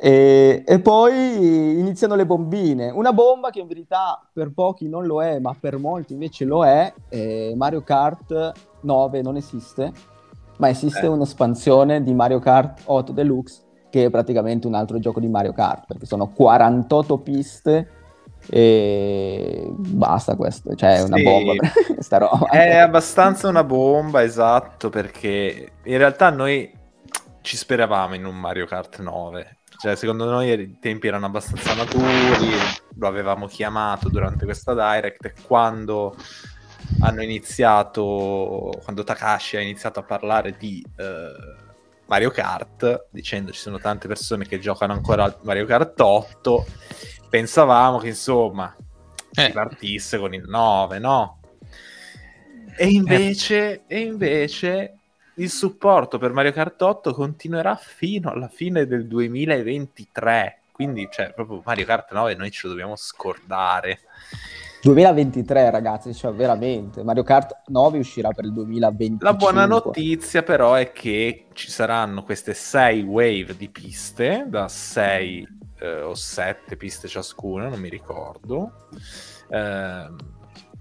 E, 0.00 0.62
e 0.66 0.78
poi 0.80 1.78
iniziano 1.78 2.14
le 2.14 2.24
bombine. 2.26 2.90
Una 2.90 3.12
bomba 3.12 3.50
che 3.50 3.60
in 3.60 3.66
verità 3.66 4.20
per 4.32 4.52
pochi 4.52 4.88
non 4.88 5.06
lo 5.06 5.22
è, 5.22 5.38
ma 5.40 5.54
per 5.58 5.78
molti 5.78 6.12
invece 6.12 6.44
lo 6.44 6.64
è. 6.64 6.92
Eh, 7.08 7.52
Mario 7.56 7.82
Kart 7.82 8.52
9 8.82 9.22
non 9.22 9.36
esiste, 9.36 9.92
ma 10.58 10.68
esiste 10.68 11.00
Eh. 11.06 11.08
un'espansione 11.08 12.02
di 12.02 12.14
Mario 12.14 12.38
Kart 12.38 12.82
8 12.84 13.12
Deluxe 13.12 13.62
che 13.90 14.04
è 14.04 14.10
praticamente 14.10 14.66
un 14.66 14.74
altro 14.74 14.98
gioco 14.98 15.18
di 15.18 15.28
Mario 15.28 15.52
Kart, 15.54 15.86
perché 15.86 16.04
sono 16.04 16.28
48 16.28 17.16
piste 17.18 17.88
e 18.50 19.66
basta 19.74 20.36
questo, 20.36 20.74
cioè 20.74 20.98
è 20.98 21.02
una 21.02 21.16
Sì. 21.16 21.22
bomba 21.22 21.52
sta 21.98 22.18
roba. 22.18 22.48
È 22.50 22.76
abbastanza 22.76 23.48
una 23.48 23.64
bomba, 23.64 24.22
esatto, 24.22 24.90
perché 24.90 25.72
in 25.84 25.96
realtà 25.96 26.28
noi 26.30 26.70
ci 27.40 27.56
speravamo 27.56 28.14
in 28.14 28.26
un 28.26 28.36
Mario 28.36 28.66
Kart 28.66 28.98
9. 29.00 29.57
Cioè, 29.80 29.94
secondo 29.94 30.24
noi 30.24 30.50
i 30.50 30.78
tempi 30.80 31.06
erano 31.06 31.26
abbastanza 31.26 31.74
maturi, 31.74 32.50
lo 32.96 33.06
avevamo 33.06 33.46
chiamato 33.46 34.08
durante 34.08 34.44
questa 34.44 34.74
direct 34.74 35.24
e 35.26 35.34
quando 35.46 36.16
hanno 37.00 37.22
iniziato, 37.22 38.72
quando 38.82 39.04
Takashi 39.04 39.56
ha 39.56 39.60
iniziato 39.60 40.00
a 40.00 40.02
parlare 40.02 40.56
di 40.58 40.84
eh, 40.96 41.32
Mario 42.06 42.30
Kart, 42.30 43.06
dicendo 43.10 43.52
ci 43.52 43.60
sono 43.60 43.78
tante 43.78 44.08
persone 44.08 44.46
che 44.46 44.58
giocano 44.58 44.94
ancora 44.94 45.24
a 45.24 45.36
Mario 45.42 45.64
Kart 45.66 46.00
8, 46.00 46.66
pensavamo 47.28 47.98
che 47.98 48.08
insomma 48.08 48.74
si 49.30 49.40
Eh. 49.44 49.52
partisse 49.52 50.18
con 50.18 50.34
il 50.34 50.48
9, 50.48 50.98
no? 50.98 51.38
E 52.76 52.86
invece, 52.88 53.82
e 53.86 54.00
invece 54.00 54.97
il 55.38 55.50
supporto 55.50 56.18
per 56.18 56.32
Mario 56.32 56.52
Kart 56.52 56.80
8 56.80 57.12
continuerà 57.12 57.76
fino 57.76 58.30
alla 58.30 58.48
fine 58.48 58.86
del 58.86 59.06
2023. 59.06 60.58
Quindi, 60.72 61.08
cioè, 61.10 61.32
proprio 61.32 61.62
Mario 61.64 61.84
Kart 61.84 62.12
9 62.12 62.34
noi 62.34 62.50
ce 62.50 62.60
lo 62.64 62.68
dobbiamo 62.70 62.96
scordare. 62.96 64.00
2023 64.82 65.70
ragazzi, 65.70 66.14
cioè 66.14 66.32
veramente, 66.32 67.02
Mario 67.02 67.24
Kart 67.24 67.62
9 67.66 67.98
uscirà 67.98 68.30
per 68.30 68.44
il 68.44 68.52
2025. 68.52 69.26
La 69.26 69.34
buona 69.34 69.66
notizia, 69.66 70.42
però, 70.42 70.74
è 70.74 70.92
che 70.92 71.46
ci 71.52 71.70
saranno 71.70 72.22
queste 72.22 72.54
6 72.54 73.02
wave 73.02 73.56
di 73.56 73.68
piste, 73.68 74.44
da 74.46 74.68
6 74.68 75.56
o 76.04 76.14
7 76.14 76.76
piste 76.76 77.08
ciascuna, 77.08 77.68
non 77.68 77.80
mi 77.80 77.88
ricordo. 77.88 78.88
Ehm, 79.50 80.16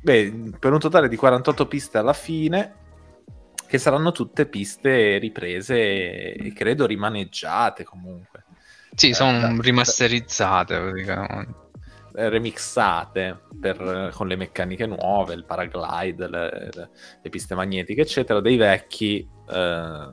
beh, 0.01 0.51
per 0.59 0.73
un 0.73 0.79
totale 0.79 1.07
di 1.07 1.15
48 1.15 1.67
piste 1.67 1.97
alla 1.97 2.13
fine, 2.13 2.85
che 3.67 3.77
saranno 3.77 4.11
tutte 4.11 4.47
piste 4.47 5.17
riprese 5.17 5.75
e 6.33 6.53
credo 6.55 6.85
rimaneggiate 6.85 7.83
comunque. 7.83 8.45
Sì, 8.95 9.09
Eh, 9.09 9.13
sono 9.13 9.61
rimasterizzate 9.61 10.79
praticamente. 10.79 11.65
eh, 12.15 12.29
remixate 12.29 13.39
per- 13.59 14.11
con 14.13 14.27
le 14.27 14.35
meccaniche 14.35 14.87
nuove, 14.87 15.35
il 15.35 15.45
paraglide, 15.45 16.27
le, 16.27 16.49
le- 16.73 16.89
le 17.21 17.29
piste 17.29 17.53
magnetiche, 17.53 18.01
eccetera, 18.01 18.41
dei 18.41 18.57
vecchi, 18.57 19.27
eh, 19.49 20.09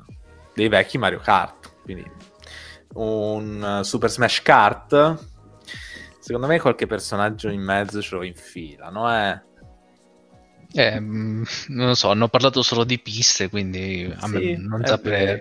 dei 0.54 0.68
vecchi 0.68 0.98
Mario 0.98 1.20
Kart. 1.20 1.80
Quindi 1.82 2.04
un 2.94 3.80
Super 3.82 4.10
Smash 4.10 4.42
Kart. 4.42 5.32
Secondo 6.18 6.46
me 6.46 6.60
qualche 6.60 6.86
personaggio 6.86 7.48
in 7.50 7.62
mezzo 7.62 8.00
ce 8.00 8.14
lo 8.14 8.22
infilano, 8.22 9.10
eh. 9.14 9.42
Eh, 10.76 10.98
mm, 11.00 11.42
non 11.68 11.86
lo 11.88 11.94
so, 11.94 12.10
hanno 12.10 12.28
parlato 12.28 12.62
solo 12.62 12.84
di 12.84 12.98
piste, 12.98 13.48
quindi 13.48 14.12
a 14.16 14.26
me 14.28 14.40
Sì, 14.40 14.56
non 14.56 14.80
è 14.80 14.86
saprei. 14.86 15.38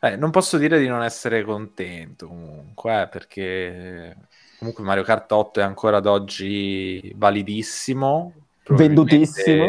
Eh, 0.00 0.16
non 0.16 0.30
posso 0.30 0.58
dire 0.58 0.78
di 0.78 0.86
non 0.86 1.02
essere 1.02 1.42
contento 1.44 2.28
comunque, 2.28 3.02
eh, 3.02 3.08
perché 3.08 4.16
comunque 4.58 4.84
Mario 4.84 5.02
Kart 5.02 5.32
8 5.32 5.60
è 5.60 5.62
ancora 5.62 5.96
ad 5.98 6.06
oggi 6.06 7.12
validissimo. 7.16 8.34
Vendutissimo. 8.68 9.66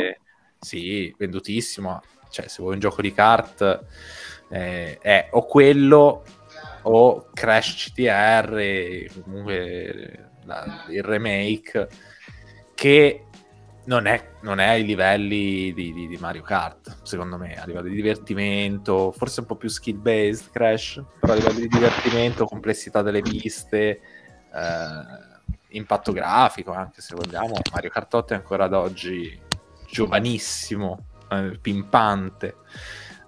Sì, 0.60 1.14
vendutissimo. 1.18 2.02
Cioè, 2.30 2.48
se 2.48 2.62
vuoi 2.62 2.74
un 2.74 2.80
gioco 2.80 3.02
di 3.02 3.14
kart 3.14 3.86
eh, 4.50 4.98
è 5.00 5.30
o 5.32 5.46
quello 5.46 6.24
o 6.84 7.30
Crash 7.34 7.76
CTR, 7.76 9.22
comunque 9.24 10.32
la- 10.44 10.86
il 10.90 11.02
remake, 11.04 11.88
che 12.76 13.25
non 13.86 14.06
è, 14.08 14.32
non 14.42 14.60
è 14.60 14.68
ai 14.68 14.84
livelli 14.86 15.74
di, 15.74 15.94
di- 15.94 16.08
di 16.08 16.18
Mario 16.18 16.42
Kart, 16.42 16.98
secondo 17.04 17.38
me, 17.38 17.54
a 17.56 17.66
livello 17.66 17.88
di 17.88 17.96
divertimento, 17.96 19.12
forse 19.12 19.42
un 19.42 19.46
po' 19.46 19.56
più 19.56 19.70
skill 19.70 20.02
based 20.02 20.50
Crash, 20.52 21.04
però 21.20 21.34
a 21.34 21.36
livello 21.36 21.60
di 21.60 21.68
divertimento, 21.68 22.46
complessità 22.46 23.02
delle 23.02 23.22
piste, 23.22 23.88
eh, 24.54 25.34
impatto 25.70 26.12
grafico, 26.14 26.72
anche 26.72 27.02
se 27.02 27.16
vogliamo, 27.16 27.54
Mario 27.72 27.90
Kart 27.90 28.14
8 28.14 28.34
è 28.34 28.36
ancora 28.38 28.66
ad 28.66 28.74
oggi 28.74 29.40
giovanissimo, 29.88 31.06
eh, 31.30 31.58
pimpante. 31.62 32.56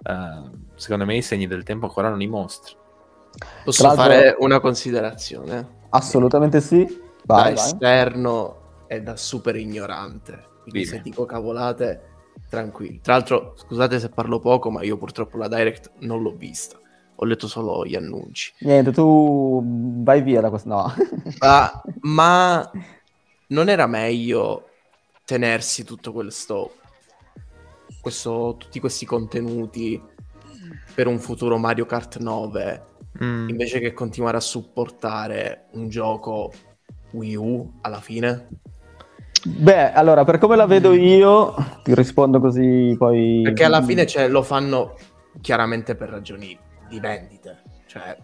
Eh, 0.02 0.50
secondo 0.74 1.04
me 1.04 1.16
i 1.16 1.22
segni 1.22 1.46
del 1.46 1.62
tempo 1.62 1.86
ancora 1.86 2.08
non 2.08 2.18
li 2.18 2.26
mostra. 2.26 2.76
Posso 3.64 3.82
Tra 3.82 3.92
l'altro- 3.94 4.14
fare 4.16 4.36
una 4.40 4.58
considerazione? 4.60 5.76
Assolutamente 5.90 6.60
sì. 6.60 6.84
da 7.22 7.34
Vai, 7.34 7.54
vai. 7.54 7.64
esterno 7.64 8.56
e 8.86 9.02
da 9.02 9.16
super 9.16 9.54
ignorante. 9.56 10.46
Quindi 10.70 10.88
Dimmi. 10.88 10.96
se 10.96 11.00
dico 11.02 11.24
cavolate, 11.24 12.02
tranquilli. 12.48 13.00
Tra 13.00 13.14
l'altro, 13.14 13.54
scusate 13.56 13.98
se 13.98 14.08
parlo 14.10 14.38
poco, 14.38 14.70
ma 14.70 14.82
io 14.82 14.96
purtroppo 14.96 15.36
la 15.36 15.48
direct 15.48 15.90
non 16.00 16.22
l'ho 16.22 16.34
vista. 16.34 16.78
Ho 17.16 17.24
letto 17.24 17.48
solo 17.48 17.84
gli 17.84 17.96
annunci. 17.96 18.52
Niente, 18.60 18.92
tu 18.92 19.60
vai 20.02 20.22
via 20.22 20.40
da 20.40 20.50
questo. 20.50 20.68
No. 20.68 20.92
Ma, 21.40 21.82
ma 22.02 22.70
non 23.48 23.68
era 23.68 23.86
meglio 23.86 24.68
tenersi 25.24 25.84
tutto 25.84 26.12
questo, 26.12 26.74
questo, 28.00 28.54
tutti 28.58 28.78
questi 28.80 29.04
contenuti 29.04 30.00
per 30.94 31.06
un 31.06 31.18
futuro 31.18 31.58
Mario 31.58 31.86
Kart 31.86 32.18
9 32.18 32.86
Mm. 33.22 33.48
invece 33.48 33.80
che 33.80 33.94
continuare 33.94 34.36
a 34.36 34.40
supportare 34.40 35.64
un 35.72 35.88
gioco 35.88 36.52
Wii 37.10 37.34
U 37.34 37.78
alla 37.80 38.00
fine? 38.00 38.48
Beh, 39.44 39.92
allora, 39.92 40.24
per 40.24 40.38
come 40.38 40.56
la 40.56 40.66
vedo 40.66 40.92
io, 40.92 41.54
ti 41.82 41.94
rispondo 41.94 42.40
così 42.40 42.94
poi... 42.98 43.42
Perché 43.44 43.64
alla 43.64 43.82
fine 43.82 44.06
cioè, 44.06 44.28
lo 44.28 44.42
fanno 44.42 44.94
chiaramente 45.40 45.94
per 45.94 46.08
ragioni 46.08 46.58
di 46.88 46.98
vendite. 47.00 47.62
Cioè, 47.86 48.16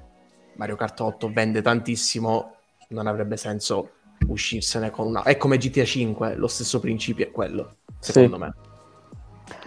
Mario 0.57 0.77
Kart 0.77 1.01
8 1.01 1.31
vende 1.33 1.63
tantissimo, 1.63 2.55
non 2.89 3.07
avrebbe 3.07 3.37
senso 3.37 3.91
uscirsene 4.27 4.91
con 4.91 5.07
una... 5.07 5.23
È 5.23 5.37
come 5.37 5.57
GTA 5.57 5.85
5, 5.85 6.37
lo 6.37 6.49
stesso 6.49 6.81
principio 6.81 7.27
è 7.27 7.31
quello, 7.31 7.77
secondo 7.99 8.37
Sì. 8.37 8.43
me. 8.43 8.55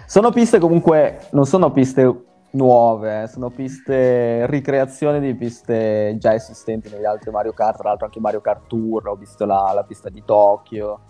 Sono 0.05 0.31
piste 0.31 0.59
comunque, 0.59 1.27
non 1.31 1.45
sono 1.45 1.71
piste 1.71 2.23
nuove, 2.51 3.23
eh, 3.23 3.27
sono 3.27 3.49
piste, 3.49 4.45
ricreazioni 4.47 5.19
di 5.19 5.35
piste 5.35 6.15
già 6.17 6.33
esistenti 6.33 6.89
negli 6.89 7.05
altri 7.05 7.29
Mario 7.29 7.53
Kart, 7.53 7.77
tra 7.77 7.89
l'altro 7.89 8.05
anche 8.05 8.19
Mario 8.19 8.41
Kart 8.41 8.67
Tour, 8.67 9.07
ho 9.09 9.15
visto 9.15 9.45
la, 9.45 9.71
la 9.75 9.83
pista 9.83 10.09
di 10.09 10.23
Tokyo, 10.25 11.01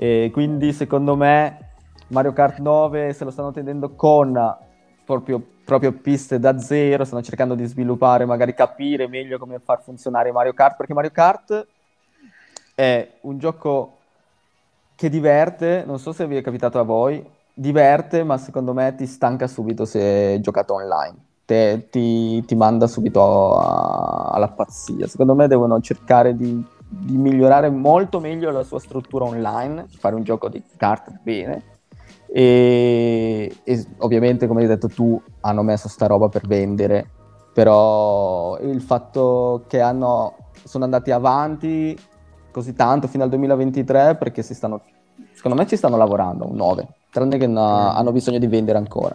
e 0.00 0.30
quindi 0.32 0.72
secondo 0.72 1.16
me 1.16 1.72
Mario 2.08 2.32
Kart 2.32 2.58
9 2.60 3.12
se 3.12 3.24
lo 3.24 3.30
stanno 3.32 3.50
tenendo 3.50 3.96
con 3.96 4.32
proprio, 5.04 5.42
proprio 5.64 5.90
piste 5.92 6.38
da 6.38 6.56
zero, 6.60 7.04
stanno 7.04 7.22
cercando 7.22 7.56
di 7.56 7.64
sviluppare, 7.66 8.24
magari 8.24 8.54
capire 8.54 9.08
meglio 9.08 9.38
come 9.38 9.58
far 9.58 9.82
funzionare 9.82 10.30
Mario 10.30 10.52
Kart, 10.52 10.76
perché 10.76 10.94
Mario 10.94 11.10
Kart 11.10 11.66
è 12.76 13.18
un 13.22 13.38
gioco 13.38 13.96
che 14.94 15.08
diverte, 15.08 15.82
non 15.84 15.98
so 15.98 16.12
se 16.12 16.26
vi 16.28 16.36
è 16.36 16.42
capitato 16.42 16.78
a 16.78 16.82
voi, 16.82 17.24
diverte, 17.52 18.22
ma 18.22 18.38
secondo 18.38 18.72
me 18.72 18.94
ti 18.96 19.06
stanca 19.06 19.48
subito 19.48 19.84
se 19.84 20.38
giocato 20.40 20.74
online. 20.74 21.16
Te- 21.44 21.88
ti, 21.90 22.44
ti 22.44 22.54
manda 22.54 22.86
subito 22.86 23.56
a- 23.58 24.30
alla 24.32 24.48
pazzia. 24.48 25.06
Secondo 25.06 25.34
me 25.34 25.48
devono 25.48 25.80
cercare 25.80 26.34
di, 26.36 26.64
di 26.88 27.16
migliorare 27.16 27.68
molto 27.68 28.18
meglio 28.18 28.50
la 28.50 28.62
sua 28.62 28.80
struttura 28.80 29.24
online, 29.24 29.86
fare 29.88 30.14
un 30.14 30.22
gioco 30.22 30.48
di 30.48 30.62
carte 30.76 31.20
bene. 31.22 31.62
E, 32.30 33.54
e 33.62 33.86
ovviamente, 33.98 34.46
come 34.46 34.62
hai 34.62 34.66
detto 34.66 34.88
tu, 34.88 35.20
hanno 35.40 35.62
messo 35.62 35.88
sta 35.88 36.06
roba 36.06 36.28
per 36.28 36.46
vendere, 36.46 37.08
però 37.52 38.58
il 38.60 38.80
fatto 38.80 39.64
che 39.66 39.80
hanno, 39.80 40.34
sono 40.64 40.84
andati 40.84 41.10
avanti 41.10 41.98
così 42.50 42.74
tanto 42.74 43.06
fino 43.06 43.22
al 43.22 43.28
2023 43.28 44.16
perché 44.16 44.42
si 44.42 44.54
stanno, 44.54 44.82
secondo 45.32 45.56
me 45.56 45.66
ci 45.66 45.76
stanno 45.76 45.96
lavorando 45.96 46.46
un 46.46 46.56
9, 46.56 46.88
tranne 47.10 47.38
che 47.38 47.46
no- 47.46 47.90
hanno 47.90 48.12
bisogno 48.12 48.38
di 48.38 48.46
vendere 48.46 48.78
ancora. 48.78 49.14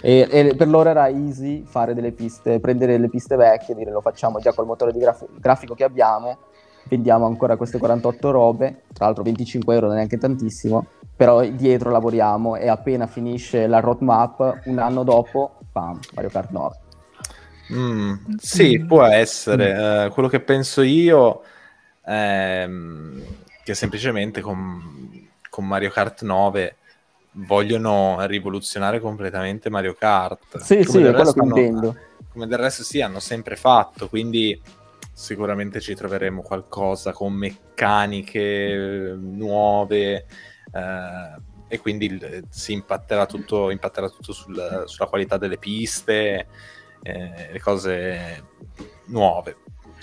E, 0.00 0.26
e 0.30 0.54
per 0.56 0.68
loro 0.68 0.88
era 0.88 1.08
easy 1.08 1.62
fare 1.64 1.94
delle 1.94 2.12
piste, 2.12 2.58
prendere 2.58 2.98
le 2.98 3.08
piste 3.08 3.36
vecchie, 3.36 3.74
dire 3.74 3.90
lo 3.90 4.00
facciamo 4.00 4.40
già 4.40 4.52
col 4.52 4.66
motore 4.66 4.92
di 4.92 4.98
graf- 4.98 5.28
grafico 5.38 5.74
che 5.74 5.84
abbiamo, 5.84 6.38
vendiamo 6.84 7.26
ancora 7.26 7.56
queste 7.56 7.78
48 7.78 8.30
robe, 8.30 8.82
tra 8.92 9.06
l'altro 9.06 9.22
25 9.22 9.74
euro 9.74 9.86
non 9.86 9.94
è 9.94 9.98
neanche 9.98 10.18
tantissimo, 10.18 10.86
però 11.16 11.42
dietro 11.44 11.90
lavoriamo 11.90 12.56
e 12.56 12.68
appena 12.68 13.06
finisce 13.06 13.66
la 13.66 13.80
roadmap, 13.80 14.62
un 14.64 14.78
anno 14.78 15.02
dopo, 15.04 15.58
bam, 15.72 15.98
Mario 16.14 16.30
Kart 16.30 16.50
9. 16.50 16.76
Mm, 17.72 18.14
sì, 18.38 18.78
Mm. 18.78 18.86
può 18.86 19.04
essere. 19.04 20.04
Eh, 20.06 20.08
quello 20.10 20.28
che 20.28 20.40
penso 20.40 20.82
io 20.82 21.42
è 22.02 22.64
mm, 22.66 23.20
che 23.62 23.74
semplicemente 23.74 24.40
con, 24.40 25.30
con 25.48 25.66
Mario 25.66 25.90
Kart 25.90 26.22
9 26.22 26.76
vogliono 27.32 28.18
rivoluzionare 28.26 29.00
completamente 29.00 29.70
Mario 29.70 29.94
Kart. 29.94 30.58
Sì, 30.58 30.84
Come 30.84 30.98
sì, 30.98 31.02
è 31.04 31.12
quello 31.14 31.32
che 31.32 31.40
intendo. 31.40 31.96
come 32.28 32.46
del 32.46 32.58
resto 32.58 32.82
sì, 32.82 33.00
hanno 33.00 33.20
sempre 33.20 33.56
fatto, 33.56 34.08
quindi 34.08 34.60
sicuramente 35.12 35.80
ci 35.80 35.94
troveremo 35.94 36.42
qualcosa 36.42 37.12
con 37.12 37.32
meccaniche 37.34 38.40
eh, 38.40 39.14
nuove 39.14 40.26
eh, 40.72 41.40
e 41.68 41.78
quindi 41.78 42.06
il- 42.06 42.44
si 42.50 42.72
impatterà 42.72 43.26
tutto, 43.26 43.70
impatterà 43.70 44.08
tutto 44.08 44.32
sul- 44.32 44.84
sulla 44.86 45.08
qualità 45.08 45.38
delle 45.38 45.58
piste, 45.58 46.46
eh, 47.02 47.48
le 47.52 47.60
cose 47.60 48.42
nuove. 49.06 49.56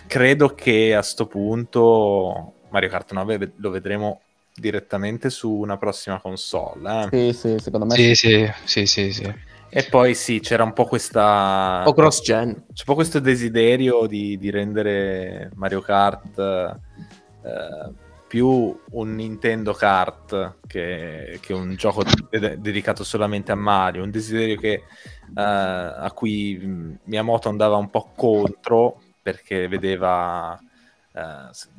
Credo 0.08 0.56
che 0.56 0.96
a 0.96 1.02
sto 1.02 1.28
punto 1.28 2.54
Mario 2.70 2.90
Kart 2.90 3.12
9 3.12 3.38
ve- 3.38 3.52
lo 3.58 3.70
vedremo 3.70 4.22
direttamente 4.56 5.30
su 5.30 5.52
una 5.52 5.78
prossima 5.78 6.20
console. 6.20 7.04
eh. 7.12 7.32
Sì, 7.32 7.34
sì, 7.34 7.60
secondo 7.60 7.86
me 7.86 7.96
Sì, 7.96 8.16
sì, 8.16 8.52
sì, 8.66 8.86
sì, 8.86 9.12
sì. 9.12 9.34
E 9.72 9.84
poi 9.84 10.16
sì, 10.16 10.40
c'era 10.40 10.64
un 10.64 10.74
po' 10.74 10.86
questa... 10.86 11.84
O 11.86 11.94
cross-gen. 11.94 12.54
C'è 12.54 12.62
un 12.80 12.86
po' 12.86 12.96
questo 12.96 13.20
desiderio 13.20 14.08
di, 14.08 14.38
di 14.38 14.50
rendere 14.50 15.52
Mario 15.56 15.82
Kart 15.82 16.40
eh, 16.40 17.94
più 18.28 18.80
un 18.92 19.16
Nintendo 19.16 19.74
Kart 19.74 20.58
che, 20.68 21.40
che 21.42 21.54
un 21.54 21.76
gioco 21.76 22.04
de- 22.30 22.60
dedicato 22.60 23.04
solamente 23.04 23.52
a 23.52 23.56
Mario. 23.56 24.04
Un 24.04 24.12
desiderio 24.12 24.58
che, 24.58 24.72
eh, 24.74 24.84
a 25.34 26.12
cui 26.14 26.98
Miyamoto 27.04 27.50
andava 27.50 27.76
un 27.76 27.90
po' 27.90 28.12
contro 28.16 29.02
perché 29.22 29.68
vedeva. 29.68 30.60
eh, 31.14 31.48
se, 31.52 31.70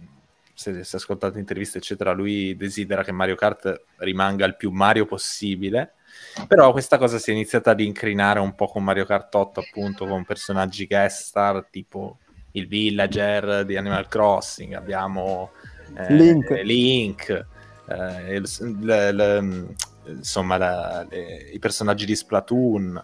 se, 0.55 0.85
se 0.85 0.97
ascoltate 0.97 1.39
interviste, 1.39 1.79
eccetera, 1.79 2.13
lui 2.13 2.55
desidera 2.57 3.03
che 3.03 3.13
Mario 3.13 3.35
Kart 3.35 3.85
rimanga 3.97 4.45
il 4.45 4.57
più 4.57 4.71
Mario 4.71 5.07
possibile. 5.07 5.95
Però 6.47 6.73
questa 6.73 6.99
cosa 6.99 7.19
si 7.19 7.31
è 7.31 7.35
iniziata 7.35 7.71
ad 7.73 7.81
incrinare 7.81 8.41
un 8.41 8.55
po' 8.55 8.67
con 8.67 8.85
Mario 8.85 9.05
Kart 9.05 9.35
8, 9.35 9.61
appunto, 9.61 10.07
con 10.07 10.25
personaggi 10.25 10.87
guest 10.87 11.25
star 11.25 11.67
tipo 11.71 12.19
il 12.53 12.67
villager 12.67 13.65
di 13.65 13.77
Animal 13.77 14.09
Crossing, 14.09 14.75
abbiamo 14.75 15.51
eh, 15.97 16.15
Link. 16.15 16.51
Link, 16.63 17.47
eh, 17.89 18.35
il- 18.37 18.79
le- 18.81 19.13
le- 19.13 19.67
insomma 20.07 20.57
la- 20.57 21.07
le- 21.09 21.51
i 21.53 21.59
personaggi 21.59 22.07
di 22.07 22.15
Splatoon. 22.17 23.03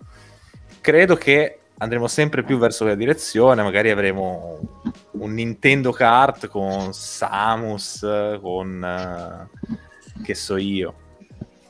Credo 0.81 1.17
che 1.17 1.59
andremo 1.79 2.07
sempre 2.09 2.43
più 2.43 2.59
verso 2.59 2.85
quella 2.85 2.99
direzione, 2.99 3.63
magari 3.63 3.91
avremo 3.91 4.83
un 5.13 5.33
Nintendo 5.35 5.93
Kart 5.93 6.47
con 6.49 6.93
Samus, 6.93 8.39
con 8.41 8.85
eh, 8.85 10.23
che 10.23 10.35
so 10.35 10.57
io. 10.57 10.95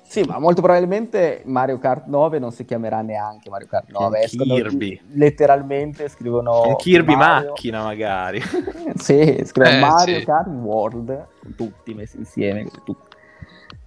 Sì, 0.08 0.22
ma 0.22 0.38
molto 0.38 0.62
probabilmente 0.62 1.42
Mario 1.46 1.78
Kart 1.78 2.06
9 2.06 2.38
non 2.38 2.52
si 2.52 2.64
chiamerà 2.64 3.02
neanche 3.02 3.50
Mario 3.50 3.66
Kart 3.66 3.90
9. 3.90 4.04
Con 4.06 4.14
escono- 4.24 4.54
Kirby. 4.54 5.00
Letteralmente 5.12 6.08
scrivono 6.08 6.60
Con 6.62 6.76
Kirby 6.76 7.14
Mario- 7.16 7.48
macchina 7.50 7.82
magari. 7.82 8.40
sì, 8.96 9.42
scrivono 9.44 9.74
Eh, 9.76 9.80
Mario 9.80 10.18
sì. 10.20 10.24
Kart 10.24 10.46
World, 10.48 11.26
tutti 11.56 11.92
messi 11.94 12.16
insieme. 12.18 12.64
tutti. 12.84 13.14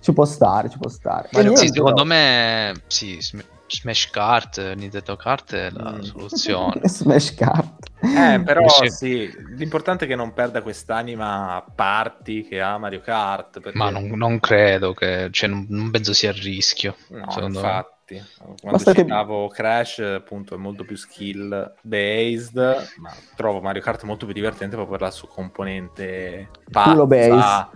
Ci 0.01 0.13
può 0.13 0.25
stare, 0.25 0.69
ci 0.69 0.77
può 0.77 0.89
stare. 0.89 1.29
E 1.31 1.37
Mario- 1.37 1.55
sì, 1.55 1.67
secondo 1.67 2.05
me, 2.05 2.73
sì, 2.87 3.19
Sm- 3.21 3.43
Smash 3.67 4.09
Kart, 4.09 4.73
Nintendo 4.75 5.15
Kart 5.15 5.53
è 5.53 5.69
la 5.71 5.91
Mm. 5.93 6.01
soluzione. 6.01 6.81
Smash 6.87 7.33
Kart. 7.35 7.87
Eh, 8.15 8.41
però 8.45 8.67
Sì. 8.67 8.89
sì, 8.89 9.31
l'importante 9.55 10.05
è 10.05 10.07
che 10.07 10.15
non 10.15 10.33
perda 10.33 10.61
quest'anima 10.61 11.63
party 11.75 12.47
che 12.47 12.61
ha 12.61 12.77
Mario 12.77 13.01
Kart. 13.01 13.59
Perché... 13.59 13.77
Ma 13.77 13.89
non, 13.89 14.07
non 14.09 14.39
credo 14.39 14.93
che, 14.93 15.29
cioè, 15.31 15.49
non, 15.49 15.65
non 15.69 15.91
penso 15.91 16.13
sia 16.13 16.29
a 16.29 16.33
rischio. 16.33 16.95
No, 17.09 17.29
secondo 17.31 17.61
me. 17.61 17.67
infatti, 17.67 17.97
quando 18.43 18.71
Basta 18.71 18.91
che- 18.93 19.01
citavo 19.01 19.47
Crash, 19.49 19.99
appunto, 19.99 20.55
è 20.55 20.57
molto 20.57 20.83
più 20.83 20.95
skill 20.95 21.73
based, 21.81 22.55
ma 22.97 23.13
trovo 23.35 23.61
Mario 23.61 23.81
Kart 23.83 24.01
molto 24.03 24.25
più 24.25 24.33
divertente 24.33 24.75
proprio 24.75 24.97
per 24.97 25.05
la 25.07 25.11
sua 25.13 25.27
componente 25.27 26.49
pazza. 26.71 27.05
base. 27.05 27.67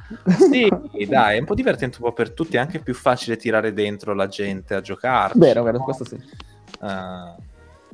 Sì, 0.49 0.71
dai, 1.07 1.35
è 1.37 1.39
un 1.39 1.45
po' 1.45 1.53
divertente 1.53 1.97
un 1.99 2.05
po' 2.05 2.13
per 2.13 2.31
tutti, 2.31 2.55
è 2.57 2.59
anche 2.59 2.79
più 2.79 2.95
facile 2.95 3.37
tirare 3.37 3.73
dentro 3.73 4.13
la 4.15 4.27
gente 4.27 4.73
a 4.73 4.81
giocare. 4.81 5.33
Vero, 5.35 5.61
vero, 5.63 5.79
questo 5.83 6.03
sì. 6.05 6.17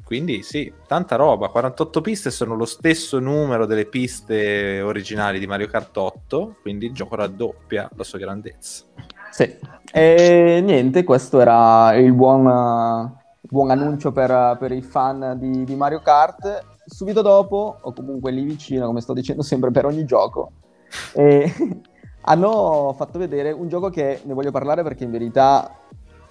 Quindi 0.09 0.41
sì, 0.41 0.73
tanta 0.87 1.17
roba. 1.17 1.49
48 1.49 2.01
piste 2.01 2.31
sono 2.31 2.55
lo 2.55 2.65
stesso 2.65 3.19
numero 3.19 3.67
delle 3.67 3.85
piste 3.85 4.81
originali 4.81 5.37
di 5.37 5.45
Mario 5.45 5.67
Kart 5.67 5.95
8, 5.95 6.55
quindi 6.63 6.87
il 6.87 6.93
gioco 6.93 7.15
raddoppia 7.15 7.87
la 7.95 8.03
sua 8.03 8.17
grandezza. 8.17 8.85
Sì. 9.29 9.55
E 9.93 10.61
niente, 10.63 11.03
questo 11.03 11.39
era 11.39 11.93
il 11.93 12.11
buon, 12.13 12.41
buon 13.41 13.69
annuncio 13.69 14.11
per, 14.11 14.57
per 14.59 14.71
i 14.71 14.81
fan 14.81 15.37
di, 15.37 15.63
di 15.63 15.75
Mario 15.75 16.01
Kart. 16.01 16.65
Subito 16.87 17.21
dopo, 17.21 17.77
o 17.79 17.93
comunque 17.93 18.31
lì 18.31 18.41
vicino, 18.41 18.87
come 18.87 19.01
sto 19.01 19.13
dicendo 19.13 19.43
sempre 19.43 19.69
per 19.69 19.85
ogni 19.85 20.05
gioco, 20.05 20.53
eh, 21.13 21.53
hanno 22.25 22.95
fatto 22.97 23.19
vedere 23.19 23.51
un 23.51 23.67
gioco 23.67 23.91
che 23.91 24.21
ne 24.23 24.33
voglio 24.33 24.49
parlare 24.49 24.81
perché 24.81 25.03
in 25.03 25.11
verità 25.11 25.71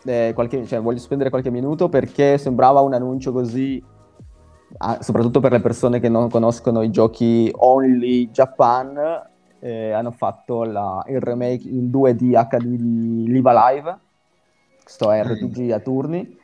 eh, 0.08 0.32
qualche- 0.34 0.66
cioè, 0.66 0.80
voglio 0.80 0.98
spendere 0.98 1.30
qualche 1.30 1.50
minuto 1.50 1.88
perché 1.88 2.38
sembrava 2.38 2.80
un 2.80 2.94
annuncio 2.94 3.32
così, 3.32 3.82
ah, 4.78 5.02
soprattutto 5.02 5.40
per 5.40 5.52
le 5.52 5.60
persone 5.60 6.00
che 6.00 6.08
non 6.08 6.28
conoscono 6.30 6.82
i 6.82 6.90
giochi 6.90 7.50
Only 7.54 8.30
Japan, 8.30 9.26
eh, 9.60 9.90
hanno 9.92 10.10
fatto 10.10 10.64
la- 10.64 11.04
il 11.08 11.20
remake 11.20 11.68
in 11.68 11.90
2D 11.90 12.34
HD 12.34 12.76
di 12.76 13.24
Live 13.26 13.50
Alive, 13.50 13.98
sto 14.84 15.10
RPG 15.10 15.70
a 15.72 15.80
turni, 15.80 16.36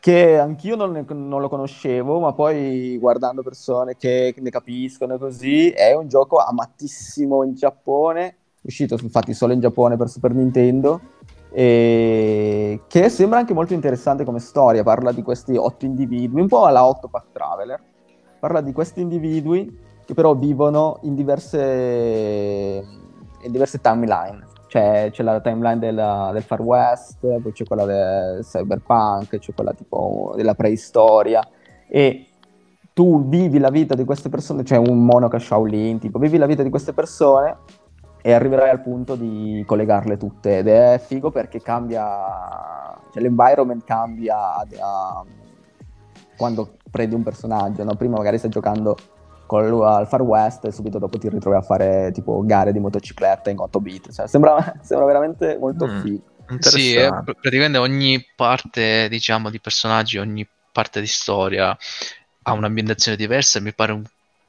che 0.00 0.38
anch'io 0.38 0.76
non, 0.76 0.90
ne- 0.90 1.04
non 1.08 1.40
lo 1.40 1.48
conoscevo, 1.48 2.20
ma 2.20 2.32
poi 2.32 2.98
guardando 2.98 3.42
persone 3.42 3.96
che 3.96 4.34
ne 4.36 4.50
capiscono 4.50 5.16
così, 5.18 5.70
è 5.70 5.94
un 5.94 6.08
gioco 6.08 6.36
amatissimo 6.36 7.42
in 7.42 7.54
Giappone, 7.54 8.36
uscito 8.62 8.98
infatti 9.00 9.32
solo 9.34 9.52
in 9.52 9.60
Giappone 9.60 9.96
per 9.96 10.08
Super 10.08 10.34
Nintendo, 10.34 11.00
e 11.56 12.80
che 12.88 13.08
sembra 13.08 13.38
anche 13.38 13.54
molto 13.54 13.74
interessante 13.74 14.24
come 14.24 14.40
storia, 14.40 14.82
parla 14.82 15.12
di 15.12 15.22
questi 15.22 15.56
otto 15.56 15.84
individui, 15.84 16.40
un 16.40 16.48
po' 16.48 16.64
alla 16.64 16.84
Octopath 16.84 17.26
Traveler, 17.30 17.80
parla 18.40 18.60
di 18.60 18.72
questi 18.72 19.00
individui 19.00 19.78
che 20.04 20.14
però 20.14 20.34
vivono 20.34 20.98
in 21.02 21.14
diverse, 21.14 22.84
in 23.42 23.52
diverse 23.52 23.80
timeline. 23.80 24.44
Cioè, 24.66 25.10
c'è 25.12 25.22
la 25.22 25.40
timeline 25.40 25.78
della- 25.78 26.30
del 26.32 26.42
Far 26.42 26.60
West, 26.60 27.20
poi 27.20 27.52
c'è 27.52 27.64
quella 27.64 27.84
del 27.84 28.42
cyberpunk, 28.42 29.38
c'è 29.38 29.54
quella 29.54 29.72
tipo 29.72 30.32
della 30.34 30.54
preistoria. 30.54 31.40
E 31.86 32.26
tu 32.92 33.28
vivi 33.28 33.60
la 33.60 33.70
vita 33.70 33.94
di 33.94 34.04
queste 34.04 34.28
persone, 34.28 34.64
cioè 34.64 34.78
un 34.78 35.04
monaco 35.04 35.38
Shaolin, 35.38 36.00
tipo, 36.00 36.18
vivi 36.18 36.36
la 36.36 36.46
vita 36.46 36.64
di 36.64 36.70
queste 36.70 36.92
persone 36.92 37.56
e 38.26 38.32
arriverai 38.32 38.70
al 38.70 38.80
punto 38.80 39.16
di 39.16 39.62
collegarle 39.66 40.16
tutte. 40.16 40.56
Ed 40.58 40.66
è 40.68 40.98
figo 40.98 41.30
perché 41.30 41.60
cambia, 41.60 42.02
cioè 43.12 43.22
l'environment 43.22 43.84
cambia 43.84 44.54
a- 44.54 44.66
a- 44.80 45.24
quando 46.34 46.78
prendi 46.90 47.14
un 47.14 47.22
personaggio, 47.22 47.84
no? 47.84 47.96
Prima 47.96 48.16
magari 48.16 48.38
stai 48.38 48.48
giocando 48.48 48.96
con 49.44 49.68
lui 49.68 49.84
al 49.84 50.08
Far 50.08 50.22
West 50.22 50.64
e 50.64 50.72
subito 50.72 50.98
dopo 50.98 51.18
ti 51.18 51.28
ritrovi 51.28 51.58
a 51.58 51.60
fare 51.60 52.12
tipo 52.14 52.42
gare 52.46 52.72
di 52.72 52.78
motocicletta 52.78 53.50
in 53.50 53.58
8 53.58 53.78
bit. 53.78 54.10
Cioè, 54.10 54.26
sembra, 54.26 54.56
sembra 54.80 55.04
veramente 55.04 55.58
molto 55.58 55.86
Mm. 55.86 56.00
figo. 56.00 56.22
Sì, 56.60 56.94
pr- 56.94 57.36
praticamente 57.38 57.76
ogni 57.76 58.24
parte, 58.34 59.06
diciamo, 59.10 59.50
di 59.50 59.60
personaggi, 59.60 60.16
ogni 60.16 60.48
parte 60.72 61.00
di 61.00 61.06
storia 61.06 61.76
ha 62.46 62.52
un'ambientazione 62.52 63.18
diversa 63.18 63.58
e 63.58 63.62
mi 63.62 63.74
pare 63.74 63.92
un, 63.92 64.02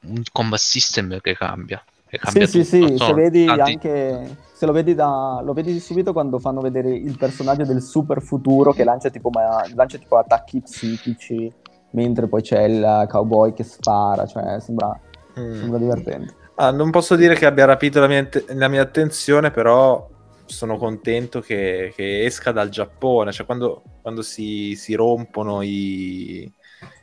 un 0.06 0.22
combat 0.32 0.58
system 0.58 1.20
che 1.20 1.36
cambia. 1.36 1.82
Sì, 2.08 2.18
cambia 2.18 2.46
sì, 2.46 2.64
tutto. 2.64 2.88
sì, 2.88 2.96
se 2.98 3.12
vedi 3.14 3.44
tanti- 3.46 3.60
anche 3.72 4.36
se 4.52 4.64
lo 4.64 4.72
vedi 4.72 4.94
da 4.94 5.40
lo 5.44 5.52
vedi 5.52 5.78
subito 5.80 6.12
quando 6.12 6.38
fanno 6.38 6.60
vedere 6.60 6.94
il 6.94 7.16
personaggio 7.18 7.64
del 7.64 7.82
super 7.82 8.22
futuro 8.22 8.72
che 8.72 8.84
lancia 8.84 9.10
tipo, 9.10 9.28
ma- 9.30 9.66
lancia 9.74 9.98
tipo 9.98 10.16
attacchi 10.16 10.62
psichici 10.62 11.52
mentre 11.90 12.26
poi 12.28 12.42
c'è 12.42 12.62
il 12.62 13.06
cowboy 13.08 13.52
che 13.52 13.64
spara, 13.64 14.26
cioè 14.26 14.60
sembra, 14.60 14.98
Mm. 15.38 15.52
sembra 15.52 15.78
divertente. 15.78 16.34
Ah, 16.56 16.70
non 16.70 16.90
posso 16.90 17.16
dire 17.16 17.34
che 17.34 17.44
abbia 17.44 17.66
rapito 17.66 18.00
la 18.00 18.06
mia, 18.06 18.26
la 18.54 18.68
mia 18.68 18.80
attenzione, 18.82 19.50
però 19.50 20.08
sono 20.46 20.78
contento 20.78 21.40
che, 21.40 21.92
che 21.94 22.24
esca 22.24 22.52
dal 22.52 22.70
Giappone, 22.70 23.32
cioè 23.32 23.44
quando, 23.44 23.82
quando 24.00 24.22
si, 24.22 24.74
si 24.76 24.94
rompono 24.94 25.60
i, 25.60 26.50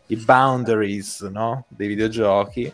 i 0.08 0.16
boundaries 0.18 1.22
no? 1.22 1.66
dei 1.68 1.88
videogiochi 1.88 2.72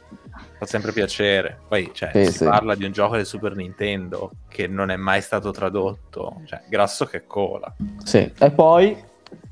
fa 0.57 0.65
sempre 0.65 0.91
piacere. 0.91 1.59
Poi 1.67 1.91
cioè, 1.93 2.11
Sì, 2.13 2.25
si 2.25 2.37
sì. 2.39 2.45
parla 2.45 2.75
di 2.75 2.85
un 2.85 2.91
gioco 2.91 3.15
del 3.15 3.25
Super 3.25 3.55
Nintendo 3.55 4.31
che 4.47 4.67
non 4.67 4.89
è 4.89 4.95
mai 4.95 5.21
stato 5.21 5.51
tradotto, 5.51 6.41
cioè 6.45 6.63
grasso 6.67 7.05
che 7.05 7.25
cola. 7.25 7.73
Sì. 8.03 8.31
E 8.37 8.51
poi 8.51 8.97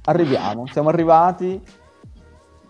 arriviamo, 0.06 0.66
siamo 0.68 0.90
arrivati 0.90 1.62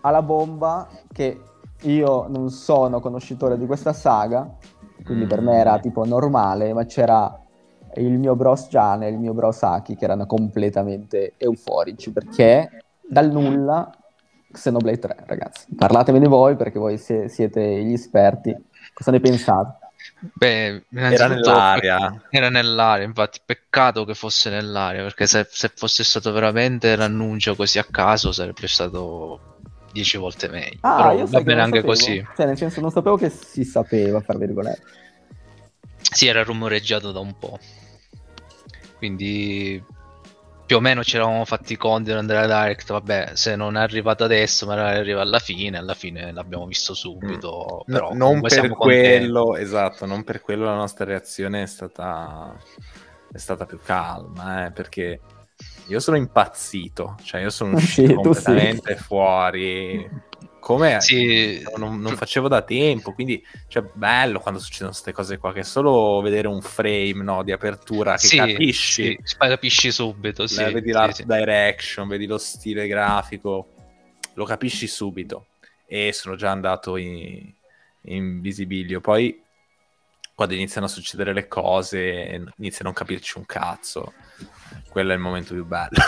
alla 0.02 0.22
bomba 0.22 0.88
che 1.12 1.40
io 1.82 2.26
non 2.28 2.50
sono 2.50 3.00
conoscitore 3.00 3.58
di 3.58 3.66
questa 3.66 3.92
saga, 3.92 4.56
quindi 5.04 5.26
per 5.26 5.40
me 5.40 5.56
era 5.56 5.78
tipo 5.78 6.04
normale, 6.04 6.72
ma 6.72 6.84
c'era 6.84 7.40
il 7.94 8.18
mio 8.18 8.36
bros 8.36 8.68
Gian 8.68 9.02
e 9.02 9.08
il 9.08 9.18
mio 9.18 9.32
bros 9.32 9.62
Aki 9.62 9.96
che 9.96 10.04
erano 10.04 10.26
completamente 10.26 11.34
euforici 11.36 12.12
perché 12.12 12.84
dal 13.00 13.30
nulla 13.30 13.90
Xenoblade 14.52 14.98
3, 14.98 15.16
ragazzi. 15.26 15.66
Parlatemene 15.76 16.26
voi 16.26 16.56
perché 16.56 16.78
voi 16.78 16.98
sie- 16.98 17.28
siete 17.28 17.82
gli 17.82 17.92
esperti. 17.92 18.54
Cosa 18.94 19.10
ne 19.10 19.20
pensate? 19.20 19.86
Beh, 20.32 20.82
Era 20.92 21.26
nell'aria. 21.28 22.22
Era 22.30 22.48
nell'aria, 22.48 23.04
infatti, 23.04 23.40
peccato 23.44 24.04
che 24.04 24.14
fosse 24.14 24.50
nell'aria, 24.50 25.02
perché 25.02 25.26
se, 25.26 25.46
se 25.50 25.70
fosse 25.74 26.02
stato 26.02 26.32
veramente 26.32 26.96
l'annuncio 26.96 27.54
così 27.54 27.78
a 27.78 27.86
caso 27.88 28.32
sarebbe 28.32 28.66
stato 28.66 29.56
dieci 29.92 30.16
volte 30.16 30.48
meglio. 30.48 30.78
Ah, 30.80 30.96
Però 30.96 31.12
io 31.18 31.26
va 31.26 31.40
bene 31.40 31.60
anche 31.60 31.80
sapevo. 31.80 31.92
così. 31.94 32.26
Cioè, 32.36 32.46
nel 32.46 32.56
senso, 32.56 32.80
non 32.80 32.90
sapevo 32.90 33.16
che 33.16 33.30
si 33.30 33.64
sapeva, 33.64 34.20
fra 34.20 34.36
virgolette. 34.36 34.82
Sì, 36.00 36.26
era 36.26 36.42
rumoreggiato 36.42 37.12
da 37.12 37.20
un 37.20 37.38
po'. 37.38 37.58
Quindi 38.96 39.82
più 40.68 40.76
o 40.76 40.80
meno 40.80 41.02
ci 41.02 41.16
eravamo 41.16 41.46
fatti 41.46 41.72
i 41.72 41.76
conti 41.78 42.10
di 42.10 42.18
andare 42.18 42.40
a 42.40 42.60
Direct. 42.60 42.92
Vabbè, 42.92 43.30
se 43.32 43.56
non 43.56 43.78
è 43.78 43.80
arrivato 43.80 44.24
adesso, 44.24 44.66
magari 44.66 44.98
arriva 44.98 45.22
alla 45.22 45.38
fine. 45.38 45.78
Alla 45.78 45.94
fine 45.94 46.30
l'abbiamo 46.30 46.66
visto 46.66 46.92
subito. 46.92 47.84
No, 47.86 47.94
Però 47.94 48.08
non 48.12 48.18
comunque 48.18 48.50
per 48.50 48.74
contenti. 48.74 48.76
quello, 48.76 49.56
esatto, 49.56 50.04
non 50.04 50.24
per 50.24 50.42
quello 50.42 50.66
la 50.66 50.74
nostra 50.74 51.06
reazione 51.06 51.62
è 51.62 51.66
stata, 51.66 52.54
è 53.32 53.38
stata 53.38 53.64
più 53.64 53.78
calma, 53.82 54.66
eh, 54.66 54.72
perché 54.72 55.20
io 55.86 56.00
sono 56.00 56.18
impazzito, 56.18 57.16
cioè 57.22 57.40
io 57.40 57.50
sono 57.50 57.72
uscito 57.76 58.08
sì. 58.08 58.14
completamente 58.14 58.96
fuori, 58.96 60.06
come 60.68 61.00
Sì, 61.00 61.66
non, 61.76 61.98
non 61.98 62.14
facevo 62.14 62.46
da 62.46 62.60
tempo, 62.60 63.14
quindi 63.14 63.42
cioè, 63.68 63.82
bello 63.94 64.38
quando 64.38 64.60
succedono 64.60 64.90
queste 64.90 65.12
cose 65.12 65.38
qua, 65.38 65.50
che 65.54 65.62
solo 65.62 66.20
vedere 66.20 66.46
un 66.46 66.60
frame 66.60 67.22
no, 67.22 67.42
di 67.42 67.52
apertura 67.52 68.18
che 68.18 68.26
sì, 68.26 68.36
capisci, 68.36 69.18
sì, 69.22 69.36
capisci 69.38 69.90
subito. 69.90 70.46
Sì, 70.46 70.60
Eh, 70.60 70.70
vedi 70.70 70.92
l'art 70.92 71.22
direction, 71.22 72.06
vedi 72.06 72.26
lo 72.26 72.36
stile 72.36 72.86
grafico, 72.86 73.72
lo 74.34 74.44
capisci 74.44 74.86
subito. 74.86 75.46
E 75.86 76.12
sono 76.12 76.36
già 76.36 76.50
andato 76.50 76.98
in, 76.98 77.50
in 78.02 78.42
visibilio. 78.42 79.00
Poi, 79.00 79.42
quando 80.34 80.52
iniziano 80.52 80.86
a 80.86 80.90
succedere 80.90 81.32
le 81.32 81.48
cose, 81.48 82.46
inizi 82.58 82.82
a 82.82 82.84
non 82.84 82.92
capirci 82.92 83.38
un 83.38 83.46
cazzo. 83.46 84.12
Quello 84.90 85.12
è 85.12 85.14
il 85.14 85.20
momento 85.20 85.52
più 85.54 85.64
bello. 85.66 85.98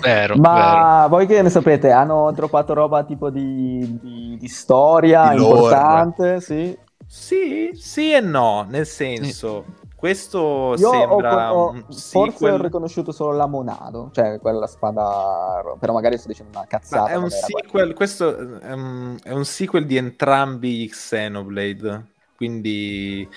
vero. 0.00 0.36
Ma 0.36 1.06
voi 1.08 1.26
che 1.26 1.40
ne 1.42 1.50
sapete? 1.50 1.90
Hanno 1.90 2.30
droppato 2.32 2.74
roba 2.74 3.04
tipo 3.04 3.30
di, 3.30 3.98
di- 4.00 4.36
di 4.38 4.48
storia 4.48 5.30
Di 5.30 5.36
importante? 5.42 6.40
Sì. 6.40 6.76
sì, 7.06 7.70
sì 7.72 8.12
e 8.12 8.20
no, 8.20 8.66
nel 8.68 8.86
senso, 8.86 9.64
questo 9.96 10.74
Io 10.76 10.88
ho- 10.88 10.92
sembra 10.92 11.54
ho- 11.54 11.70
un 11.70 11.84
forse 11.88 12.18
ho 12.18 12.24
sequel- 12.30 12.58
riconosciuto 12.60 13.12
solo 13.12 13.32
la 13.32 13.46
Monado, 13.46 14.10
cioè 14.12 14.38
quella 14.38 14.66
spada, 14.66 15.62
però 15.80 15.94
magari 15.94 16.18
sto 16.18 16.28
dicendo 16.28 16.56
una 16.58 16.66
cazzata. 16.68 17.04
Ma 17.04 17.10
è 17.10 17.16
un 17.16 17.30
sequel, 17.30 17.94
questo 17.94 18.58
è 18.60 18.72
un, 18.72 19.16
è 19.22 19.32
un 19.32 19.44
sequel 19.44 19.86
di 19.86 19.96
entrambi 19.96 20.82
i 20.82 20.88
Xenoblade. 20.88 22.12
Quindi 22.36 23.28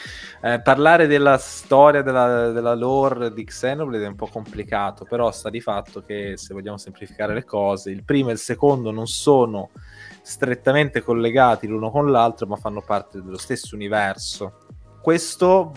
eh, 0.41 0.59
parlare 0.61 1.05
della 1.07 1.37
storia, 1.37 2.01
della, 2.01 2.51
della 2.51 2.73
lore 2.73 3.31
di 3.31 3.43
Xenoblade 3.43 4.05
è 4.05 4.07
un 4.07 4.15
po' 4.15 4.27
complicato, 4.27 5.05
però 5.05 5.31
sta 5.31 5.49
di 5.49 5.61
fatto 5.61 6.01
che 6.01 6.33
se 6.35 6.53
vogliamo 6.53 6.77
semplificare 6.77 7.33
le 7.33 7.45
cose, 7.45 7.91
il 7.91 8.03
primo 8.03 8.29
e 8.29 8.33
il 8.33 8.39
secondo 8.39 8.91
non 8.91 9.05
sono 9.05 9.69
strettamente 10.21 11.01
collegati 11.01 11.67
l'uno 11.67 11.91
con 11.91 12.11
l'altro, 12.11 12.47
ma 12.47 12.55
fanno 12.55 12.81
parte 12.81 13.21
dello 13.21 13.37
stesso 13.37 13.75
universo. 13.75 14.65
Questo 14.99 15.73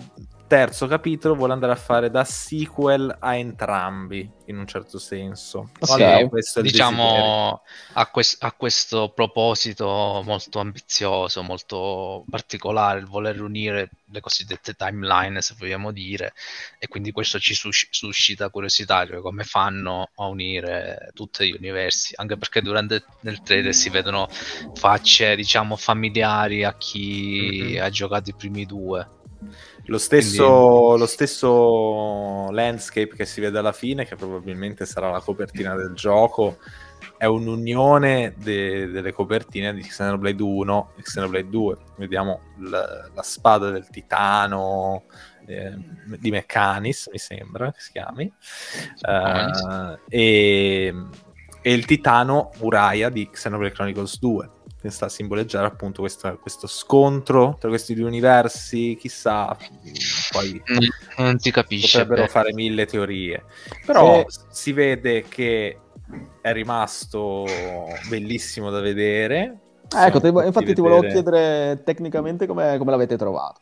terzo 0.51 0.85
capitolo 0.85 1.33
vuole 1.33 1.53
andare 1.53 1.71
a 1.71 1.77
fare 1.77 2.11
da 2.11 2.25
sequel 2.25 3.15
a 3.19 3.37
entrambi, 3.37 4.29
in 4.47 4.57
un 4.57 4.67
certo 4.67 4.99
senso. 4.99 5.69
Ok. 5.79 5.89
Allora, 5.91 6.27
diciamo 6.59 7.61
a, 7.93 8.07
quest- 8.07 8.43
a 8.43 8.51
questo 8.51 9.13
proposito 9.15 10.21
molto 10.25 10.59
ambizioso, 10.59 11.41
molto 11.41 12.25
particolare, 12.29 12.99
il 12.99 13.05
voler 13.05 13.41
unire 13.41 13.91
le 14.11 14.19
cosiddette 14.19 14.73
timeline, 14.73 15.41
se 15.41 15.55
vogliamo 15.57 15.93
dire, 15.93 16.33
e 16.77 16.89
quindi 16.89 17.13
questo 17.13 17.39
ci 17.39 17.53
sus- 17.53 17.87
suscita 17.89 18.49
curiosità, 18.49 19.07
cioè 19.07 19.21
come 19.21 19.45
fanno 19.45 20.09
a 20.15 20.25
unire 20.25 21.11
tutti 21.13 21.47
gli 21.47 21.55
universi, 21.57 22.13
anche 22.17 22.35
perché 22.35 22.61
durante 22.61 23.05
nel 23.21 23.41
trailer 23.41 23.73
si 23.73 23.89
vedono 23.89 24.27
facce, 24.73 25.33
diciamo, 25.37 25.77
familiari 25.77 26.65
a 26.65 26.75
chi 26.75 27.75
Mhm. 27.75 27.81
ha 27.83 27.89
giocato 27.89 28.29
i 28.31 28.35
primi 28.35 28.65
due. 28.65 29.19
Lo 29.85 29.97
stesso, 29.97 30.95
lo 30.95 31.05
stesso 31.05 32.49
landscape 32.51 33.15
che 33.15 33.25
si 33.25 33.41
vede 33.41 33.57
alla 33.59 33.71
fine, 33.71 34.05
che 34.05 34.15
probabilmente 34.15 34.85
sarà 34.85 35.09
la 35.09 35.19
copertina 35.19 35.75
del 35.75 35.93
gioco, 35.93 36.57
è 37.17 37.25
un'unione 37.25 38.33
de- 38.37 38.87
delle 38.87 39.11
copertine 39.11 39.73
di 39.73 39.81
Xenoblade 39.81 40.41
1 40.41 40.91
e 40.97 41.01
Xenoblade 41.01 41.49
2. 41.49 41.77
Vediamo 41.97 42.41
l- 42.59 42.69
la 43.13 43.23
spada 43.23 43.69
del 43.69 43.87
titano 43.89 45.03
eh, 45.47 45.75
di 46.19 46.29
Meccanis, 46.29 47.09
mi 47.11 47.17
sembra 47.17 47.71
che 47.71 47.79
si 47.79 47.91
chiami, 47.91 48.31
Eh, 49.07 49.97
e, 50.07 50.93
e 51.61 51.73
il 51.73 51.85
titano 51.85 52.51
Uriah 52.59 53.09
di 53.09 53.29
Xenoblade 53.29 53.73
Chronicles 53.73 54.19
2 54.19 54.49
che 54.81 54.89
sta 54.89 55.05
a 55.05 55.09
simboleggiare 55.09 55.67
appunto 55.67 56.01
questa- 56.01 56.35
questo 56.37 56.65
scontro 56.67 57.55
tra 57.59 57.69
questi 57.69 57.93
due 57.93 58.05
universi, 58.07 58.95
chissà, 58.97 59.55
poi 60.31 60.61
Non, 61.17 61.37
si 61.39 61.51
capisce. 61.51 61.99
potrebbero 61.99 62.21
bene. 62.21 62.27
fare 62.27 62.53
mille 62.53 62.85
teorie, 62.85 63.43
però 63.85 64.19
Eh. 64.21 64.25
si 64.49 64.71
vede 64.73 65.23
che 65.27 65.77
è 66.41 66.51
rimasto 66.51 67.45
bellissimo 68.09 68.69
da 68.71 68.79
vedere. 68.79 69.59
Ah, 69.93 70.07
ecco, 70.07 70.19
ti- 70.21 70.27
infatti 70.27 70.51
potuti 70.51 70.73
ti 70.73 70.81
volevo 70.81 71.01
vedere- 71.01 71.21
chiedere 71.21 71.83
tecnicamente 71.83 72.47
come, 72.47 72.77
come 72.77 72.91
l'avete 72.91 73.17
trovato. 73.17 73.61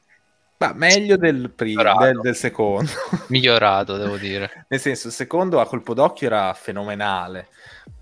Ma 0.60 0.74
meglio 0.74 1.16
del, 1.16 1.52
primo, 1.52 1.98
del, 2.00 2.20
del 2.20 2.36
secondo. 2.36 2.92
Migliorato, 3.28 3.96
devo 3.96 4.18
dire. 4.18 4.66
Nel 4.68 4.80
senso, 4.82 5.08
il 5.08 5.14
secondo 5.14 5.62
a 5.62 5.66
colpo 5.66 5.94
d'occhio 5.94 6.28
era 6.28 6.54
fenomenale. 6.54 7.48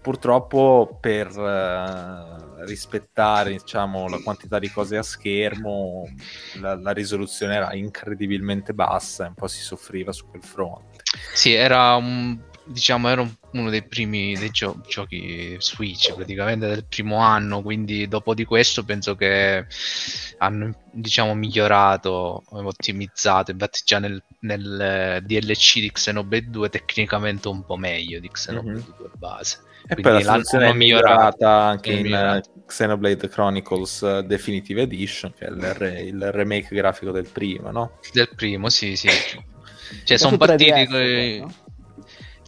Purtroppo 0.02 0.98
per 1.00 1.28
eh, 1.28 2.66
rispettare 2.66 3.52
diciamo, 3.52 4.08
la 4.08 4.18
quantità 4.24 4.58
di 4.58 4.72
cose 4.72 4.98
a 4.98 5.04
schermo, 5.04 6.06
la, 6.60 6.76
la 6.76 6.92
risoluzione 6.94 7.56
era 7.56 7.74
incredibilmente 7.76 8.74
bassa 8.74 9.26
e 9.26 9.28
un 9.28 9.34
po' 9.36 9.48
si 9.48 9.62
soffriva 9.62 10.12
su 10.12 10.28
quel 10.28 10.44
fronte. 10.44 11.04
Sì, 11.34 11.54
era 11.54 11.96
un, 11.96 12.40
diciamo, 12.66 13.08
era 13.10 13.22
un- 13.22 13.36
uno 13.62 13.70
dei 13.70 13.84
primi 13.86 14.36
dei 14.36 14.50
gio- 14.52 14.80
giochi 14.88 15.56
Switch, 15.60 16.14
praticamente 16.14 16.68
del 16.68 16.86
primo 16.88 17.18
anno, 17.18 17.62
quindi 17.62 18.08
dopo 18.08 18.34
di 18.34 18.46
questo 18.46 18.84
penso 18.84 19.16
che 19.16 19.66
hanno, 20.40 20.74
diciamo, 20.92 21.34
migliorato, 21.34 22.44
ottimizzato, 22.50 23.52
infatti 23.52 23.82
già 23.86 24.00
nel, 24.00 24.22
nel 24.42 25.22
DLC 25.26 25.80
di 25.80 25.92
Xenoblade 25.92 26.50
2 26.50 26.70
tecnicamente 26.70 27.48
un 27.48 27.64
po' 27.64 27.76
meglio 27.78 28.20
di 28.20 28.30
Xenoblade 28.30 28.80
Mhm. 28.80 28.96
2 28.98 29.10
base. 29.18 29.60
E 29.90 29.94
Quindi 29.94 30.02
poi 30.02 30.24
la 30.24 30.32
soluzione 30.32 30.70
è 30.70 30.74
migliorata 30.74 31.62
anche 31.64 31.90
È 31.92 31.94
in 31.94 32.02
migliorato. 32.04 32.50
eh, 32.56 32.62
Xenoblade 32.66 33.30
Chronicles 33.30 34.02
eh, 34.04 34.24
Definitive 34.24 34.82
Edition, 34.82 35.34
che 35.34 35.46
è 35.46 35.50
il, 35.50 35.74
re- 35.74 36.02
il 36.02 36.32
remake 36.32 36.76
grafico 36.76 37.12
del 37.12 37.28
primo, 37.28 37.72
no? 37.72 37.92
Del 38.12 38.30
primo, 38.36 38.70
sì, 38.70 38.96
sì. 38.96 39.08
Cioè, 40.04 40.18
sono 40.18 40.32
su 40.32 40.38
3DS 40.38 40.88
partiti 40.90 41.40
no? 41.40 41.54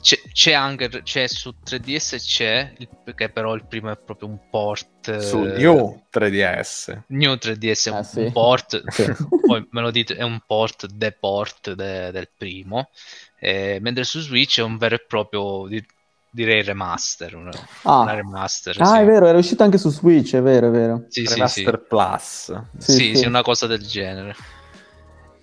C'è, 0.02 0.18
c'è 0.32 0.54
anche 0.54 0.88
c'è 1.04 1.28
su 1.28 1.54
3DS 1.64 2.16
c'è, 2.24 2.74
il- 2.78 2.88
perché 3.04 3.30
però 3.30 3.54
il 3.54 3.66
primo 3.68 3.92
è 3.92 3.98
proprio 3.98 4.30
un 4.30 4.40
port 4.50 5.20
Su 5.20 5.44
eh, 5.44 5.58
New 5.58 6.04
3DS. 6.10 7.04
New 7.08 7.34
3DS 7.36 7.88
è 7.88 7.92
un, 7.92 7.98
Ah, 7.98 8.04
sì. 8.04 8.20
un 8.20 8.32
port, 8.32 8.82
Sì. 8.92 9.06
poi 9.46 9.68
me 9.72 9.82
lo 9.82 9.92
dite, 9.92 10.16
è 10.16 10.24
un 10.24 10.40
port 10.46 10.86
de 10.88 11.12
port 11.12 11.74
de- 11.74 12.12
del 12.12 12.30
primo, 12.36 12.90
eh, 13.40 13.80
mentre 13.82 14.04
su 14.06 14.20
Switch 14.22 14.60
è 14.60 14.64
un 14.64 14.78
vero 14.78 14.96
e 14.96 15.04
proprio, 15.06 15.68
di- 15.68 15.86
direi 16.32 16.64
remaster, 16.64 17.36
una, 17.36 17.52
Ah. 17.84 18.02
una 18.02 18.14
remaster, 18.14 18.78
Ah, 18.80 18.86
sì. 18.96 18.98
è 19.00 19.06
vero, 19.06 19.26
era 19.28 19.38
uscito 19.38 19.64
anche 19.64 19.78
su 19.78 19.90
Switch, 19.90 20.34
è 20.36 20.42
vero, 20.42 20.68
è 20.68 20.72
vero. 20.72 21.06
Sì, 21.10 21.22
sì, 21.22 21.28
sì. 21.28 21.34
Remaster 21.34 21.80
Plus. 21.80 22.62
Sì, 22.78 22.92
Sì, 22.92 22.98
sì. 22.98 23.16
sì, 23.16 23.26
una 23.26 23.42
cosa 23.42 23.68
del 23.68 23.86
genere. 23.86 24.36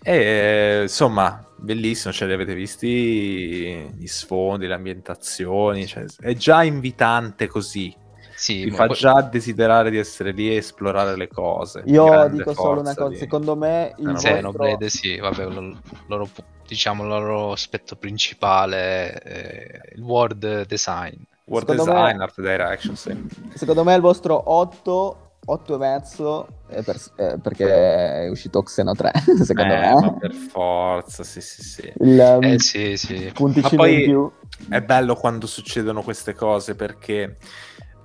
E 0.08 0.82
insomma, 0.82 1.44
bellissimo, 1.56 2.12
cioè, 2.12 2.28
li 2.28 2.34
avete 2.34 2.54
visti 2.54 3.90
gli 3.96 4.06
sfondi, 4.06 4.68
le 4.68 4.74
ambientazioni, 4.74 5.84
cioè, 5.84 6.04
è 6.20 6.32
già 6.34 6.62
invitante 6.62 7.48
così, 7.48 7.92
Sì, 8.36 8.66
ma 8.66 8.76
fa 8.76 8.86
poi- 8.86 8.96
già 8.96 9.20
desiderare 9.22 9.90
di 9.90 9.98
essere 9.98 10.30
lì 10.30 10.48
e 10.48 10.56
esplorare 10.58 11.16
le 11.16 11.26
cose. 11.26 11.82
Io 11.86 12.28
dico 12.28 12.54
solo 12.54 12.80
una 12.82 12.94
cosa, 12.94 13.08
di- 13.08 13.16
secondo 13.16 13.56
me 13.56 13.94
il 13.98 14.12
vostro... 14.12 14.32
Xenoblade, 14.34 14.88
sì, 14.88 15.18
vabbè, 15.18 15.44
lo- 15.46 15.80
loro, 16.06 16.28
diciamo, 16.68 17.02
il 17.02 17.08
loro 17.08 17.50
aspetto 17.50 17.96
principale 17.96 19.12
è 19.12 19.80
il 19.96 20.02
world 20.02 20.66
design. 20.66 21.20
World 21.46 21.68
secondo 21.70 21.92
design, 21.92 22.16
me- 22.16 22.22
art 22.22 22.40
direction, 22.40 22.94
sì. 22.96 23.26
Secondo 23.54 23.82
me 23.82 23.94
il 23.96 24.00
vostro 24.00 24.40
8 24.52 25.25
8 25.48 25.74
e 25.74 25.78
mezzo 25.78 26.48
eh, 26.68 26.82
per- 26.82 27.00
eh, 27.16 27.38
perché 27.40 28.24
è 28.24 28.28
uscito 28.28 28.62
Xeno 28.62 28.94
3, 28.94 29.12
secondo 29.44 29.74
Eh, 29.74 29.78
me. 29.78 29.92
ma 30.00 30.12
per 30.14 30.32
forza, 30.32 31.22
sì, 31.24 31.40
sì, 31.40 31.62
sì. 31.62 31.92
Il 32.00 32.18
um, 32.38 32.44
Eh 32.44 32.58
sì, 32.58 32.96
sì. 32.96 33.30
punticino 33.32 33.68
Ma 33.70 33.76
poi- 33.76 33.94
in 33.98 34.02
più. 34.02 34.32
È 34.68 34.80
bello 34.80 35.14
quando 35.16 35.46
succedono 35.46 36.02
queste 36.02 36.32
cose 36.34 36.74
perché 36.74 37.36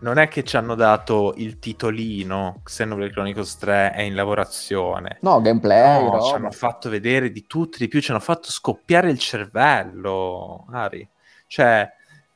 non 0.02 0.18
è 0.18 0.28
che 0.28 0.44
ci 0.44 0.58
hanno 0.58 0.76
dato 0.76 1.34
il 1.38 1.60
titolino 1.60 2.60
Xenoblade 2.64 3.12
Chronicles 3.12 3.58
3 3.58 3.92
è 3.94 4.02
in 4.02 4.16
lavorazione. 4.16 5.18
No, 5.22 5.40
gameplay, 5.42 6.04
No, 6.04 6.20
ci 6.20 6.32
roba. 6.32 6.36
hanno 6.36 6.52
fatto 6.52 6.90
vedere 6.90 7.32
di 7.32 7.46
tutto, 7.48 7.78
di 7.78 7.88
più, 7.88 8.02
ci 8.02 8.12
hanno 8.12 8.20
fatto 8.20 8.50
scoppiare 8.52 9.10
il 9.10 9.18
cervello, 9.20 10.66
Ari. 10.72 11.08
Cioè, 11.48 11.90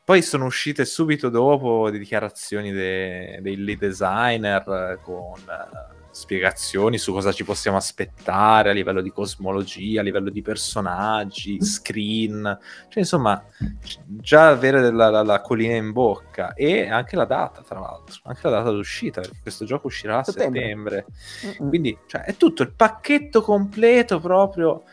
poi 0.05 0.21
sono 0.21 0.45
uscite 0.45 0.85
subito 0.85 1.29
dopo 1.29 1.87
le 1.87 1.97
dichiarazioni 1.97 2.71
de- 2.71 3.39
dei 3.41 3.57
lead 3.57 3.79
designer 3.79 4.99
con 5.01 5.33
eh, 5.39 5.93
spiegazioni 6.11 6.97
su 6.97 7.11
cosa 7.11 7.31
ci 7.33 7.43
possiamo 7.43 7.75
aspettare 7.75 8.69
a 8.69 8.73
livello 8.73 9.01
di 9.01 9.09
cosmologia, 9.09 9.99
a 9.99 10.03
livello 10.03 10.29
di 10.29 10.41
personaggi, 10.43 11.59
screen. 11.61 12.41
Cioè, 12.87 12.99
insomma, 12.99 13.43
c- 13.83 13.97
già 14.05 14.47
avere 14.49 14.91
la, 14.91 15.09
la- 15.09 15.23
la 15.23 15.41
collina 15.41 15.75
in 15.75 15.91
bocca 15.91 16.53
e 16.53 16.87
anche 16.87 17.15
la 17.17 17.25
data, 17.25 17.63
tra 17.63 17.79
l'altro, 17.79 18.21
anche 18.25 18.41
la 18.43 18.51
data 18.51 18.69
d'uscita, 18.69 19.21
perché 19.21 19.39
questo 19.41 19.65
gioco 19.65 19.87
uscirà 19.87 20.19
a 20.19 20.23
Settembre. 20.23 21.05
settembre. 21.17 21.67
Quindi 21.67 21.97
cioè, 22.05 22.21
è 22.21 22.35
tutto 22.37 22.61
il 22.61 22.71
pacchetto 22.73 23.41
completo 23.41 24.19
proprio 24.19 24.83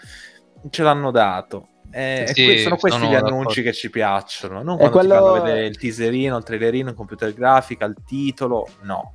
ce 0.71 0.83
l'hanno 0.83 1.11
dato. 1.11 1.69
Eh, 1.93 2.25
Sì, 2.33 2.45
que- 2.47 2.59
sono 2.59 2.77
questi 2.77 2.99
sono 2.99 3.11
gli 3.11 3.15
d'accordo. 3.15 3.35
annunci 3.37 3.63
che 3.63 3.73
ci 3.73 3.91
piacciono. 3.91 4.63
Non 4.63 4.77
quando 4.79 4.99
ti 5.01 5.07
quello- 5.07 5.15
fanno 5.27 5.43
vedere 5.43 5.67
il 5.67 5.77
teaserino, 5.79 6.37
il 6.39 6.43
trailerino, 6.43 6.89
il 6.91 6.95
computer 6.97 7.33
grafica, 7.35 7.85
il 7.85 7.97
titolo. 8.07 8.67
No. 8.83 9.13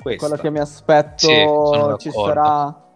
Questo. 0.00 0.26
Quello 0.26 0.40
che 0.42 0.50
mi 0.50 0.58
aspetto 0.58 1.16
Sì, 1.18 1.28
ci 1.28 2.08
d'accordo. 2.10 2.26
sarà 2.26 2.87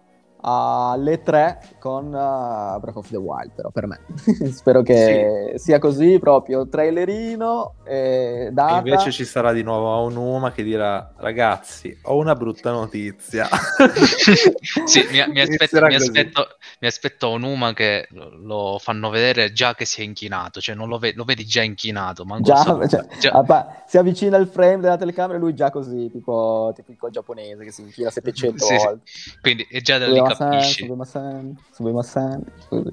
alle 0.45 1.21
3 1.21 1.59
con 1.79 2.05
uh, 2.07 2.79
Breath 2.79 2.97
of 2.97 3.09
the 3.09 3.17
Wild, 3.17 3.51
però 3.55 3.69
per 3.69 3.87
me. 3.87 3.99
Spero 4.51 4.81
che 4.81 5.53
sia 5.55 5.79
così 5.79 6.19
proprio, 6.19 6.67
trailerino, 6.67 7.75
e 7.85 8.45
E 8.47 8.51
data. 8.51 8.77
invece 8.77 9.11
ci 9.11 9.25
sarà 9.25 9.51
di 9.53 9.63
nuovo 9.63 9.91
Aonuma 9.93 10.51
che 10.51 10.63
dirà: 10.63 11.13
Ragazzi, 11.17 11.97
ho 12.03 12.17
una 12.17 12.35
brutta 12.35 12.71
notizia. 12.71 13.47
sì, 14.85 15.05
mi, 15.11 15.23
mi 15.31 15.39
aspetto, 15.41 15.81
mi, 15.85 15.95
aspetto, 15.95 16.47
mi 16.79 16.87
aspetto 16.87 17.27
Onuma 17.29 17.73
che 17.73 18.07
lo, 18.11 18.77
fanno 18.79 19.09
vedere 19.09 19.51
già 19.53 19.75
che 19.75 19.85
si 19.85 20.01
è 20.01 20.03
inchinato, 20.03 20.59
cioè 20.59 20.75
non 20.75 20.87
lo, 20.89 20.97
ve- 20.97 21.13
lo 21.15 21.23
vedi 21.23 21.45
già 21.45 21.61
inchinato, 21.61 22.25
ma 22.25 22.39
Già, 22.41 22.55
ancora- 22.55 22.87
cioè, 22.87 23.05
già- 23.19 23.31
ah, 23.31 23.43
pa- 23.43 23.83
si 23.87 23.97
avvicina 23.97 24.37
il 24.37 24.47
frame 24.47 24.79
della 24.79 24.97
telecamera 24.97 25.37
e 25.37 25.41
lui 25.41 25.53
già 25.53 25.69
così, 25.71 26.09
tipo 26.11 26.71
tipico 26.75 27.09
giapponese 27.09 27.63
che 27.63 27.71
si 27.71 27.81
inchina 27.81 28.09
700 28.09 28.65
Sì, 28.65 28.77
sì. 28.77 28.85
volte. 28.85 29.01
quindi 29.41 29.67
e 29.69 29.81
già 29.81 29.97
da 29.97 30.07
lì 30.07 30.19
Subimasen, 30.33 30.49
capisci. 30.49 30.85
Subimasen, 30.85 31.57
Subimasen, 31.71 32.43
così. 32.69 32.89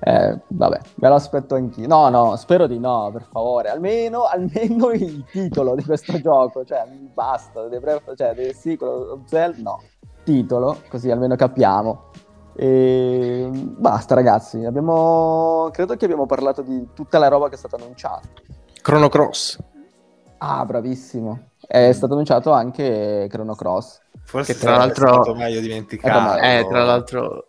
Eh, 0.00 0.38
vabbè, 0.48 0.80
me 0.96 1.08
lo 1.08 1.14
aspetto 1.14 1.54
anch'io. 1.54 1.86
No, 1.86 2.08
no, 2.10 2.36
spero 2.36 2.66
di 2.66 2.78
no, 2.78 3.10
per 3.12 3.26
favore. 3.30 3.70
Almeno, 3.70 4.24
almeno 4.30 4.90
il 4.90 5.24
titolo 5.30 5.74
di 5.74 5.84
questo 5.84 6.18
gioco. 6.20 6.64
Cioè, 6.64 6.86
basta. 7.12 7.66
Dei 7.68 7.80
Breath- 7.80 8.14
cioè, 8.14 8.34
del 8.34 8.54
sequel 8.54 9.10
of 9.10 9.20
Zelda, 9.24 9.62
no. 9.62 9.82
Titolo, 10.24 10.78
così 10.88 11.10
almeno 11.10 11.36
capiamo. 11.36 12.10
E 12.54 13.48
basta, 13.52 14.14
ragazzi. 14.14 14.64
Abbiamo... 14.64 15.68
Credo 15.72 15.94
che 15.96 16.04
abbiamo 16.04 16.26
parlato 16.26 16.62
di 16.62 16.88
tutta 16.94 17.18
la 17.18 17.28
roba 17.28 17.48
che 17.48 17.54
è 17.54 17.58
stata 17.58 17.76
annunciata. 17.76 18.28
Chrono 18.82 19.08
Cross. 19.08 19.58
Ah, 20.38 20.64
bravissimo. 20.64 21.50
È 21.66 21.92
stato 21.92 22.12
annunciato 22.12 22.52
anche 22.52 23.26
Chrono 23.30 23.54
Cross. 23.54 24.00
Forse 24.26 24.54
Che 24.54 24.58
tra 24.58 24.76
l'altro- 24.76 25.34
meglio 25.34 25.60
dimenticarlo. 25.60 26.32
Ecco, 26.34 26.40
ma- 26.40 26.58
Eh, 26.58 26.66
tra 26.68 26.84
l'altro, 26.84 27.46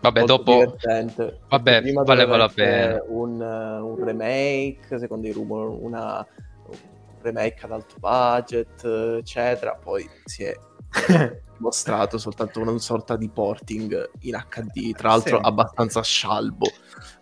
Vabbè, 0.00 0.24
dopo 0.24 0.52
divertente. 0.52 1.40
Vabbè, 1.48 1.80
Prima 1.82 2.02
valeva 2.02 2.36
la 2.36 2.48
pena. 2.48 3.02
Un, 3.06 3.40
eh, 3.40 3.80
un 3.80 4.04
remake, 4.04 4.98
secondo 4.98 5.26
i 5.28 5.32
rumor, 5.32 5.68
una, 5.68 6.26
un 6.66 6.76
remake 7.22 7.64
ad 7.64 7.72
alto 7.72 7.94
budget, 8.00 8.84
eccetera. 9.18 9.78
Poi 9.82 10.08
si 10.24 10.42
è 10.44 10.54
mostrato 11.58 12.18
soltanto 12.18 12.60
una 12.60 12.76
sorta 12.78 13.16
di 13.16 13.28
porting 13.30 14.10
in 14.20 14.34
HD, 14.48 14.92
tra 14.94 15.10
l'altro 15.10 15.36
Sì. 15.38 15.42
abbastanza 15.44 16.02
scialbo. 16.02 16.66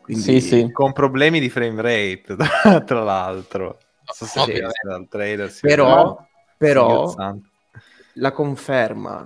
Quindi, 0.01 0.23
Sì, 0.23 0.41
sì. 0.41 0.71
Con 0.73 0.93
problemi 0.93 1.41
di 1.41 1.51
frame 1.51 1.81
rate, 1.81 2.37
tra, 2.85 3.03
l'altro. 3.03 3.65
Non 4.07 4.15
so 4.15 4.25
se 4.27 4.63
dal 4.83 5.07
trailer. 5.09 5.53
Però, 5.61 6.19
però. 6.57 7.15
La 8.15 8.33
conferma 8.33 9.25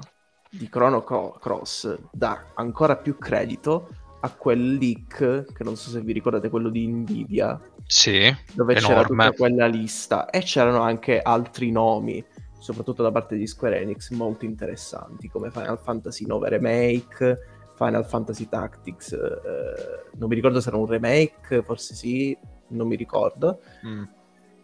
di 0.50 0.68
Chrono 0.68 1.02
Cro- 1.02 1.36
Cross 1.40 1.98
dà 2.10 2.52
ancora 2.54 2.96
più 2.96 3.18
credito 3.18 3.88
a 4.20 4.30
quel 4.32 4.74
leak, 4.76 5.52
che 5.52 5.64
non 5.64 5.76
so 5.76 5.90
se 5.90 6.00
vi 6.00 6.12
ricordate, 6.12 6.48
quello 6.48 6.70
di 6.70 6.86
Nvidia, 6.86 7.60
sì, 7.86 8.34
dove 8.52 8.74
c'era 8.74 9.02
enorme. 9.02 9.04
tutta 9.04 9.32
quella 9.32 9.66
lista 9.66 10.28
e 10.30 10.40
c'erano 10.40 10.80
anche 10.80 11.20
altri 11.20 11.70
nomi, 11.70 12.24
soprattutto 12.58 13.02
da 13.02 13.12
parte 13.12 13.36
di 13.36 13.46
Square 13.46 13.80
Enix, 13.80 14.10
molto 14.10 14.44
interessanti, 14.44 15.28
come 15.28 15.50
Final 15.50 15.78
Fantasy 15.78 16.24
IX 16.24 16.48
Remake, 16.48 17.38
Final 17.76 18.04
Fantasy 18.04 18.48
Tactics, 18.48 19.12
eh, 19.12 20.10
non 20.16 20.28
mi 20.28 20.34
ricordo 20.34 20.60
se 20.60 20.68
era 20.68 20.78
un 20.78 20.86
remake, 20.86 21.62
forse 21.62 21.94
sì, 21.94 22.36
non 22.68 22.88
mi 22.88 22.96
ricordo, 22.96 23.60
Mm. 23.86 24.02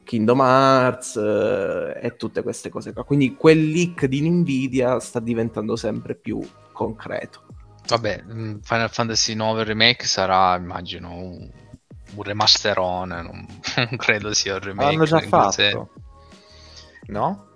Kingdom 0.04 0.40
Hearts 0.40 1.16
eh, 1.16 1.98
e 2.00 2.16
tutte 2.16 2.42
queste 2.42 2.68
cose 2.68 2.92
qua. 2.92 3.04
Quindi 3.04 3.34
quel 3.34 3.68
leak 3.70 4.06
di 4.06 4.28
Nvidia 4.28 5.00
sta 5.00 5.20
diventando 5.20 5.76
sempre 5.76 6.14
più 6.14 6.40
concreto. 6.72 7.42
Vabbè, 7.86 8.22
mm, 8.24 8.58
Final 8.62 8.90
Fantasy 8.90 9.32
IX 9.34 9.62
Remake 9.62 10.06
sarà, 10.06 10.56
immagino, 10.56 11.12
un, 11.14 11.50
un 12.14 12.22
remasterone, 12.22 13.22
non, 13.22 13.46
non 13.76 13.96
credo 13.96 14.32
sia 14.32 14.54
un 14.54 14.60
remake. 14.60 14.90
L'hanno 14.90 15.04
già 15.04 15.20
fatto. 15.20 15.90
No? 17.06 17.48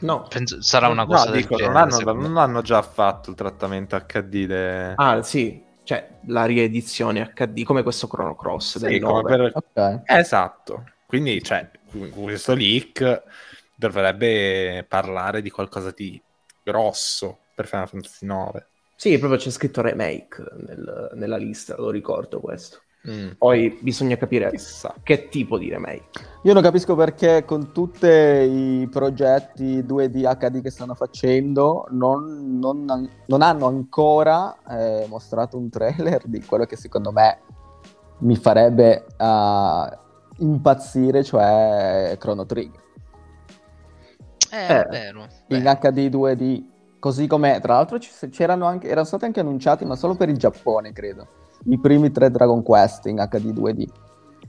No. 0.00 0.26
Penso- 0.28 0.62
sarà 0.62 0.88
una 0.88 1.06
cosa 1.06 1.26
no, 1.26 1.30
del 1.32 1.40
dico, 1.42 1.56
non 1.58 1.58
genere, 1.58 1.78
hanno, 1.78 1.90
secondo 1.90 2.20
me. 2.22 2.28
non 2.28 2.36
hanno 2.38 2.62
già 2.62 2.82
fatto 2.82 3.30
il 3.30 3.36
trattamento 3.36 3.96
HD 3.96 4.46
de... 4.46 4.94
Ah, 4.96 5.22
sì, 5.22 5.62
cioè 5.84 6.18
la 6.26 6.44
riedizione 6.44 7.32
HD 7.34 7.62
come 7.62 7.82
questo 7.82 8.08
Chrono 8.08 8.34
Cross 8.34 8.78
Sì, 8.78 8.84
del 8.88 9.00
come 9.00 9.22
9. 9.22 9.36
per- 9.36 9.52
Ok. 9.54 10.02
Esatto. 10.06 10.84
Quindi, 11.12 11.42
cioè, 11.42 11.68
questo 12.10 12.54
leak 12.54 13.22
dovrebbe 13.74 14.82
parlare 14.88 15.42
di 15.42 15.50
qualcosa 15.50 15.92
di 15.94 16.18
grosso 16.64 17.36
per 17.54 17.66
Final 17.66 17.86
Fantasy 17.86 18.24
9. 18.24 18.66
Sì, 18.96 19.18
proprio 19.18 19.38
c'è 19.38 19.50
scritto 19.50 19.82
remake 19.82 20.42
nel- 20.66 21.10
nella 21.12 21.36
lista, 21.36 21.76
lo 21.76 21.90
ricordo 21.90 22.40
questo. 22.40 22.78
Mm. 23.06 23.32
Poi 23.36 23.76
bisogna 23.82 24.16
capire 24.16 24.48
Chissà. 24.52 24.94
che 25.02 25.28
tipo 25.28 25.58
di 25.58 25.68
remake. 25.68 26.08
Io 26.44 26.54
non 26.54 26.62
capisco 26.62 26.94
perché 26.94 27.44
con 27.44 27.72
tutti 27.72 28.06
i 28.06 28.88
progetti 28.90 29.82
2D 29.82 30.22
HD 30.38 30.62
che 30.62 30.70
stanno 30.70 30.94
facendo 30.94 31.84
non, 31.90 32.58
non- 32.58 33.10
non 33.26 33.42
hanno 33.42 33.66
ancora 33.66 34.56
eh, 34.66 35.04
mostrato 35.08 35.58
un 35.58 35.68
trailer 35.68 36.22
di 36.24 36.42
quello 36.42 36.64
che 36.64 36.76
secondo 36.76 37.12
me 37.12 37.40
mi 38.20 38.36
farebbe 38.36 39.04
eh, 39.18 39.98
impazzire, 40.38 41.22
cioè 41.22 42.16
Chrono 42.18 42.46
Trigger. 42.46 42.80
Eh, 44.50 44.56
Eh, 44.56 44.82
è 44.82 44.88
vero. 44.88 45.26
In 45.48 45.62
Beh, 45.62 45.78
HD 45.78 46.08
2D, 46.08 46.64
così 46.98 47.26
com'è. 47.26 47.60
Tra 47.60 47.74
l'altro 47.74 47.98
c'erano 48.30 48.66
anche, 48.66 48.88
erano 48.88 49.06
stati 49.06 49.24
anche 49.24 49.40
annunciati, 49.40 49.84
ma 49.84 49.96
solo 49.96 50.14
per 50.14 50.28
il 50.28 50.36
Giappone, 50.36 50.92
credo. 50.92 51.26
I 51.64 51.78
primi 51.78 52.10
tre 52.10 52.30
Dragon 52.30 52.62
Quest 52.62 53.06
in 53.06 53.16
HD 53.16 53.52
2D. 53.52 53.86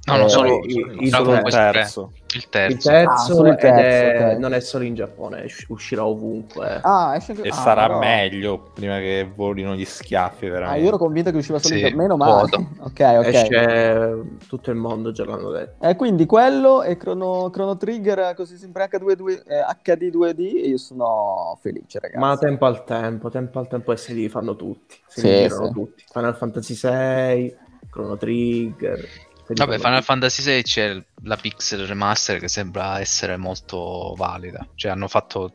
No, 0.05 0.17
non 0.17 0.25
eh, 0.25 0.29
solo 0.29 0.59
i- 0.65 1.05
i- 1.05 1.09
Dragon 1.09 1.25
solo 1.25 1.33
il 1.35 1.41
Quest 1.41 1.57
tre, 1.57 1.71
terzo. 1.71 2.11
il 2.13 2.19
Il 2.35 2.47
terzo. 2.49 2.89
terzo, 2.89 3.43
Ah, 3.43 3.47
il 3.47 3.55
terzo, 3.57 3.79
è- 3.79 4.31
ok. 4.33 4.37
non 4.39 4.53
è 4.53 4.59
solo 4.59 4.83
in 4.83 4.95
Giappone, 4.95 5.43
usci- 5.43 5.65
uscirà 5.69 6.05
ovunque. 6.05 6.79
Ah, 6.81 7.13
esce 7.15 7.31
anche... 7.33 7.43
E 7.43 7.49
ah, 7.49 7.53
sarà 7.53 7.85
però- 7.87 7.99
meglio 7.99 8.71
prima 8.73 8.97
che 8.97 9.29
volino 9.33 9.75
gli 9.75 9.85
schiaffi, 9.85 10.47
Ah, 10.47 10.51
veramente. 10.51 10.81
io 10.81 10.87
ero 10.87 10.97
convinto 10.97 11.29
che 11.31 11.37
usciva 11.37 11.59
solo 11.59 11.75
Sì, 11.75 11.79
in 11.81 11.85
Giappone. 11.87 12.01
Meno 12.01 12.17
male. 12.17 12.49
ok, 12.81 12.99
ok. 13.19 13.25
Esce 13.27 14.23
tutto 14.47 14.71
il 14.71 14.77
mondo, 14.77 15.11
già 15.11 15.25
l'hanno 15.25 15.51
detto. 15.51 15.85
Eh, 15.87 15.95
quindi 15.95 16.25
quello 16.25 16.81
e 16.83 16.97
Chrono, 16.97 17.49
Chrono 17.51 17.77
Trigger 17.77 18.33
così 18.35 18.57
sempre 18.57 18.89
H2, 18.91 19.43
eh, 19.47 19.61
HD 19.83 20.09
2D 20.09 20.39
e 20.39 20.67
io 20.69 20.77
sono 20.77 21.57
felice, 21.61 21.99
ragazzi. 21.99 22.19
Ma 22.19 22.35
tempo 22.37 22.65
al 22.65 22.83
tempo, 22.83 23.29
tempo 23.29 23.59
al 23.59 23.67
tempo 23.67 23.91
e 23.93 23.97
se 23.97 24.11
li 24.13 24.27
fanno 24.27 24.55
tutti. 24.55 24.97
Se 25.07 25.21
Sì, 25.21 25.27
li 25.29 25.37
girano 25.43 25.67
sì. 25.67 25.71
tutti. 25.71 26.03
Final 26.11 26.35
Fantasy 26.35 26.73
VI, 26.81 27.55
Chrono 27.91 28.17
Trigger. 28.17 28.99
Vabbè, 29.47 29.77
Final. 29.77 30.03
Fantasy 30.03 30.41
6 30.41 30.63
c'è 30.63 31.05
la 31.23 31.35
pixel 31.35 31.85
remaster 31.85 32.39
che 32.39 32.47
sembra 32.47 32.99
essere 32.99 33.37
molto 33.37 34.13
valida. 34.17 34.65
Cioè 34.75 34.91
hanno 34.91 35.07
fatto 35.07 35.51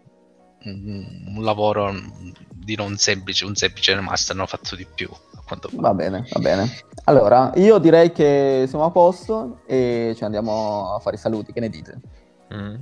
un, 0.65 1.33
un 1.37 1.45
lavoro 1.45 1.93
di 2.53 2.77
non 2.77 2.97
semplice, 2.97 3.45
un 3.45 3.55
semplice 3.55 3.95
remaster, 3.95 4.37
hanno 4.37 4.47
fatto 4.47 4.77
di 4.77 4.87
più. 4.93 5.09
A 5.11 5.43
quanto 5.47 5.69
pare. 5.69 5.81
Va 5.81 5.95
bene, 5.95 6.27
va 6.31 6.41
bene. 6.41 6.71
Allora, 7.05 7.53
io 7.57 7.79
direi 7.79 8.13
che 8.13 8.67
siamo 8.69 8.85
a 8.85 8.91
posto 8.91 9.63
e 9.67 10.13
ci 10.17 10.25
andiamo 10.25 10.95
a 10.95 10.99
fare 10.99 11.17
i 11.17 11.19
saluti, 11.19 11.53
che 11.53 11.61
ne 11.61 11.71
dite? 11.71 12.01
Mm. 12.53 12.75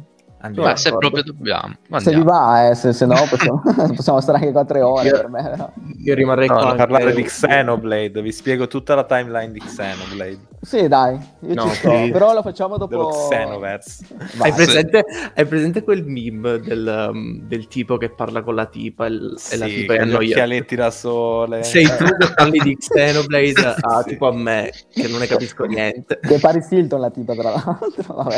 Andiamo. 0.47 0.69
Beh, 0.69 0.77
se 0.77 0.91
d'accordo. 0.91 1.11
proprio 1.11 1.33
dobbiamo. 1.33 1.75
Se 2.01 2.15
vi 2.15 2.23
va, 2.23 2.69
eh, 2.71 2.75
se, 2.75 2.93
se 2.93 3.07
no 3.07 3.15
possiamo, 3.29 3.63
possiamo 3.95 4.21
stare 4.21 4.39
anche 4.39 4.53
4 4.53 4.89
ore 4.89 5.09
Io- 5.09 5.17
per 5.17 5.29
me. 5.29 5.55
no? 5.57 5.73
Io 6.05 6.15
rimarrei 6.15 6.49
No, 6.49 6.55
qua. 6.55 6.65
no, 6.71 6.75
parlare 6.77 7.13
di 7.15 7.23
Xenoblade, 7.23 8.23
vi 8.23 8.33
spiego 8.33 8.67
tutta 8.69 8.95
la 8.95 9.05
timeline 9.05 9.51
di 9.53 9.61
Xenoblade, 9.61 10.39
Sì, 10.61 10.87
dai, 10.89 11.19
io 11.41 11.55
No, 11.55 11.69
ci 11.69 11.75
sto, 11.77 11.91
sì. 11.97 12.11
però 12.11 12.33
lo 12.33 12.43
facciamo 12.43 12.77
dopo... 12.77 12.95
dello 12.97 13.09
Xenoverse. 13.29 14.07
Hai 14.39 14.53
presente, 14.53 15.05
hai 15.35 15.47
presente 15.47 15.83
quel 15.83 16.05
meme 16.05 16.59
del, 16.61 17.09
um, 17.13 17.41
del 17.43 17.67
tipo 17.69 17.97
che 17.97 18.11
parla 18.11 18.43
con 18.43 18.55
la 18.55 18.67
tipa 18.67 19.07
il- 19.07 19.37
e 19.51 19.57
la 19.57 19.67
Sì, 19.67 19.75
tipa 19.75 19.95
è 19.95 19.97
con 19.99 20.07
gli 20.07 20.11
annoiata? 20.11 20.33
occhialetti 20.43 20.75
da 20.77 20.91
sole. 20.91 21.63
Sei 21.65 21.85
tu 21.87 22.05
che 22.05 22.33
parli 22.35 22.59
di 22.61 22.77
Xenoblade 22.79 23.77
a 23.81 24.03
Sì. 24.03 24.09
tipo 24.11 24.29
a 24.29 24.33
me, 24.33 24.71
che 24.93 25.09
non 25.09 25.19
ne 25.21 25.27
capisco 25.27 25.65
niente. 25.65 26.19
Che 26.21 26.35
è 26.37 26.39
Paris 26.41 26.71
Hilton 26.71 27.01
la 27.01 27.11
tipa, 27.11 27.35
tra 27.35 27.51
l'altro. 27.51 28.15
Vabbè. 28.15 28.37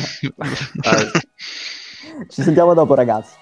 Ci 2.26 2.42
sentiamo 2.42 2.74
dopo, 2.74 2.94
ragazzi. 2.94 3.34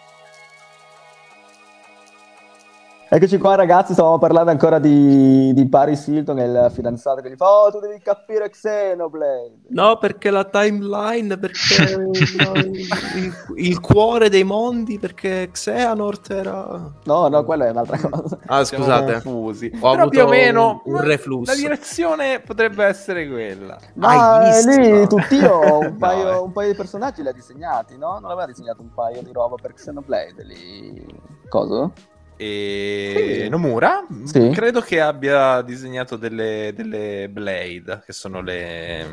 Eccoci 3.09 3.39
qua, 3.39 3.55
ragazzi. 3.55 3.93
Stavamo 3.93 4.19
parlando 4.19 4.51
ancora 4.51 4.81
di, 4.81 5.53
di 5.55 5.69
Paris 5.69 6.07
Hilton, 6.09 6.39
è 6.39 6.45
il 6.45 6.71
fidanzato 6.73 7.21
che 7.21 7.31
gli 7.31 7.37
fa: 7.37 7.47
Oh, 7.49 7.71
tu 7.71 7.79
devi 7.79 8.01
capire 8.01 8.51
Xenoblade. 8.51 9.61
No, 9.69 9.97
perché 9.99 10.31
la 10.31 10.45
timeline, 10.45 11.39
perché 11.39 11.95
no, 11.97 12.53
il, 12.55 13.35
il- 13.55 13.81
cuore 13.81 14.29
dei 14.29 14.43
mondi, 14.43 14.99
perché 14.99 15.49
Xehanort 15.53 16.31
era... 16.31 16.93
No, 17.05 17.29
no, 17.29 17.45
quella 17.45 17.67
è 17.67 17.71
un'altra 17.71 17.99
cosa. 17.99 18.39
Ah, 18.47 18.65
scusate. 18.65 19.13
confusi. 19.23 19.71
Ho 19.75 19.79
Però 19.79 19.93
avuto 19.93 20.09
più 20.09 20.23
o 20.25 20.29
meno 20.29 20.83
un- 20.85 20.95
un 20.95 21.01
reflusso. 21.03 21.53
La 21.53 21.57
direzione 21.57 22.41
potrebbe 22.41 22.85
essere 22.85 23.29
quella. 23.29 23.79
Ma 23.95 24.41
visto? 24.49 24.71
lì 24.81 25.07
tutt'io 25.07 25.79
un 25.79 25.97
No, 25.97 25.97
paio, 25.97 26.29
eh. 26.33 26.39
un 26.39 26.51
paio 26.53 26.71
di 26.73 26.77
personaggi 26.77 27.23
li 27.23 27.29
ha 27.29 27.33
disegnati, 27.33 27.97
no? 27.97 28.19
Non 28.21 28.33
aveva 28.33 28.47
disegnato 28.47 28.83
un 28.83 28.93
paio 28.93 29.23
di 29.23 29.31
roba 29.33 29.55
per 29.61 29.75
Xenoblade 29.75 30.43
lì. 30.43 31.07
Cosa? 31.49 31.89
E 32.37 33.41
Sì. 33.45 33.49
Nomura 33.49 34.07
Sì. 34.25 34.51
credo 34.53 34.81
che 34.81 35.01
abbia 35.01 35.63
disegnato 35.63 36.17
delle, 36.17 36.73
delle 36.75 37.29
Blade, 37.31 38.03
che 38.05 38.13
sono 38.13 38.41
le 38.43 39.07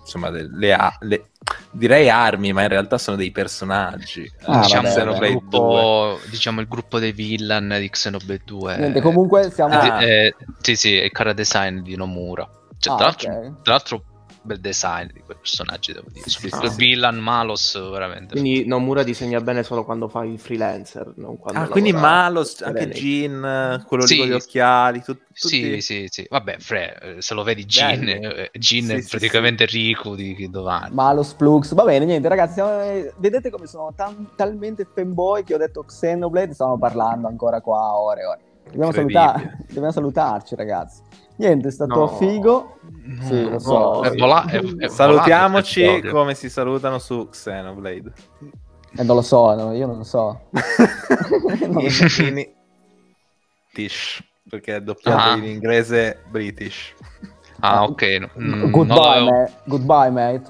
insomma 0.00 0.30
delle 0.30 0.72
a- 0.72 0.96
le- 1.02 1.26
direi 1.70 2.08
armi, 2.10 2.52
ma 2.52 2.62
in 2.62 2.68
realtà 2.68 2.98
sono 2.98 3.16
dei 3.16 3.30
personaggi. 3.30 4.28
Ah, 4.42 4.60
diciamo, 4.60 4.88
vabbè, 4.88 5.04
vabbè. 5.04 5.18
2. 5.18 5.28
gruppo, 5.30 6.18
diciamo 6.30 6.60
il 6.60 6.66
gruppo 6.68 6.98
dei 6.98 7.12
villain 7.12 7.76
di 7.78 7.88
Xenoblade 7.90 8.42
2. 8.44 8.76
Niente, 8.76 9.00
comunque 9.00 9.50
siamo... 9.52 9.74
Ah. 9.74 10.02
Eh, 10.04 10.34
sì, 10.62 10.74
sì, 10.74 10.96
è 10.98 11.04
il 11.04 11.12
cara 11.12 11.32
design 11.32 11.78
di 11.80 11.94
Nomura. 11.94 12.48
Cioè, 12.78 12.94
Ah, 12.94 12.96
tra, 12.96 13.04
l'altro, 13.06 13.30
ok. 13.32 13.62
tra 13.62 13.72
l'altro, 13.72 14.02
bel 14.42 14.60
design 14.60 15.08
di 15.12 15.22
quei 15.22 15.36
personaggi, 15.36 15.92
devo 15.92 16.08
dire. 16.10 16.24
Sì, 16.24 16.48
Soprattutto 16.48 16.72
sì, 16.72 16.80
il 16.82 16.88
villain 16.88 17.16
Malos, 17.18 17.90
veramente. 17.90 18.32
Quindi 18.32 18.66
Nomura 18.66 19.02
disegna 19.02 19.40
bene 19.40 19.62
solo 19.62 19.84
quando 19.84 20.08
fa 20.08 20.24
il 20.24 20.38
freelancer, 20.38 21.12
non 21.16 21.36
quando 21.38 21.60
Ah, 21.62 21.68
quindi 21.68 21.92
Malos, 21.92 22.60
anche. 22.62 22.88
Jin, 22.88 23.84
quello 23.86 24.06
Sì. 24.06 24.14
lì 24.14 24.20
con 24.20 24.28
gli 24.28 24.32
occhiali, 24.32 25.02
tut- 25.02 25.22
Sì, 25.32 25.48
tutti... 25.60 25.80
sì, 25.80 26.06
sì. 26.08 26.26
Vabbè, 26.28 26.58
Fre, 26.58 26.98
eh, 27.16 27.22
se 27.22 27.34
lo 27.34 27.42
vedi 27.42 27.64
Jin, 27.64 28.04
Belli. 28.04 28.24
eh, 28.24 28.50
Jin 28.54 28.86
Sì, 28.86 28.92
è 28.92 29.00
sì, 29.00 29.08
praticamente 29.08 29.64
Riku 29.66 30.14
di 30.14 30.34
di 30.34 30.48
Dovani. 30.50 30.94
Malos 30.94 31.34
Plux, 31.34 31.72
va 31.74 31.84
bene, 31.84 32.04
niente 32.04 32.28
ragazzi, 32.28 32.60
eh, 32.60 33.12
vedete 33.18 33.50
come 33.50 33.66
sono 33.66 33.92
tan- 33.94 34.30
talmente 34.36 34.86
fanboy 34.92 35.44
che 35.44 35.54
ho 35.54 35.58
detto 35.58 35.82
Xenoblade, 35.84 36.52
stiamo 36.54 36.78
parlando 36.78 37.26
ancora 37.28 37.60
qua 37.60 37.96
ore 37.98 38.20
e 38.20 38.26
ore. 38.26 38.38
Dobbiamo, 38.64 38.92
salutar- 38.92 39.56
dobbiamo 39.66 39.90
salutarci 39.92 40.54
ragazzi. 40.54 41.02
Niente, 41.40 41.68
è 41.68 41.70
stato 41.70 41.94
No. 42.00 42.06
figo. 42.08 42.76
No, 43.02 43.22
Sì, 43.24 43.48
lo 43.48 43.58
so. 43.58 43.72
no, 43.78 44.02
è 44.02 44.14
vola- 44.16 44.44
è- 44.46 44.60
è 44.76 44.88
Salutiamoci 44.88 45.84
volato 45.84 46.10
come 46.10 46.34
si 46.34 46.50
salutano 46.50 46.98
su 46.98 47.28
Xenoblade. 47.30 48.12
E 48.96 49.02
non 49.04 49.16
lo 49.16 49.22
so, 49.22 49.54
no, 49.54 49.72
io 49.72 49.86
non 49.86 49.96
lo 49.98 50.04
so. 50.04 50.48
Non 51.66 51.82
lo 51.82 51.88
so. 51.90 52.22
in, 52.22 52.38
in- 52.38 52.48
Tish, 53.72 54.22
perché 54.48 54.76
è 54.76 54.80
doppiato 54.82 55.30
Ah. 55.30 55.36
in 55.36 55.44
inglese 55.44 56.22
British. 56.28 56.92
Ah, 57.60 57.84
ok. 57.84 58.02
no, 58.20 58.28
mm, 58.38 58.70
Goodbye, 58.70 58.96
l'avevo- 58.96 59.30
mate. 59.30 59.52
Goodbye, 59.64 60.10
mate. 60.10 60.42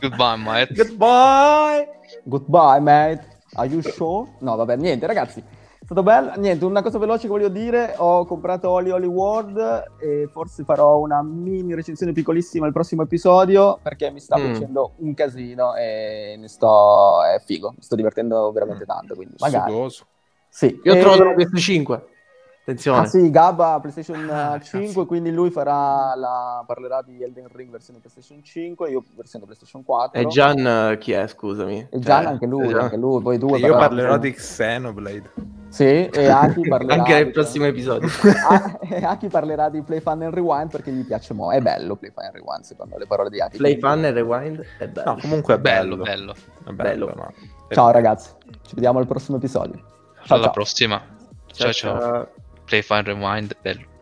Goodbye, 0.00 0.36
mate. 0.36 0.74
Goodbye! 0.74 1.88
Goodbye, 2.24 2.80
mate. 2.80 3.26
Are 3.54 3.66
you 3.68 3.80
sure? 3.82 4.28
No, 4.40 4.54
vabbè, 4.56 4.76
niente, 4.76 5.06
ragazzi. 5.06 5.42
È 5.88 5.92
stato 5.94 6.02
bello. 6.02 6.32
Niente, 6.36 6.66
una 6.66 6.82
cosa 6.82 6.98
veloce 6.98 7.22
che 7.22 7.28
voglio 7.28 7.48
dire. 7.48 7.94
Ho 7.96 8.26
comprato 8.26 8.68
Oli 8.68 8.90
Oli 8.90 9.06
World 9.06 9.84
e 9.98 10.28
forse 10.30 10.62
farò 10.62 10.98
una 10.98 11.22
mini 11.22 11.72
recensione 11.74 12.12
piccolissima 12.12 12.66
al 12.66 12.72
prossimo 12.74 13.00
episodio 13.04 13.78
perché 13.82 14.10
mi 14.10 14.20
sta 14.20 14.36
Mm. 14.36 14.52
facendo 14.52 14.92
un 14.96 15.14
casino 15.14 15.74
e 15.74 16.36
ne 16.38 16.46
sto... 16.48 17.22
è 17.24 17.40
figo. 17.42 17.70
Mi 17.74 17.80
sto 17.82 17.96
divertendo 17.96 18.52
veramente 18.52 18.84
tanto, 18.84 19.14
quindi 19.14 19.36
magari. 19.38 19.72
Sugoso. 19.72 20.04
Sì. 20.50 20.78
Io 20.84 20.92
ho 20.92 20.96
E- 20.96 21.00
trovato 21.00 21.24
la 21.24 21.32
PS5. 21.32 22.00
Attenzione. 22.68 22.98
Ah 23.00 23.06
sì, 23.06 23.30
Gabba 23.30 23.78
PlayStation 23.80 24.28
Ah, 24.28 24.56
eh, 24.56 24.58
cazzo. 24.58 24.78
5, 24.78 25.06
quindi 25.06 25.32
lui 25.32 25.50
farà 25.50 26.14
la... 26.14 26.62
parlerà 26.66 27.00
di 27.00 27.22
Elden 27.22 27.46
Ring 27.50 27.70
versione 27.70 27.98
PlayStation 27.98 28.42
5, 28.44 28.90
io 28.90 29.02
versione 29.16 29.46
PlayStation 29.46 29.82
4. 29.82 30.20
E 30.20 30.26
Gian 30.26 30.66
eh, 30.92 30.98
chi 30.98 31.12
è, 31.12 31.26
scusami? 31.26 31.86
E 31.90 31.98
Gian 31.98 32.22
Cioè, 32.24 32.32
anche 32.32 32.44
lui, 32.46 32.68
Gian. 32.68 32.80
anche 32.80 32.96
lui, 32.98 33.22
poi 33.22 33.38
due. 33.38 33.58
Io 33.58 33.74
parlerò 33.74 34.18
di 34.18 34.32
Xenoblade. 34.32 35.32
Sì, 35.70 35.84
e 36.08 36.28
Aki 36.28 36.68
parlerà... 36.68 36.94
Anche 37.00 37.14
nel 37.14 37.24
di- 37.24 37.30
prossimo 37.30 37.64
episodio. 37.64 38.06
Ah, 38.50 38.78
e 38.82 39.02
Aki 39.02 39.28
parlerà 39.28 39.70
di 39.70 39.80
Play 39.80 40.00
Fun 40.00 40.20
and 40.22 40.34
Rewind 40.34 40.70
perché 40.70 40.90
gli 40.92 41.06
piace 41.06 41.32
mo'. 41.32 41.50
È 41.50 41.62
bello 41.62 41.96
Play 41.96 42.10
Fun 42.14 42.24
and 42.24 42.34
Rewind 42.34 42.64
secondo 42.64 42.98
le 42.98 43.06
parole 43.06 43.30
di 43.30 43.40
Aki. 43.40 43.56
Play 43.56 43.78
quindi- 43.78 43.96
Fun 43.96 44.04
e 44.04 44.12
Rewind 44.12 44.64
è 44.78 44.88
bello. 44.88 45.10
No, 45.12 45.18
comunque 45.22 45.54
è 45.54 45.58
Bello, 45.58 45.96
bello. 45.96 46.32
bello. 46.32 46.34
È 46.66 46.72
bello, 46.72 47.06
Bello. 47.06 47.14
ma- 47.16 47.32
Ciao 47.70 47.90
ragazzi, 47.90 48.30
ci 48.66 48.74
vediamo 48.74 48.98
al 48.98 49.06
prossimo 49.06 49.38
episodio. 49.38 49.80
Ciao, 50.24 50.36
Alla 50.36 50.44
ciao. 50.44 50.52
prossima. 50.52 51.02
ciao. 51.46 51.72
ciao. 51.72 51.98
ciao. 51.98 52.28
Play 52.68 52.82
Fine 52.82 53.04
Rewind, 53.04 53.54
bello. 53.62 53.97